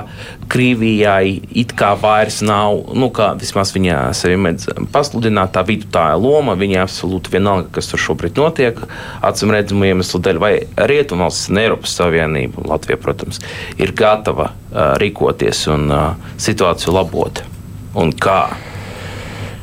Krievijai 0.48 1.38
it 1.60 1.74
kā 1.78 1.90
vairs 2.00 2.40
nav, 2.46 2.92
nu, 2.96 3.10
kā 3.14 3.30
vismaz 3.38 3.72
viņa 3.74 3.98
sevi 4.16 4.38
mēdz 4.40 4.70
pasludināt, 4.94 5.52
tā 5.54 5.64
vidutāja 5.68 6.16
loma. 6.20 6.56
Viņa 6.58 6.84
absolūti 6.86 7.34
vienalga, 7.34 7.68
kas 7.76 7.90
tur 7.90 8.02
šobrīd 8.02 8.40
notiek, 8.40 8.80
acīm 9.24 9.52
redzamu 9.54 9.90
iemeslu 9.90 10.22
dēļ, 10.24 10.40
vai 10.42 10.52
Rietumvalstis 10.90 11.52
un 11.52 11.62
Eiropas 11.62 11.98
Savienība, 12.00 12.64
Latvija, 12.68 13.00
protams, 13.02 13.42
ir 13.76 13.92
gatava 13.96 14.50
uh, 14.50 14.96
rīkoties 15.02 15.66
un 15.74 15.86
uh, 15.92 16.32
situāciju 16.40 16.96
labot. 16.96 17.44
Un 17.98 18.12
kā? 18.16 18.40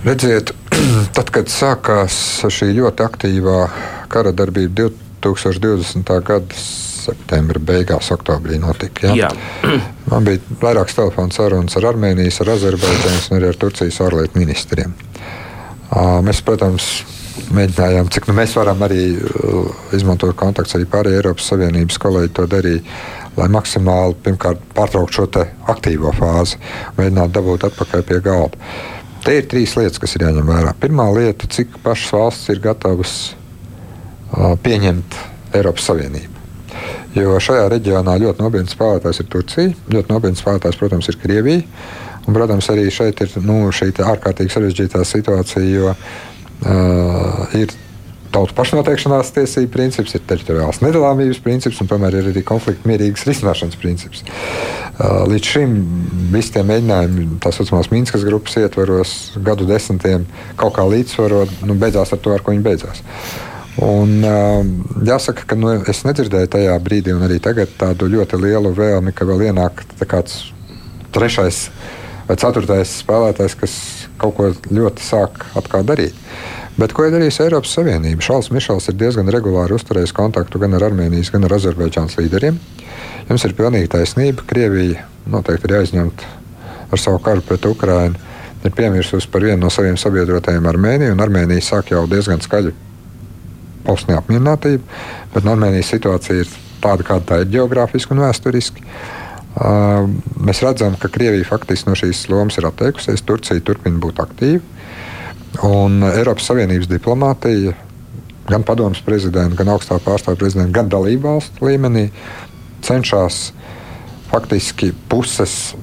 Redziet, 0.06 0.54
tad, 1.18 1.32
kad 1.34 1.50
sākās 1.50 2.18
šī 2.46 2.74
ļoti 2.78 3.06
aktīvā 3.06 3.62
kara 4.12 4.34
darbība 4.36 4.92
2020. 5.26 6.12
gada 6.26 6.66
septembra 7.06 7.62
beigās, 7.72 8.12
oktobrī 8.16 8.60
notika. 8.62 9.12
Ja? 9.14 9.30
Jā. 9.30 9.80
Man 10.12 10.28
bija 10.28 10.42
vairākas 10.62 10.98
telefona 10.98 11.34
sarunas 11.34 11.78
ar 11.80 11.90
Armēnijas, 11.92 12.42
ar 12.44 12.54
Azerbaidžānas 12.56 13.30
un 13.32 13.40
arī 13.40 13.52
ar 13.52 13.60
Turcijas 13.62 14.02
ārlietu 14.06 14.42
ministriem. 14.42 14.94
Mēs, 16.26 16.42
protams, 16.46 16.90
mēģinājām, 17.56 18.10
cik 18.14 18.28
nu 18.30 18.36
mēs 18.38 18.56
varam 18.58 18.82
arī 18.86 19.04
izmantot 19.96 20.36
kontaktus 20.40 20.78
arī 20.78 20.88
pārējai 20.92 21.22
Eiropas 21.22 21.50
Savienības 21.52 22.00
kolēģi 22.02 22.34
to 22.36 22.46
darīja, 22.52 22.84
lai 23.36 23.48
maksimāli 23.52 24.18
pirmkārt 24.26 24.62
pārtrauktu 24.76 25.22
šo 25.22 25.46
aktīvo 25.74 26.14
fāzi, 26.16 26.60
mēģinātu 27.00 27.36
dabūt 27.38 27.68
atpakaļ 27.70 28.06
pie 28.08 28.22
galda. 28.26 28.70
Te 29.26 29.40
ir 29.40 29.48
trīs 29.50 29.74
lietas, 29.74 29.98
kas 30.02 30.14
ir 30.16 30.28
jāņem 30.28 30.46
vērā. 30.46 30.76
Pirmā 30.78 31.08
lieta, 31.16 31.50
cik 31.50 31.80
pašas 31.84 32.14
valstis 32.14 32.54
ir 32.54 32.62
gatavas 32.62 33.16
uh, 33.34 34.54
pieņemt 34.62 35.18
Eiropas 35.58 35.90
Savienību. 35.90 36.35
Jo 37.16 37.38
šajā 37.40 37.70
reģionā 37.72 38.18
ļoti 38.22 38.44
nopietns 38.44 38.76
spēlētājs 38.76 39.22
ir 39.24 39.30
Turcija, 39.32 39.76
ļoti 39.94 40.14
nopietns 40.14 40.44
spēlētājs, 40.44 40.80
protams, 40.82 41.10
ir 41.12 41.20
Krievija. 41.22 41.64
Un, 42.26 42.34
protams, 42.34 42.68
arī 42.74 42.88
šeit 42.94 43.22
ir 43.22 43.36
nu, 43.46 43.60
šī 43.76 43.92
ārkārtīgi 44.02 44.54
sarežģītā 44.56 45.04
situācija, 45.06 45.66
jo 45.70 45.92
uh, 45.94 47.58
ir 47.58 47.74
tautu 48.36 48.56
pašnoteikšanās 48.58 49.32
tiesību 49.36 49.72
princips, 49.72 50.16
ir 50.18 50.24
teritoriāls 50.28 50.82
nedalāmības 50.84 51.40
princips 51.44 51.80
un 51.82 51.90
tomēr 51.90 52.18
ir 52.20 52.30
arī 52.32 52.44
konflikta 52.48 52.90
mierīgas 52.90 53.26
risināšanas 53.30 53.80
princips. 53.80 54.26
Līdz 55.00 55.52
šim 55.54 55.76
visi 56.34 56.56
tie 56.56 56.64
mēģinājumi, 56.68 57.28
tā 57.44 57.54
saucamās 57.56 57.92
Minskas 57.94 58.26
grupas 58.28 58.58
ietvaros, 58.60 59.16
gadu 59.46 59.68
desmitiem 59.70 60.28
kaut 60.60 60.76
kā 60.76 60.88
līdzsvarot, 60.92 61.62
nu, 61.68 61.78
beidzās 61.80 62.12
ar 62.16 62.24
to, 62.24 62.36
ar 62.36 62.44
ko 62.44 62.56
viņi 62.56 62.66
beidzās. 62.66 63.04
Un, 63.84 64.22
uh, 64.24 64.62
jāsaka, 65.04 65.44
ka 65.50 65.58
nu, 65.60 65.74
es 65.84 66.06
nedzirdēju 66.08 66.52
tajā 66.54 66.76
brīdī, 66.84 67.12
un 67.12 67.26
arī 67.28 67.42
tagad 67.44 67.74
tādu 67.80 68.08
ļoti 68.08 68.40
lielu 68.40 68.72
vēlmi, 68.76 69.12
ka 69.12 69.28
vēl 69.28 69.50
ienāk 69.50 69.84
kāds 70.08 70.46
trešais 71.16 71.66
vai 72.26 72.38
ceturtais 72.40 72.94
spēlētājs, 73.02 73.58
kas 73.60 73.74
kaut 74.22 74.38
ko 74.38 74.52
ļoti 74.72 75.04
sāk 75.04 75.44
darīt. 75.84 76.16
Bet 76.80 76.92
ko 76.96 77.06
ir 77.06 77.14
darījusi 77.14 77.46
Eiropas 77.46 77.76
Savienība? 77.76 78.24
Šāds 78.24 78.50
Mišels 78.52 78.90
ir 78.92 78.98
diezgan 79.00 79.30
regulāri 79.32 79.76
uzturējis 79.78 80.16
kontaktu 80.16 80.60
gan 80.60 80.76
ar 80.76 80.88
Armēnijas, 80.90 81.32
gan 81.32 81.48
ar 81.48 81.56
Azerbaidžānas 81.56 82.18
līderiem. 82.20 82.58
Jums 83.30 83.46
ir 83.48 83.56
pilnīgi 83.56 83.92
taisnība. 83.94 84.44
Krievija 84.48 85.06
noteikti 85.32 85.70
ir 85.70 85.78
aizņemta 85.80 86.32
ar 86.92 87.02
savu 87.02 87.22
karu 87.24 87.46
pret 87.48 87.68
Ukrajinu. 87.70 88.20
Ir 88.66 88.74
piemirsusi 88.76 89.30
par 89.32 89.46
vienu 89.46 89.62
no 89.62 89.70
saviem 89.72 89.96
sabiedrotajiem 90.00 90.68
Armēniju, 90.68 91.14
un 91.16 91.24
Armēnija 91.24 91.64
sāk 91.64 91.94
jau 91.94 92.04
diezgan 92.12 92.44
skaļi 92.44 92.74
paust 93.86 94.10
neapmierinātību. 94.12 94.84
Bet 95.34 95.48
Armēnijas 95.50 95.94
situācija 95.94 96.44
ir 96.44 96.52
tāda, 96.84 97.06
kāda 97.08 97.30
tā 97.30 97.40
ir 97.44 97.54
geogrāfiski 97.56 98.16
un 98.16 98.24
vēsturiski. 98.26 98.86
Mēs 100.46 100.62
redzam, 100.66 100.98
ka 101.00 101.10
Krievija 101.12 101.48
faktiski 101.48 101.90
no 101.90 101.96
šīs 101.98 102.26
lomas 102.32 102.60
ir 102.60 102.68
atteikusies. 102.68 103.24
Turcija 103.26 103.64
turpina 103.64 104.02
būt 104.04 104.20
aktīva. 104.24 104.64
Un 105.64 106.04
Eiropas 106.10 106.50
Savienības 106.50 106.90
diplomātija, 106.92 107.76
gan 108.50 108.66
padomus 108.68 109.00
prezidenta, 109.06 109.56
gan 109.62 109.72
augstā 109.72 110.02
pārstāvja 110.04 110.42
prezidenta, 110.42 110.76
gan 110.76 110.92
dalību 110.92 111.30
valstu 111.30 111.70
līmenī 111.70 112.10
cenšas 112.86 113.54
faktiski 114.30 114.92
puses 115.10 115.74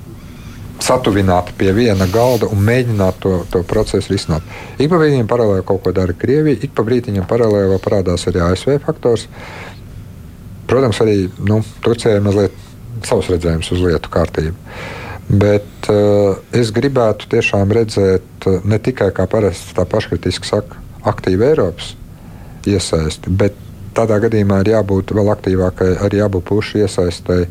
satuvināt 0.82 1.52
pie 1.58 1.70
viena 1.76 2.08
galda 2.10 2.48
un 2.52 2.62
mēģināt 2.66 3.20
to, 3.22 3.34
to 3.52 3.62
procesu 3.68 4.12
risināt. 4.12 4.46
Ik 4.78 4.90
pa 4.90 4.98
brīdim 5.00 5.28
paralēli 5.30 5.66
kaut 5.66 5.82
ko 5.84 5.92
dara 5.94 6.16
Krievija, 6.16 6.58
ik 6.58 6.74
pa 6.76 6.84
brīdim 6.86 7.22
paralēli 7.28 7.78
parādās 7.84 8.26
arī 8.30 8.42
ASV 8.48 8.76
faktors. 8.84 9.28
Protams, 10.70 11.00
arī 11.04 11.28
nu, 11.44 11.60
Turcijai 11.84 12.20
mazliet 12.24 12.54
savs 13.06 13.30
redzējums 13.32 13.72
uz 13.74 13.82
lietu 13.82 14.12
kārtību. 14.12 14.54
Bet 15.32 15.88
uh, 15.90 16.38
es 16.56 16.72
gribētu 16.74 17.28
tiešām 17.32 17.70
redzēt 17.72 18.46
uh, 18.48 18.58
ne 18.68 18.78
tikai, 18.82 19.10
kā 19.16 19.26
parasti 19.30 19.76
tā 19.76 19.86
paškritiski 19.88 20.48
saka, 20.48 20.80
aktīvu 21.08 21.46
Eiropas 21.46 21.92
iesaisti, 22.68 23.30
bet 23.30 23.56
tādā 23.96 24.18
gadījumā 24.22 24.62
ir 24.62 24.72
jābūt 24.74 25.14
vēl 25.16 25.30
aktīvākai 25.34 25.94
arī 26.06 26.22
abu 26.24 26.42
pušu 26.44 26.82
iesaistēji. 26.82 27.48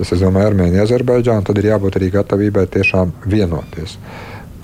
Tas 0.00 0.14
ir 0.16 0.22
Armēnija, 0.24 0.86
Azerbaidžāna. 0.86 1.44
Tad 1.44 1.58
ir 1.60 1.68
jābūt 1.74 1.98
arī 2.00 2.08
gatavībai 2.14 2.64
tiešām 2.72 3.12
vienoties. 3.28 3.98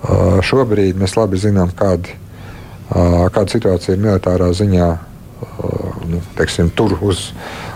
Uh, 0.00 0.38
šobrīd 0.44 0.96
mēs 0.96 1.16
labi 1.18 1.36
zinām, 1.40 1.72
kāda, 1.76 2.14
uh, 2.88 3.26
kāda 3.34 3.52
situācija 3.52 3.96
ir 3.96 4.00
militārā 4.00 4.48
ziņā 4.56 4.88
uh, 4.96 6.00
nu, 6.08 6.22
teiksim, 6.38 6.70
tur 6.72 6.96
uz, 7.04 7.30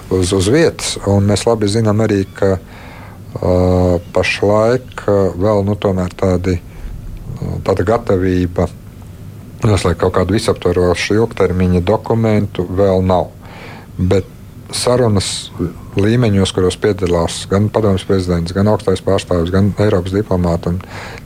uz, 0.08 0.32
uz 0.36 0.50
vietas. 0.52 0.96
Mēs 1.04 1.44
labi 1.48 1.68
zinām 1.68 2.00
arī, 2.04 2.22
ka 2.38 2.54
uh, 2.56 4.00
pašlaik 4.16 5.04
uh, 5.04 5.36
vēl 5.36 5.64
nu, 5.68 5.76
tādi, 5.76 6.56
uh, 6.56 7.56
tāda 7.66 7.88
gatavība 7.92 8.70
noslēgt 9.68 10.00
kaut 10.00 10.16
kādu 10.16 10.38
visaptvarošu 10.38 11.18
ilgtermiņa 11.20 11.84
dokumentu 11.84 12.64
vēl 12.64 13.04
nav. 13.04 13.28
Bet 13.98 14.28
sarunas 14.76 15.50
līmeņos, 15.98 16.54
kuros 16.54 16.78
piedalās 16.80 17.44
gan 17.50 17.68
padomjas 17.72 18.06
prezidents, 18.08 18.54
gan 18.56 18.70
augstais 18.70 19.02
pārstāvis, 19.04 19.52
gan 19.54 19.72
Eiropas 19.82 20.14
diplomāti 20.14 20.74
un 20.74 20.82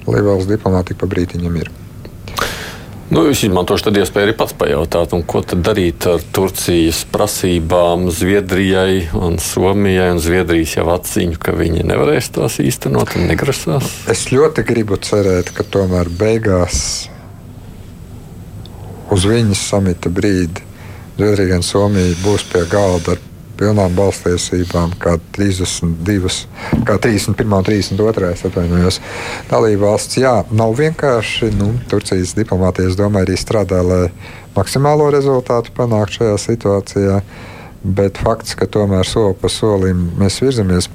Lielvalsts 0.09 0.51
diplomāti, 0.51 0.97
pa 0.99 1.09
brītiņam 1.11 1.59
ir. 1.63 1.73
Nu, 3.15 3.27
es 3.29 3.43
izmantošu 3.45 3.85
tad 3.87 3.99
iespēju 4.01 4.27
arī 4.27 4.33
pats 4.35 4.55
pajautāt, 4.59 5.13
ko 5.29 5.43
tad 5.45 5.61
darīt 5.63 6.07
ar 6.09 6.23
Turcijas 6.35 7.03
prasībām 7.13 8.09
Zviedrijai 8.11 9.11
un 9.15 9.37
Somijai. 9.39 10.09
Un 10.15 10.23
Zviedrijas 10.25 10.79
jau 10.79 10.87
atziņu, 10.97 11.37
ka 11.39 11.53
viņi 11.55 11.85
nevarēs 11.87 12.33
tās 12.35 12.57
īstenot 12.65 13.15
un 13.19 13.29
negrasās. 13.31 13.91
Es 14.11 14.25
ļoti 14.33 14.65
gribu 14.67 14.99
cerēt, 14.99 15.53
ka 15.55 15.67
tomēr 15.77 16.11
beigās 16.11 16.81
uz 19.15 19.29
viņas 19.29 19.63
samita 19.69 20.11
brīdi 20.11 20.65
Zviedrija 21.15 21.61
un 21.61 21.63
Somija 21.63 22.17
būs 22.25 22.49
pie 22.51 22.65
galda 22.73 23.15
ar 23.15 23.23
pilnām 23.59 23.95
balstiesībām, 23.97 24.95
kā 25.01 25.17
32, 25.37 26.33
kā 26.87 26.97
31 27.03 27.57
un 27.59 27.67
32. 27.67 28.31
atvainojos. 28.51 29.01
Dalība 29.51 29.89
valsts, 29.89 30.19
jā, 30.21 30.35
nav 30.55 30.75
vienkārši. 30.79 31.53
Nu, 31.59 31.73
Turcijas 31.91 32.35
diplomātija, 32.39 32.91
es 32.91 32.99
domāju, 33.01 33.29
arī 33.29 33.39
strādā, 33.41 33.83
lai 33.85 34.09
maksimālo 34.57 35.11
rezultātu 35.15 35.75
panāktu 35.77 36.21
šajā 36.21 36.41
situācijā. 36.49 37.21
Bet 37.85 38.19
fakts, 38.25 38.57
ka 38.57 38.67
tomēr 38.71 39.05
soli 39.05 39.37
pa 39.37 39.51
solim 39.53 40.09
mēs 40.21 40.41
virzamies 40.41 40.89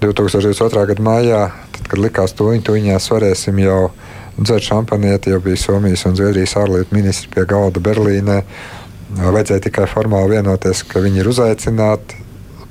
2022. 0.00 0.86
gada 0.92 1.04
maijā, 1.04 1.42
tad, 1.74 1.88
kad 1.90 2.00
likās 2.00 2.36
viņa, 2.38 2.62
to 2.64 2.76
viņās 2.78 3.10
varēsim 3.12 3.58
jau 3.60 3.90
dzert 4.38 4.62
šampanieti, 4.62 5.32
jau 5.32 5.40
bija 5.42 5.58
Somijas 5.58 6.06
un 6.06 6.16
Zviedrijas 6.16 6.54
ārlietu 6.60 6.94
ministri 6.94 7.30
pie 7.34 7.44
galda 7.48 7.82
Berlīnē. 7.82 8.42
Vajadzēja 9.16 9.64
tikai 9.64 9.86
formāli 9.88 10.36
vienoties, 10.36 10.82
ka 10.84 11.00
viņi 11.00 11.22
ir 11.22 11.30
uzaicināti. 11.30 12.18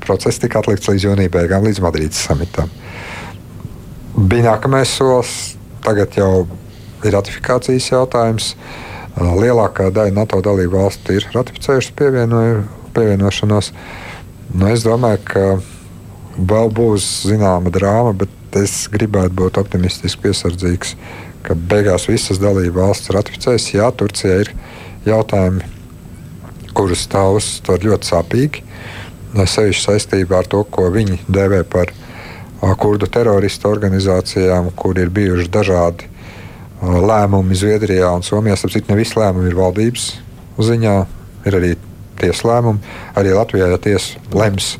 Process 0.03 0.38
tika 0.39 0.61
atlikts 0.61 0.88
līdz 0.88 1.07
jūnija 1.07 1.31
beigām, 1.33 1.65
līdz 1.65 1.81
Madrīdas 1.81 2.19
samitam. 2.27 2.69
Bija 4.17 4.51
nākamais 4.51 4.91
solis, 4.93 5.31
tagad 5.85 6.13
jau 6.17 6.45
ir 7.05 7.15
ratifikācijas 7.15 7.89
jautājums. 7.89 8.51
Lielākā 9.17 9.89
daļa 9.93 10.13
NATO 10.13 10.39
dalību 10.45 10.77
valstu 10.77 11.17
ir 11.17 11.25
ratificējušas 11.33 11.95
pievienošanos. 11.97 13.71
Nu, 14.53 14.69
es 14.69 14.85
domāju, 14.85 15.23
ka 15.25 15.45
vēl 16.38 16.69
būs 16.77 17.07
zināma 17.25 17.73
drāma, 17.73 18.13
bet 18.13 18.59
es 18.61 18.85
gribētu 18.93 19.33
būt 19.41 19.57
optimistisks, 19.57 20.21
piesardzīgs, 20.21 20.93
ka 21.45 21.57
beigās 21.57 22.05
visas 22.11 22.38
dalību 22.41 22.77
valstis 22.77 23.15
ratificēs. 23.17 23.71
Jā, 23.73 23.89
Turcija 23.97 24.43
ir 24.45 24.53
jautājumi 25.09 25.76
kuras 26.78 27.05
stāv 27.07 27.39
uztver 27.39 27.86
ļoti 27.89 28.11
sāpīgi. 28.11 28.63
Sevišķi 29.38 29.84
saistībā 29.84 30.41
ar 30.41 30.49
to, 30.49 30.61
ko 30.63 30.88
viņi 30.93 31.23
dēvē 31.28 31.63
par 31.69 31.91
kurdu 32.82 33.09
teroristu 33.11 33.69
organizācijām, 33.69 34.71
kur 34.78 34.97
ir 34.97 35.11
bijuši 35.13 35.49
dažādi 35.53 36.07
lēmumi 36.82 37.57
Zviedrijā 37.57 38.09
un 38.13 38.25
Somijā. 38.25 38.57
Sapratu, 38.57 38.86
ne 38.89 38.97
visi 38.99 39.17
lēmumi 39.17 39.51
ir 39.51 39.57
valdības 39.57 40.07
ziņā, 40.69 40.95
ir 41.49 41.57
arī 41.59 41.73
tiesas 42.21 42.45
lēmumi. 42.47 42.95
Arī 43.17 43.34
Latvijā, 43.38 43.69
ja 43.73 43.82
tiesa 43.82 44.21
lems 44.34 44.75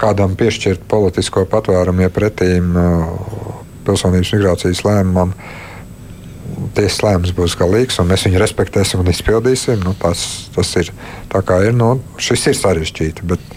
kādam 0.00 0.36
piešķirt 0.38 0.86
politisko 0.90 1.44
patvērumu, 1.50 2.06
ja 2.06 2.12
pretīm 2.14 2.76
pilsonības 3.86 4.32
migrācijas 4.36 4.84
lēmumam, 4.86 5.34
tiesas 6.76 7.00
lēmums 7.04 7.34
būs 7.36 7.56
galīgs, 7.60 8.00
un 8.02 8.10
mēs 8.10 8.26
viņu 8.26 8.40
respektēsim 8.42 9.02
un 9.02 9.12
izpildīsim. 9.12 9.80
Nu, 9.84 9.94
tas, 9.98 10.24
tas 10.54 10.74
ir 10.80 10.92
tā 11.32 11.42
kā 11.46 11.62
ir. 11.66 11.76
Nu, 11.76 11.96
šis 12.20 12.50
ir 12.52 12.58
sarežģīti, 12.58 13.26
bet 13.30 13.56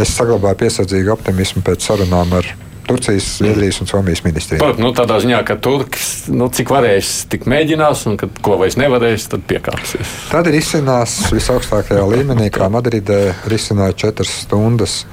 es 0.00 0.16
saglabāju 0.16 0.62
piesardzīgu 0.64 1.14
optimismu 1.14 1.64
pēc 1.66 1.86
sarunām 1.90 2.36
ar 2.40 2.48
Turcijas, 2.90 3.36
Zviedrijas 3.38 3.80
un 3.80 3.86
Somijas 3.86 4.24
ministriem. 4.24 4.58
Pat, 4.58 4.80
nu, 4.82 4.90
tādā 4.96 5.20
ziņā, 5.22 5.44
ka 5.46 5.54
Turks 5.62 6.08
nu, 6.34 6.48
cik 6.50 6.72
varēs, 6.74 7.12
tik 7.30 7.46
mēģinās, 7.50 8.02
un 8.10 8.16
kad 8.18 8.40
ko 8.42 8.56
vairs 8.58 8.78
nevarēs, 8.80 9.28
tad 9.30 9.44
piekāpsies. 9.50 10.14
Tad 10.32 10.50
ir 10.50 10.58
izcinās 10.58 11.20
visaugstākajā 11.30 12.02
līmenī, 12.10 12.48
kā 12.54 12.66
Madridē 12.72 13.20
risināja 13.50 13.94
četras 14.06 14.32
stundas 14.42 15.04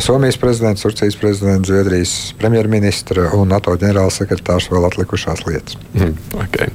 Somijas 0.00 0.36
prezidents, 0.38 0.82
Turcijas 0.82 1.16
prezidents, 1.18 1.68
Zviedrijas 1.68 2.12
premjerministra 2.38 3.32
un 3.34 3.50
NATO 3.50 3.74
ģenerālsekretārs 3.74 4.68
vēl 4.70 4.86
atlikušās 4.86 5.42
lietas. 5.48 5.78
Mm, 5.96 6.14
okay. 6.44 6.70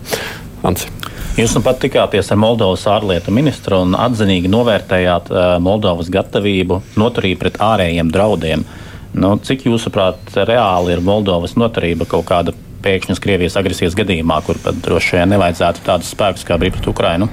Ansi. 0.67 0.91
Jūs 1.37 1.53
nu 1.55 1.61
pat 1.63 1.79
tikāties 1.79 2.31
ar 2.33 2.39
Moldovas 2.41 2.83
ārlietu 2.89 3.31
ministru 3.31 3.79
un 3.85 3.95
atzinīgi 3.95 4.51
novērtējāt 4.51 5.31
uh, 5.31 5.55
Moldovas 5.63 6.09
gatavību 6.11 6.81
noturību 6.99 7.39
pret 7.45 7.59
ārējiem 7.63 8.11
draudiem. 8.11 8.65
Nu, 9.17 9.35
cik 9.39 9.67
jūsuprāt, 9.69 10.33
reāli 10.49 10.97
ir 10.97 11.03
Moldovas 11.05 11.55
noturība 11.55 12.09
kaut 12.09 12.27
kāda 12.27 12.55
pēkšņas 12.83 13.21
Krievijas 13.23 13.55
agresijas 13.59 13.95
gadījumā, 13.97 14.41
kur 14.45 14.59
pat 14.63 14.81
droši 14.83 15.19
vien 15.19 15.31
nevajadzētu 15.35 15.85
tādus 15.85 16.11
spēkus 16.11 16.45
kā 16.47 16.59
pret 16.59 16.89
Ukrainu? 16.91 17.29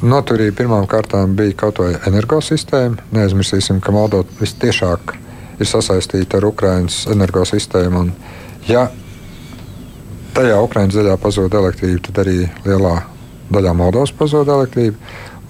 Noturība 0.00 0.56
pirmām 0.62 0.86
kārtām 0.88 1.34
bija 1.36 1.54
kaut 1.64 1.78
vai 1.82 1.92
energosistēma. 2.08 3.04
Neaizmirsīsim, 3.12 3.80
ka 3.84 3.92
Moldova 3.94 4.24
visciešāk 4.40 5.14
ir 5.60 5.68
sasaistīta 5.68 6.40
ar 6.40 6.48
Ukraiņas 6.48 7.04
energosistēmu. 7.12 8.00
Un, 8.00 8.12
ja 8.66 8.86
tajā 10.36 10.56
Ukraiņas 10.64 10.96
daļā 10.98 11.18
pazūd 11.22 11.54
elektrība, 11.60 12.00
tad 12.08 12.22
arī 12.24 12.38
lielā 12.64 12.96
daļā 13.52 13.74
Moldovas 13.76 14.14
pazūd 14.16 14.48
elektrība. 14.54 14.96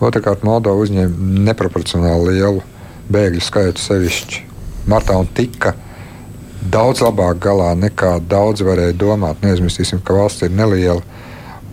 Otrakārt, 0.02 0.42
Moldova 0.42 0.82
uzņēma 0.82 1.46
neproporcionāli 1.46 2.36
lielu 2.40 2.62
bēgļu 3.12 3.46
skaitu 3.46 3.82
sevišķi 3.82 4.42
martā 4.90 5.14
un 5.20 5.28
tika 5.30 5.76
daudz 6.72 7.02
labāk 7.02 7.38
galā 7.42 7.72
nekā 7.78 8.16
daudz 8.28 8.64
varēja 8.66 8.96
domāt. 8.98 9.42
Neaizmirsīsim, 9.42 10.02
ka 10.02 10.16
valsts 10.18 10.46
ir 10.46 10.54
neliela 10.54 11.02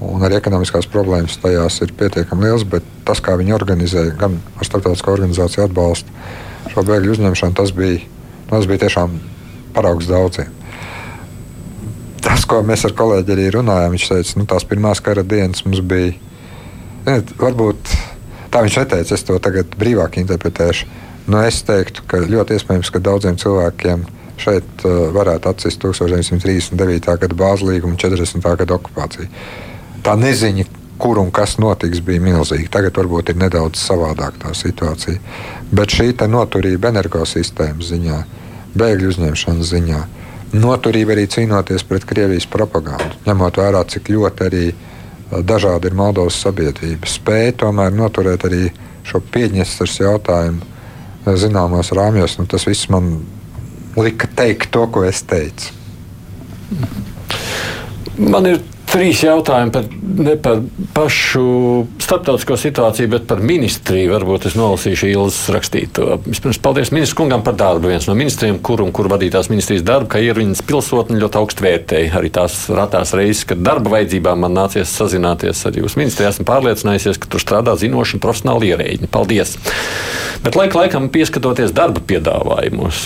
un 0.03 0.23
arī 0.23 0.37
ekonomiskās 0.39 0.87
problēmas 0.91 1.37
tajās 1.43 1.81
ir 1.83 1.91
pietiekami 1.99 2.47
liels, 2.47 2.63
bet 2.67 2.85
tas, 3.07 3.21
kā 3.23 3.35
viņi 3.39 3.55
organizēja, 3.55 4.15
gan 4.19 4.37
ar 4.55 4.67
starptautiskā 4.67 5.11
organizāciju 5.15 5.65
atbalstu 5.65 6.15
šo 6.69 6.83
bēgļu 6.87 7.17
uzņemšanu, 7.17 7.55
tas 7.57 7.73
bija, 7.75 7.99
tas 8.51 8.67
bija 8.69 8.85
tiešām 8.85 9.17
paraugs 9.75 10.07
daudziem. 10.09 10.55
Tas, 12.23 12.43
ko 12.47 12.61
mēs 12.67 12.83
ar 12.87 12.95
kolēģi 12.99 13.35
arī 13.35 13.47
runājām, 13.55 13.95
viņš 13.95 14.07
teica, 14.11 14.31
ka 14.33 14.41
nu, 14.41 14.47
tās 14.53 14.67
pirmās 14.67 15.01
kara 15.03 15.23
dienas 15.23 15.63
mums 15.65 15.81
bija. 15.87 16.15
Ziniet, 17.05 17.31
varbūt 17.39 17.93
tā 18.53 18.63
viņš 18.65 18.79
neteica, 18.81 19.15
es 19.15 19.25
to 19.25 19.37
tagad 19.43 19.75
brīvāk 19.79 20.19
interpretēšu. 20.21 20.89
Nu, 21.29 21.39
es 21.45 21.61
teiktu, 21.63 22.03
ka 22.09 22.19
ļoti 22.25 22.57
iespējams, 22.57 22.91
ka 22.91 23.01
daudziem 23.03 23.39
cilvēkiem 23.39 24.03
šeit 24.39 24.83
uh, 24.87 25.09
varētu 25.15 25.51
atsist 25.51 25.81
1939. 25.83 27.09
gada 27.23 27.39
bāzes 27.39 27.65
līguma 27.67 27.95
un 27.95 27.99
40. 28.01 28.43
gada 28.61 28.77
okupācija 28.77 29.27
tā 30.03 30.15
neziņa, 30.19 30.65
kur 30.99 31.19
un 31.21 31.31
kas 31.31 31.57
notiks, 31.61 32.01
bija 32.03 32.21
milzīga. 32.23 32.67
Tagad 32.75 32.97
varbūt 32.99 33.31
ir 33.31 33.39
nedaudz 33.39 33.79
savādāk 33.79 34.39
tā 34.41 34.51
situācija. 34.57 35.19
Bet 35.71 35.95
šī 35.95 36.11
noturība 36.27 36.91
energosistēmas 36.91 37.93
ziņā, 37.93 38.19
bēgļu 38.79 39.13
uzņemšanas 39.13 39.71
ziņā, 39.73 40.01
noturība 40.59 41.15
arī 41.15 41.27
cīnoties 41.31 41.85
pret 41.87 42.05
Krievijas 42.09 42.47
propagandu, 42.49 43.15
ņemot 43.25 43.61
vērā, 43.61 43.83
cik 43.87 44.09
ļoti 44.09 44.45
arī 44.45 44.65
dažādi 45.45 45.89
ir 45.89 45.97
Moldovas 45.97 46.39
sabiedrība, 46.41 47.07
spēja 47.07 47.55
tomēr 47.63 47.93
noturēt 47.93 48.45
arī 48.49 48.69
šo 49.07 49.21
pieņemstures 49.33 49.99
jautājumu 50.01 51.35
zināmos 51.37 51.93
rāmjos. 51.95 52.37
Tas 52.49 52.65
viss 52.67 52.89
man 52.89 53.19
lika 53.97 54.29
teikt 54.35 54.71
to, 54.73 54.85
ko 54.87 55.03
es 55.05 55.21
teicu. 55.27 55.73
Man 58.19 58.45
ir 58.49 58.59
Trīs 58.89 59.19
jautājumi 59.21 59.69
par, 59.69 59.83
ne 60.25 60.33
par 60.41 60.61
pašu 60.95 61.43
starptautisko 62.01 62.55
situāciju, 62.57 63.11
bet 63.11 63.27
par 63.29 63.41
ministriju. 63.45 64.15
Varbūt 64.15 64.47
es 64.49 64.55
nolasīšu 64.57 65.11
Ilzas 65.11 65.51
rakstīto. 65.53 66.17
Vispirms 66.25 66.57
paldies 66.63 66.89
ministru 66.95 67.19
kungam 67.21 67.43
par 67.45 67.53
darbu. 67.59 67.91
Viens 67.91 68.07
no 68.09 68.15
ministriem, 68.17 68.57
kur 68.65 68.81
un 68.81 68.89
kur 68.95 69.11
vadītās 69.11 69.51
ministrijas 69.53 69.85
darbu, 69.85 70.09
ka 70.09 70.23
ir 70.25 70.41
viņas 70.41 70.63
pilsotni 70.65 71.21
ļoti 71.21 71.37
augstu 71.37 71.67
vērtēja. 71.67 72.15
Arī 72.17 72.33
tās 72.33 72.63
ratās 72.73 73.13
reizes, 73.13 73.45
kad 73.51 73.61
darba 73.61 73.93
vajadzībām 73.93 74.41
man 74.47 74.57
nācies 74.57 74.89
sazināties 74.89 75.61
ar 75.69 75.77
jūsu 75.77 76.01
ministriju. 76.01 76.31
Esmu 76.33 76.47
pārliecinājusies, 76.49 77.21
ka 77.21 77.29
tur 77.29 77.45
strādā 77.45 77.77
zinoši 77.77 78.17
un 78.17 78.25
profesionāli 78.25 78.73
ierēģi. 78.73 79.11
Paldies! 79.13 79.59
Bet 80.43 80.55
laika 80.55 80.79
laikam 80.79 81.09
pieskatoties 81.11 81.73
darba 81.75 81.99
piedāvājumos, 82.07 83.01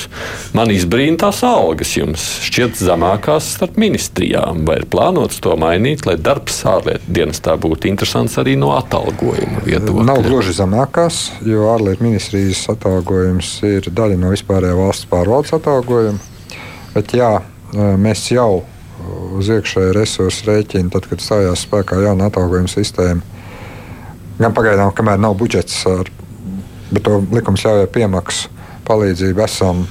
man 0.53 0.69
izbrīna 0.69 1.17
tās 1.23 1.39
algas 1.47 1.95
jums 1.97 2.21
šķiet 2.45 2.77
zemākās 2.77 3.47
starp 3.55 3.79
ministrijām. 3.81 4.61
Vai 4.67 4.77
ir 4.83 4.85
plānots 4.93 5.41
to 5.41 5.55
mainīt? 5.73 6.05
lai 6.07 6.15
darbs 6.21 6.61
ārlietu 6.69 7.13
dienestā 7.17 7.55
būtu 7.59 7.89
interesants 7.89 8.37
arī 8.41 8.55
no 8.59 8.73
atalgojuma 8.77 9.63
viedokļa? 9.65 10.05
Nav 10.07 10.21
gluži 10.25 10.53
zemākās, 10.57 11.23
jo 11.47 11.67
ārlietu 11.73 12.05
ministrijas 12.05 12.63
atalgojums 12.73 13.55
ir 13.67 13.89
daļa 13.89 14.19
no 14.21 14.33
vispārējā 14.33 14.77
valsts 14.77 15.09
pārvaldes 15.11 15.55
atalgojuma. 15.57 16.21
Bet 16.93 17.15
jā, 17.17 17.31
mēs 17.73 18.27
jau 18.31 18.63
uz 19.33 19.49
iekšējā 19.49 19.93
resursu 19.97 20.47
rēķina, 20.49 20.91
tad, 20.93 21.07
kad 21.09 21.23
stājās 21.23 21.65
spēkā 21.65 21.99
jauna 22.05 22.29
atalgojuma 22.29 22.71
sistēma, 22.71 23.23
gan 24.37 24.53
pagaidām, 24.55 24.93
kamēr 24.95 25.19
nav 25.21 25.35
budžets, 25.39 25.81
ar, 25.89 26.09
bet 26.91 27.03
to 27.07 27.19
likums 27.33 27.65
ļauj 27.65 27.89
piemaksu 27.93 28.53
palīdzību, 28.87 29.43
esam 29.47 29.85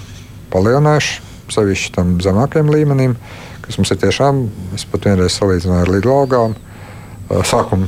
palielinājuši 0.53 1.21
sevišķi 1.53 1.93
tam 1.97 2.17
zemākajam 2.23 2.71
līmenim. 2.73 3.17
Kas 3.73 3.79
mums 3.81 3.89
ir 3.95 4.03
tiešām, 4.03 4.39
es 4.77 4.83
pat 4.85 5.07
vienreiz 5.09 5.33
salīdzināju 5.39 5.81
ar 5.87 5.91
līdz 5.95 6.09
algām, 6.13 6.55
sākuma 7.49 7.87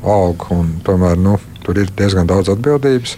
algu, 0.00 0.46
un 0.56 0.70
tomēr 0.86 1.20
nu, 1.20 1.34
tur 1.66 1.76
ir 1.82 1.90
diezgan 1.98 2.24
daudz 2.24 2.48
atbildības. 2.54 3.12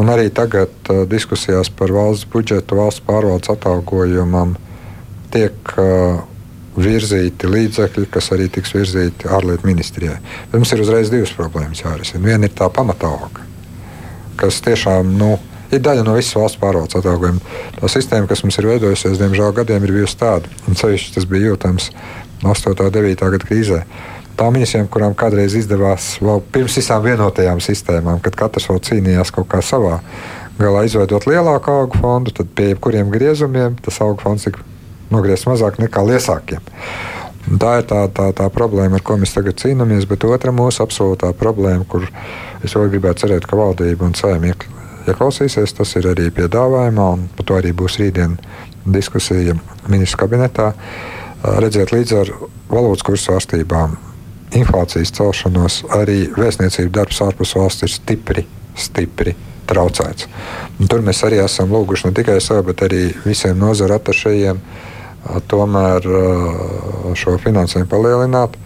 Un 0.00 0.08
arī 0.08 0.30
tagad 0.32 0.88
diskusijās 1.12 1.68
par 1.68 1.92
valsts 1.92 2.24
budžetu, 2.32 2.80
valsts 2.80 3.04
pārvaldes 3.04 3.52
atalgojumam 3.52 4.56
tiek 5.34 5.76
virzīti 6.72 7.52
līdzekļi, 7.52 8.08
kas 8.08 8.32
arī 8.32 8.48
tiks 8.56 8.72
virzīti 8.72 9.28
ārlietu 9.28 9.68
ministrijai. 9.68 10.16
Bet 10.48 10.56
mums 10.56 10.72
ir 10.72 10.86
uzreiz 10.86 11.12
divas 11.12 11.36
problēmas 11.36 11.84
jārisina. 11.84 12.24
Viena 12.30 12.48
ir 12.48 12.56
tā 12.56 12.72
pamatālga, 12.72 13.44
kas 14.40 14.64
tiešām 14.64 15.12
nu, 15.20 15.34
ir 15.36 15.53
daļa 15.82 16.04
no 16.06 16.16
visas 16.16 16.36
valsts 16.38 16.60
pārvaldes 16.60 16.98
atalgojuma. 16.98 17.40
Tā 17.78 17.90
sistēma, 17.90 18.28
kas 18.30 18.44
mums 18.44 18.58
ir 18.60 18.68
veidojusies, 18.70 19.18
diemžēl 19.20 19.54
gadiem 19.56 19.86
ir 19.86 19.94
bijusi 19.98 20.18
tāda, 20.20 20.50
un 20.68 20.78
ceļš 20.78 21.08
tas 21.16 21.26
bija 21.30 21.50
jūtams 21.50 21.90
8. 22.44 22.74
un 22.74 22.92
9. 22.94 23.24
gada 23.34 23.48
krīzē. 23.48 23.80
Tām 24.34 24.56
ministrijām, 24.56 24.88
kurām 24.90 25.14
kādreiz 25.14 25.54
izdevās 25.54 26.16
vēl 26.22 26.42
pirms 26.52 26.74
visām 26.80 27.04
vienotajām 27.04 27.62
sistēmām, 27.62 28.18
kad 28.22 28.34
katrs 28.38 28.66
vēl 28.70 28.82
cīnījās 28.82 29.30
kaut 29.34 29.46
kā 29.52 29.62
savā 29.62 30.00
galā 30.58 30.84
izveidot 30.86 31.26
lielāku 31.30 31.70
augu 31.70 32.00
fondu, 32.02 32.34
tad 32.34 32.50
pie 32.54 32.72
jebkuriem 32.72 33.10
griezumiem 33.14 33.78
tas 33.82 34.00
augu 34.02 34.22
fonds 34.22 34.46
tika 34.46 34.62
nogriezts 35.14 35.46
mazāk 35.46 35.78
nekā 35.82 36.02
liesākiem. 36.08 36.62
Un 37.44 37.60
tā 37.60 37.78
ir 37.80 37.88
tā, 37.88 38.04
tā, 38.14 38.30
tā 38.36 38.46
problēma, 38.50 38.98
ar 38.98 39.04
ko 39.04 39.18
mēs 39.20 39.34
tagad 39.36 39.58
cīnāmies. 39.60 40.06
Bet 40.08 40.24
otra 40.24 40.52
mūsu 40.54 40.80
absolūtā 40.84 41.30
problēma, 41.36 41.84
kur 41.84 42.06
es 42.64 42.72
vēl 42.72 42.88
gribētu 42.94 43.26
cerēt, 43.26 43.46
ka 43.46 43.58
valdība 43.60 44.08
un 44.08 44.16
saimnieki 44.16 44.83
ieklausīsies. 45.08 45.76
Tas 45.76 45.94
ir 45.98 46.08
arī 46.12 46.30
piedāvājumā, 46.34 47.06
un 47.16 47.28
par 47.36 47.48
to 47.48 47.58
arī 47.58 47.74
būs 47.76 47.98
rītdien 48.00 48.38
diskusija 48.84 49.56
ministru 49.88 50.24
kabinetā. 50.24 50.72
Redziet, 51.60 51.92
līdz 51.92 52.12
ar 52.20 52.30
valūtas 52.70 53.04
kursu 53.04 53.28
svārstībām, 53.28 53.98
inflācijas 54.56 55.12
celšanos, 55.16 55.82
arī 55.92 56.28
vēstniecību 56.36 56.92
darbs 56.94 57.20
ārpus 57.24 57.54
valsts 57.58 57.84
ir 57.84 57.92
stipri, 57.92 58.46
stipri 58.78 59.34
traucēts. 59.68 60.28
Un 60.80 60.88
tur 60.90 61.04
mēs 61.04 61.22
arī 61.26 61.40
esam 61.44 61.72
lūguši 61.72 62.08
ne 62.08 62.16
tikai 62.16 62.38
sev, 62.44 62.62
bet 62.68 62.84
arī 62.86 63.06
visiem 63.24 63.58
nozara 63.60 63.98
atašajiem 64.00 64.60
tomēr 65.48 66.08
šo 67.16 67.36
finansējumu 67.40 67.88
palielināt. 67.90 68.58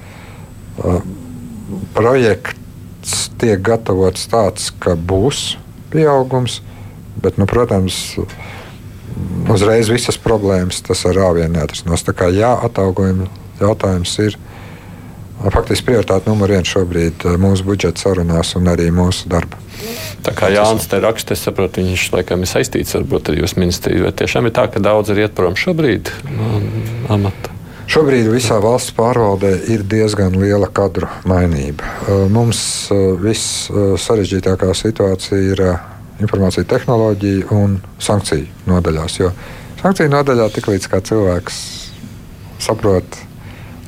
Projekts 1.95 3.29
tiek 3.39 3.63
gatavots 3.63 4.27
tāds, 4.31 4.71
ka 4.83 4.97
būs 4.99 5.57
pieaugums. 5.93 6.61
Bet, 7.19 7.39
nu, 7.41 7.49
protams, 7.51 7.97
uzreiz 9.51 9.91
visas 9.91 10.19
problēmas 10.23 10.83
tas 10.87 11.03
ar 11.09 11.17
rāvienu 11.19 11.57
neatrisinās. 11.57 12.05
Tā 12.07 12.15
kā 12.15 12.29
jā, 12.31 12.53
atalgojuma 12.69 13.27
jautājums 13.59 14.15
ir 14.23 14.39
faktiski 15.55 15.87
prioritāte 15.91 16.31
numur 16.31 16.51
viens 16.51 16.69
šobrīd 16.69 17.27
eh, 17.27 17.39
mūsu 17.41 17.67
budžeta 17.67 18.03
sarunās 18.03 18.55
un 18.59 18.71
arī 18.71 18.91
mūsu 18.95 19.31
darba. 19.31 19.61
Tā 20.27 20.35
kā 20.35 20.51
Jānis 20.51 20.89
te 20.91 20.99
raksta, 21.03 21.37
es 21.37 21.45
saprotu, 21.47 21.85
viņš 21.85 22.09
laikam 22.17 22.43
ir 22.43 22.51
saistīts 22.51 22.97
varbūt 22.97 23.31
ar 23.31 23.39
jūsu 23.39 23.61
ministriju. 23.63 24.09
Vai 24.09 24.15
tiešām 24.19 24.49
ir 24.49 24.57
tā, 24.57 24.67
ka 24.73 24.83
daudz 24.83 25.15
ir 25.15 25.23
iet 25.23 25.37
prom 25.39 25.55
šobrīd 25.59 26.11
no 26.35 26.59
amata? 27.15 27.48
Šobrīd 27.89 28.27
visā 28.29 28.59
valsts 28.61 28.93
pārvaldē 28.93 29.55
ir 29.73 29.81
diezgan 29.89 30.35
liela 30.37 30.69
kadru 30.69 31.09
mainība. 31.25 31.89
Mums 32.29 32.61
viss 33.23 33.71
sarežģītākā 34.05 34.75
situācija 34.77 35.39
ir 35.55 35.63
informācija 36.21 36.69
tehnoloģija 36.69 37.49
un 37.57 37.79
sankciju 38.03 38.69
nodaļās. 38.69 39.17
Jo 39.23 39.31
sankciju 39.81 40.13
nodaļā 40.13 40.51
tiklīdz 40.59 40.91
cilvēks 41.09 41.63
saprot 42.61 43.23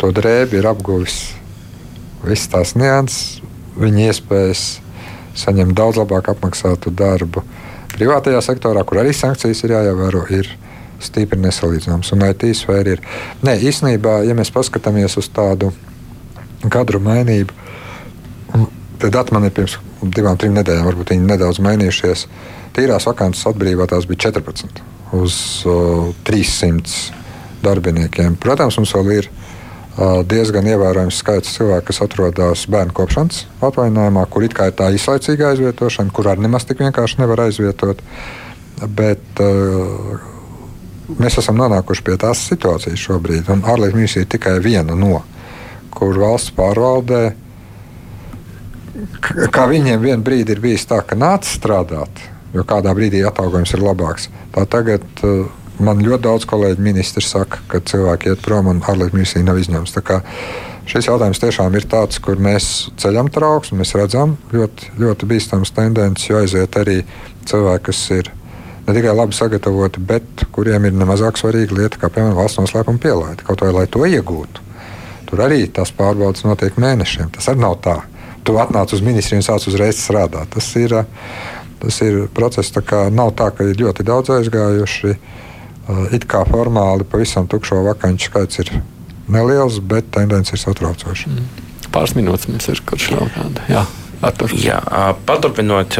to 0.00 0.08
drēbi, 0.16 0.62
ir 0.62 0.70
apguvis 0.70 1.34
visas 2.24 2.48
tās 2.54 2.72
nianses, 2.80 3.42
viņa 3.76 4.08
iespējas 4.08 4.64
saņemt 5.44 5.76
daudz 5.76 6.00
labāk 6.00 6.32
apmaksātu 6.32 6.88
darbu. 6.96 7.44
Privātajā 7.92 8.40
sektorā, 8.48 8.80
kur 8.88 9.04
arī 9.04 9.12
sankcijas 9.12 9.60
ir 9.66 9.76
jāievēro, 9.76 10.24
ir 10.32 10.48
stipri 11.04 11.40
nesalīdzināms. 11.40 12.12
Un 12.14 12.26
IT 12.28 12.46
sfēra 12.58 12.96
ir. 12.96 13.04
Nē, 13.46 13.56
īstenībā, 13.70 14.20
ja 14.28 14.36
mēs 14.38 14.52
paskatāmies 14.54 15.16
uz 15.20 15.30
tādu 15.34 15.72
kadru 16.68 17.00
mainību. 17.02 17.56
Tad 19.00 19.14
dati 19.16 19.32
man 19.32 19.46
ir 19.48 19.54
pirms 19.56 19.78
divām, 20.12 20.36
trim 20.36 20.52
nedēļām, 20.58 20.84
varbūt 20.90 21.14
viņi 21.14 21.28
nedaudz 21.28 21.60
mainījušies. 21.64 22.26
Tīrās 22.76 23.06
vakances 23.08 23.46
atbrīvotās 23.48 24.06
bija 24.08 24.28
14 24.28 24.82
uz 25.16 25.36
uh, 25.66 26.10
300 26.28 27.62
darbiniekiem. 27.64 28.36
Protams, 28.40 28.76
mums 28.78 28.92
vēl 28.94 29.12
ir 29.16 29.30
uh, 29.30 30.20
diezgan 30.28 30.68
ievērojams 30.70 31.20
skaits 31.22 31.56
cilvēku, 31.56 31.88
kas 31.90 32.02
atrodas 32.04 32.66
bērnu 32.70 32.94
kopšanas 32.96 33.44
atvaļinājumā, 33.66 34.26
kur 34.30 34.46
it 34.46 34.54
kā 34.56 34.68
ir 34.70 34.76
tā 34.78 34.90
īslaicīga 34.94 35.54
aizvietošana, 35.54 36.12
kur 36.14 36.30
arī 36.30 36.46
nemaz 36.46 36.68
tik 36.68 36.84
vienkārši 36.84 37.22
nevar 37.22 37.46
aizvietot. 37.48 38.04
Bet 38.96 39.42
uh, 39.44 40.29
mēs 41.18 41.38
esam 41.42 41.58
nonākuši 41.58 42.06
pie 42.06 42.16
tās 42.20 42.46
situācijas 42.50 43.06
šobrīd, 43.08 43.50
un 43.52 43.64
ārlietu 43.66 43.98
ministrija 43.98 44.26
ir 44.26 44.32
tikai 44.36 44.58
viena 44.64 44.96
no, 44.98 45.22
kur 45.94 46.18
valsts 46.20 46.54
pārvaldē 46.56 47.24
kā 49.54 49.66
viņiem 49.70 50.02
vienā 50.02 50.24
brīdī 50.24 50.56
ir 50.56 50.62
bijis 50.62 50.86
tā, 50.90 51.00
ka 51.06 51.18
nāc 51.18 51.48
strādāt, 51.48 52.22
jo 52.54 52.64
kādā 52.66 52.92
brīdī 52.96 53.22
atalgojums 53.26 53.74
ir 53.76 53.84
labāks. 53.84 54.28
Tā 54.54 54.66
tagad 54.70 55.04
uh, 55.26 55.46
man 55.82 56.02
ļoti 56.04 56.24
daudz 56.26 56.48
kolēģi 56.50 56.84
ministri 56.84 57.24
saka, 57.24 57.62
ka 57.70 57.80
cilvēki 57.92 58.32
iet 58.32 58.44
prom 58.44 58.70
un 58.72 58.82
ārlietu 58.82 59.18
ministrija 59.18 59.46
nav 59.46 59.60
izņemts. 59.62 59.96
Šis 60.90 61.06
jautājums 61.06 61.38
tiešām 61.38 61.76
ir 61.78 61.86
tāds, 61.86 62.18
kur 62.24 62.40
mēs 62.42 62.90
ceļam 62.98 63.28
trauksmi, 63.30 63.78
mēs 63.78 63.94
redzam 63.94 64.34
ļoti, 64.50 64.96
ļoti 64.98 65.28
bīstamas 65.30 65.70
tendences, 65.76 66.26
jo 66.26 66.40
aiziet 66.40 66.78
arī 66.80 67.02
cilvēki, 67.46 67.84
kas 67.86 68.00
ir 68.16 68.32
ne 68.90 68.98
tikai 68.98 69.14
labi 69.16 69.38
sagatavoti, 69.38 70.02
bet 70.02 70.46
kuriem 70.52 70.90
ir 70.90 70.96
nemazāk 70.98 71.38
svarīga 71.40 71.78
lieta, 71.78 72.02
kā 72.02 72.10
piemēram 72.12 72.38
valsts 72.42 72.60
noslēpuma 72.60 73.00
pielaide. 73.02 73.46
Kaut 73.46 73.62
vai 73.64 73.72
lai 73.76 73.86
to 73.86 74.02
iegūtu. 74.06 74.68
Tur 75.30 75.44
arī 75.46 75.62
tās 75.70 75.94
pārbaudas 75.94 76.42
notiek 76.44 76.78
mēnešiem. 76.80 77.30
Tas 77.36 77.48
arī 77.52 77.62
nav 77.62 77.78
tā 77.84 78.00
tu 78.44 78.56
atnāc 78.58 78.92
uz 78.94 79.02
ministriju 79.04 79.40
un 79.40 79.46
sāc 79.46 79.66
uzreiz 79.68 80.00
strādāt. 80.00 80.50
Tas 80.54 80.68
ir, 80.80 80.94
tas 81.82 82.00
ir 82.06 82.26
process, 82.36 82.72
kā 82.86 83.06
nav 83.14 83.34
tā, 83.38 83.50
ka 83.54 83.66
ir 83.68 83.80
ļoti 83.80 84.06
daudz 84.06 84.34
aizgājuši. 84.40 85.14
It 86.14 86.26
kā 86.30 86.44
formāli 86.46 87.06
pavisam 87.08 87.48
tukšo 87.50 87.80
vakanču 87.88 88.30
skaits 88.30 88.62
ir 88.62 88.74
neliels, 89.30 89.80
bet 89.82 90.12
tendence 90.14 90.54
ir 90.54 90.62
satraucoša. 90.62 91.32
Mm. 91.32 91.66
Pāris 91.90 92.14
minūtes 92.14 92.46
mums 92.50 92.70
ir, 92.70 92.84
kurš 92.86 93.10
vēl 93.16 93.32
kāda. 93.34 93.66
Artur. 94.20 94.52
Jā, 94.52 94.80
paturpinot 95.24 95.96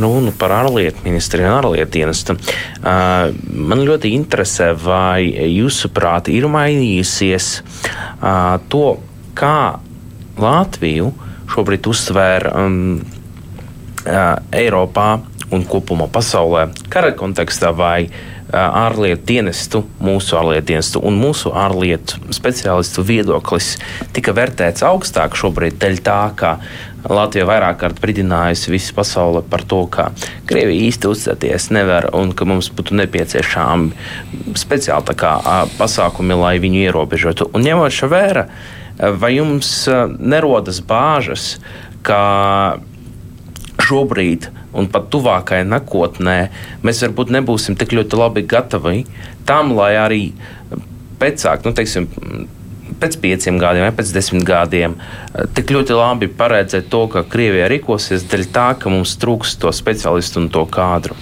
runu 0.00 0.32
par 0.40 0.54
ārlietu 0.62 1.04
ministriju 1.04 1.50
un 1.50 1.56
ārlietu 1.58 1.98
dienestu, 1.98 2.36
uh, 2.36 3.28
man 3.52 3.82
ļoti 3.84 4.14
interesē, 4.16 4.70
vai 4.72 5.26
jūsuprāt 5.52 6.32
ir 6.32 6.48
mainījusies 6.48 7.50
uh, 7.60 8.56
to, 8.72 8.96
kā 9.36 9.58
Latviju 10.40 11.10
uh, 11.10 11.28
šobrīd 11.52 11.88
uztver 11.90 12.48
um, 12.54 13.00
uh, 14.06 14.36
Eiropā 14.54 15.08
un 15.52 15.64
kopumā 15.68 16.08
pasaulē 16.12 16.68
kara 16.92 17.12
kontekstā 17.16 17.72
vai 17.76 18.06
uh, 18.06 18.86
ārlietu 18.86 19.26
dienestu, 19.28 19.82
mūsu 20.00 20.38
ārlietu 20.40 20.70
dienestu 20.72 21.02
un 21.04 21.18
mūsu 21.20 21.52
ārlietu 21.56 22.22
speciālistu 22.32 23.04
viedoklis 23.08 23.74
tika 24.16 24.34
vērtēts 24.36 24.86
augstāk 24.88 25.36
šobrīd 25.38 25.76
dēļ 25.82 26.00
tā, 26.06 26.20
ka 26.38 26.56
Latvija 27.10 27.46
vairāk 27.48 27.80
kārt 27.80 28.02
brīdinājusi 28.02 28.70
visu 28.74 28.94
pasauli 28.94 29.42
par 29.50 29.64
to, 29.66 29.80
ka 29.90 30.10
Krievija 30.46 30.88
īsti 30.90 31.10
uzticēties 31.10 31.70
nevar 31.74 32.10
un 32.14 32.30
ka 32.36 32.46
mums 32.46 32.68
būtu 32.70 32.94
nepieciešami 33.00 34.54
speciāli 34.58 35.16
kā, 35.18 35.32
pasākumi, 35.80 36.38
lai 36.38 36.54
viņu 36.62 36.86
ierobežotu. 36.86 37.50
Un 37.56 37.66
ņemot 37.66 37.96
šo 37.96 38.12
vērā, 38.12 38.46
Vai 38.98 39.32
jums 39.38 39.70
nerodas 40.20 40.82
bāžas, 40.84 41.56
ka 42.04 42.78
šobrīd 43.82 44.50
un 44.76 44.88
pat 44.92 45.08
tuvākajā 45.12 45.64
nākotnē 45.66 46.36
mēs 46.84 47.02
varbūt 47.06 47.32
nebūsim 47.34 47.76
tik 47.78 47.94
ļoti 47.96 48.20
labi 48.20 48.44
gatavi 48.48 49.04
tam, 49.48 49.72
lai 49.76 49.94
arī 49.98 50.22
pēcāk, 51.22 51.64
nu, 51.66 51.72
teiksim, 51.76 52.06
pēc 53.02 53.18
pieciem 53.22 53.58
gadiem, 53.62 53.86
vai 53.88 53.94
pēc 53.98 54.14
desmit 54.14 54.46
gadiem, 54.48 54.96
eh, 54.96 55.46
tik 55.56 55.74
ļoti 55.74 55.98
labi 55.98 56.30
paredzēt 56.30 56.90
to, 56.92 57.06
ka 57.12 57.26
Krievija 57.28 57.70
rīkosies 57.72 58.28
dēļ 58.30 58.48
tā, 58.54 58.68
ka 58.78 58.92
mums 58.92 59.16
trūks 59.18 59.58
to 59.58 59.74
speciālistu 59.74 60.44
un 60.44 60.52
to 60.54 60.66
kadru. 60.70 61.18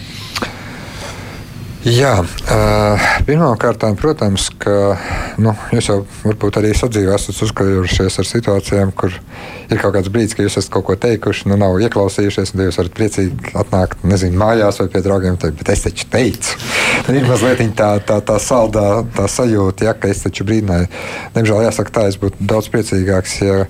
Jā, 1.80 2.18
uh, 2.20 3.04
pirmkārt, 3.24 3.80
protams, 3.96 4.50
ka 4.60 4.98
nu, 5.40 5.54
jūs 5.72 5.86
jau 5.88 6.02
varbūt 6.26 6.58
arī 6.60 6.74
sadzīvē 6.76 7.14
esat 7.16 7.40
uzkarojušies 7.46 8.20
ar 8.20 8.28
situācijām, 8.28 8.92
kur 8.92 9.14
ir 9.16 9.80
kaut 9.80 9.94
kāds 9.94 10.12
brīdis, 10.12 10.36
ka 10.36 10.44
jūs 10.44 10.58
esat 10.60 10.74
kaut 10.74 10.84
ko 10.90 10.98
teikuši, 11.00 11.48
nu 11.48 11.56
nav 11.56 11.80
ieklausījušies, 11.80 12.52
un 12.52 12.66
jūs 12.66 12.80
varat 12.82 12.96
priecīgi 12.98 13.54
atnākt, 13.62 14.04
nezinu, 14.04 14.36
mājās 14.42 14.82
vai 14.82 14.90
pie 14.92 15.00
draugiem, 15.08 15.40
teikt, 15.40 15.56
bet 15.62 15.72
es 15.72 15.86
taču 15.86 16.04
teicu. 16.12 16.60
Tad 17.00 17.16
ir 17.16 17.26
mazliet 17.28 17.62
tā, 17.78 17.92
tā, 18.06 18.20
tā 18.24 18.36
saldā 18.42 19.02
tā 19.16 19.26
sajūta, 19.30 19.88
ja, 19.88 19.96
ka 19.96 20.10
es 20.12 20.22
taču 20.26 20.44
brīdināju. 20.48 20.90
Diemžēl 21.34 21.64
jāsaka 21.66 21.96
tā, 21.96 22.06
es 22.10 22.20
būtu 22.20 22.48
daudz 22.50 22.68
priecīgāks, 22.72 23.40
ja 23.46 23.64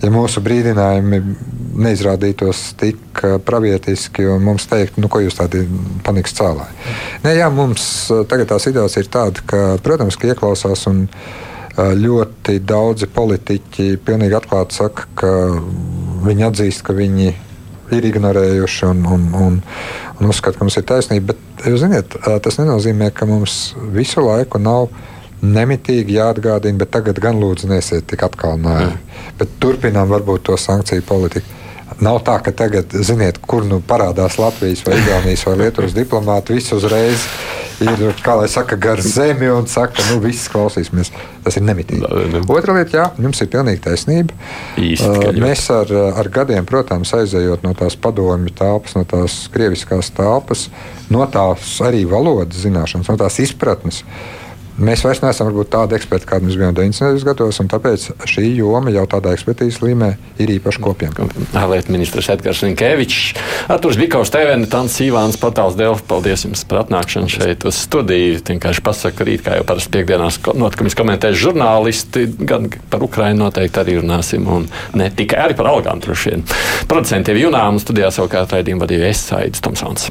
ja 0.00 0.10
mūsu 0.12 0.42
brīdinājumi 0.44 1.20
neizrādītos 1.80 2.62
tik 2.80 3.22
eh, 3.24 3.36
pravietiski 3.44 4.26
un 4.32 4.44
mums 4.44 4.66
teikt, 4.70 4.98
nu, 5.00 5.10
ko 5.12 5.22
jūs 5.24 5.38
tādi 5.38 5.64
panikas 6.06 6.36
cēlāji. 6.38 6.90
Nē, 7.24 7.34
jā, 7.38 7.50
mums 7.54 7.84
eh, 8.12 8.24
tagad 8.30 8.52
tā 8.52 8.60
situācija 8.62 9.04
ir 9.04 9.12
tāda, 9.12 9.44
ka, 9.46 9.62
protams, 9.84 10.18
ka 10.20 10.32
ieklausās 10.32 10.86
un 10.90 11.04
eh, 11.06 11.92
ļoti 12.00 12.58
daudzi 12.64 13.10
politiķi 13.12 13.92
pilnīgi 14.06 14.40
atklāti 14.40 14.80
saka, 14.80 15.08
ka 15.20 15.32
viņi 16.26 16.48
atzīst, 16.48 16.84
ka 16.86 16.96
viņi 16.96 17.34
ir 17.96 18.08
ignorējuši 18.10 18.88
un, 18.90 19.04
un, 19.06 19.28
un, 19.36 19.60
un 20.18 20.32
uzskata, 20.32 20.58
ka 20.58 20.66
mums 20.66 20.78
ir 20.80 20.86
taisnība. 20.88 21.34
Bet, 21.34 21.64
ziniet, 21.80 22.18
tas 22.44 22.60
nenozīmē, 22.60 23.10
ka 23.14 23.28
mums 23.28 23.60
visu 23.94 24.24
laiku 24.24 24.60
nav 24.62 24.90
nemitīgi 25.40 26.18
jāatgādina, 26.18 26.78
bet 26.82 26.92
tagad 26.92 27.20
gan 27.22 27.40
lūdzu 27.40 27.70
nesiet 27.70 28.06
tik 28.10 28.26
atkal 28.26 28.58
nāvi. 28.60 28.92
Mm. 28.92 29.56
Turpinām 29.62 30.10
varbūt 30.10 30.50
to 30.50 30.58
sankciju 30.60 31.06
politiku. 31.08 31.58
Nav 32.00 32.20
tā, 32.24 32.36
ka 32.44 32.52
tagad, 32.56 32.92
ziniet, 33.04 33.40
kur 33.44 33.64
nu 33.68 33.80
parādās 33.84 34.38
Latvijas, 34.40 34.84
vai 34.86 35.00
Igaunijas, 35.00 35.42
vai 35.48 35.56
Lietuvas 35.64 35.96
diplomāti, 35.96 36.56
visi 36.56 36.72
uzreiz 36.76 37.26
ir, 37.84 38.02
kā 38.24 38.36
lai 38.38 38.48
saka, 38.50 38.78
gar 38.80 39.00
zemi 39.04 39.48
un 39.52 39.68
saka, 39.70 40.02
nu, 40.10 40.20
viss 40.24 40.50
klausīsimies. 40.52 41.12
Tas 41.44 41.56
ir 41.56 41.64
nemitīgi. 41.66 42.04
Otra 42.44 42.76
lieta, 42.76 42.96
jā, 42.96 43.06
jums 43.24 43.40
ir 43.40 43.50
pilnīgi 43.52 43.82
taisnība. 43.86 44.36
Īsti, 44.80 45.32
mēs 45.40 45.64
ar, 45.74 45.92
ar 46.20 46.32
gadiem, 46.32 46.68
protams, 46.68 47.14
aizejot 47.16 47.64
no 47.66 47.72
tās 47.78 47.96
padomju 48.00 48.52
telpas, 48.58 48.96
no 48.98 49.06
tās 49.08 49.42
krieviskās 49.54 50.12
telpas, 50.16 50.68
no 51.12 51.24
tās 51.32 51.78
arī 51.86 52.04
valodas 52.10 52.62
zināšanas, 52.66 53.10
no 53.10 53.18
tās 53.20 53.40
izpratnes. 53.42 54.04
Uh, 54.04 54.39
Mēs 54.80 55.02
vairs 55.04 55.20
neesam 55.20 55.50
varbūt, 55.50 55.68
tādi 55.74 55.96
eksperti, 55.98 56.26
kādi 56.28 56.46
mēs 56.48 56.56
bijām 56.56 56.72
90. 56.76 57.24
gados, 57.26 57.58
un 57.60 57.68
tāpēc 57.68 58.06
šī 58.30 58.46
joma 58.56 58.88
jau 58.94 59.02
tādā 59.12 59.34
ekspertīzes 59.36 59.82
līmenī 59.84 60.14
ir 60.40 60.52
īpaši 60.54 60.80
kopiena. 60.80 61.26
Ārlietu 61.60 61.92
ministrs 61.92 62.30
Edgars 62.32 62.62
Rinkevičs, 62.64 63.34
Arturs 63.72 63.98
Bikaus, 64.00 64.32
TVN, 64.32 64.64
Tants 64.72 64.96
Ivāns, 65.04 65.36
Patāls 65.40 65.76
Dēls. 65.76 66.00
Paldies 66.08 66.46
jums 66.46 66.64
par 66.70 66.86
atnākšanu 66.86 67.28
šeit 67.28 67.66
uz 67.68 67.76
studiju. 67.84 68.40
Vienkārši 68.48 68.84
pasaka, 68.86 69.26
rīt, 69.28 69.44
kā 69.44 69.58
jau 69.58 69.68
parasti 69.68 69.92
piekdienās 69.98 70.40
notikumus 70.56 70.96
komentēs 70.96 71.36
žurnālisti, 71.42 72.24
gan 72.40 72.72
par 72.90 73.04
Ukrainu 73.04 73.44
noteikti 73.44 73.84
arī 73.84 73.98
runāsim, 74.00 74.48
un 74.48 74.64
ne 74.96 75.12
tikai 75.12 75.44
arī 75.44 75.60
par 75.60 75.68
algām 75.74 76.00
droši 76.00 76.32
vien. 76.32 76.48
Producentiem 76.88 77.44
Junām 77.44 77.84
studijā 77.84 78.08
savukārt 78.16 78.56
raidījumu 78.56 78.86
vadīja 78.86 79.12
Es 79.12 79.28
Saidis 79.28 79.60
Tomsons. 79.64 80.10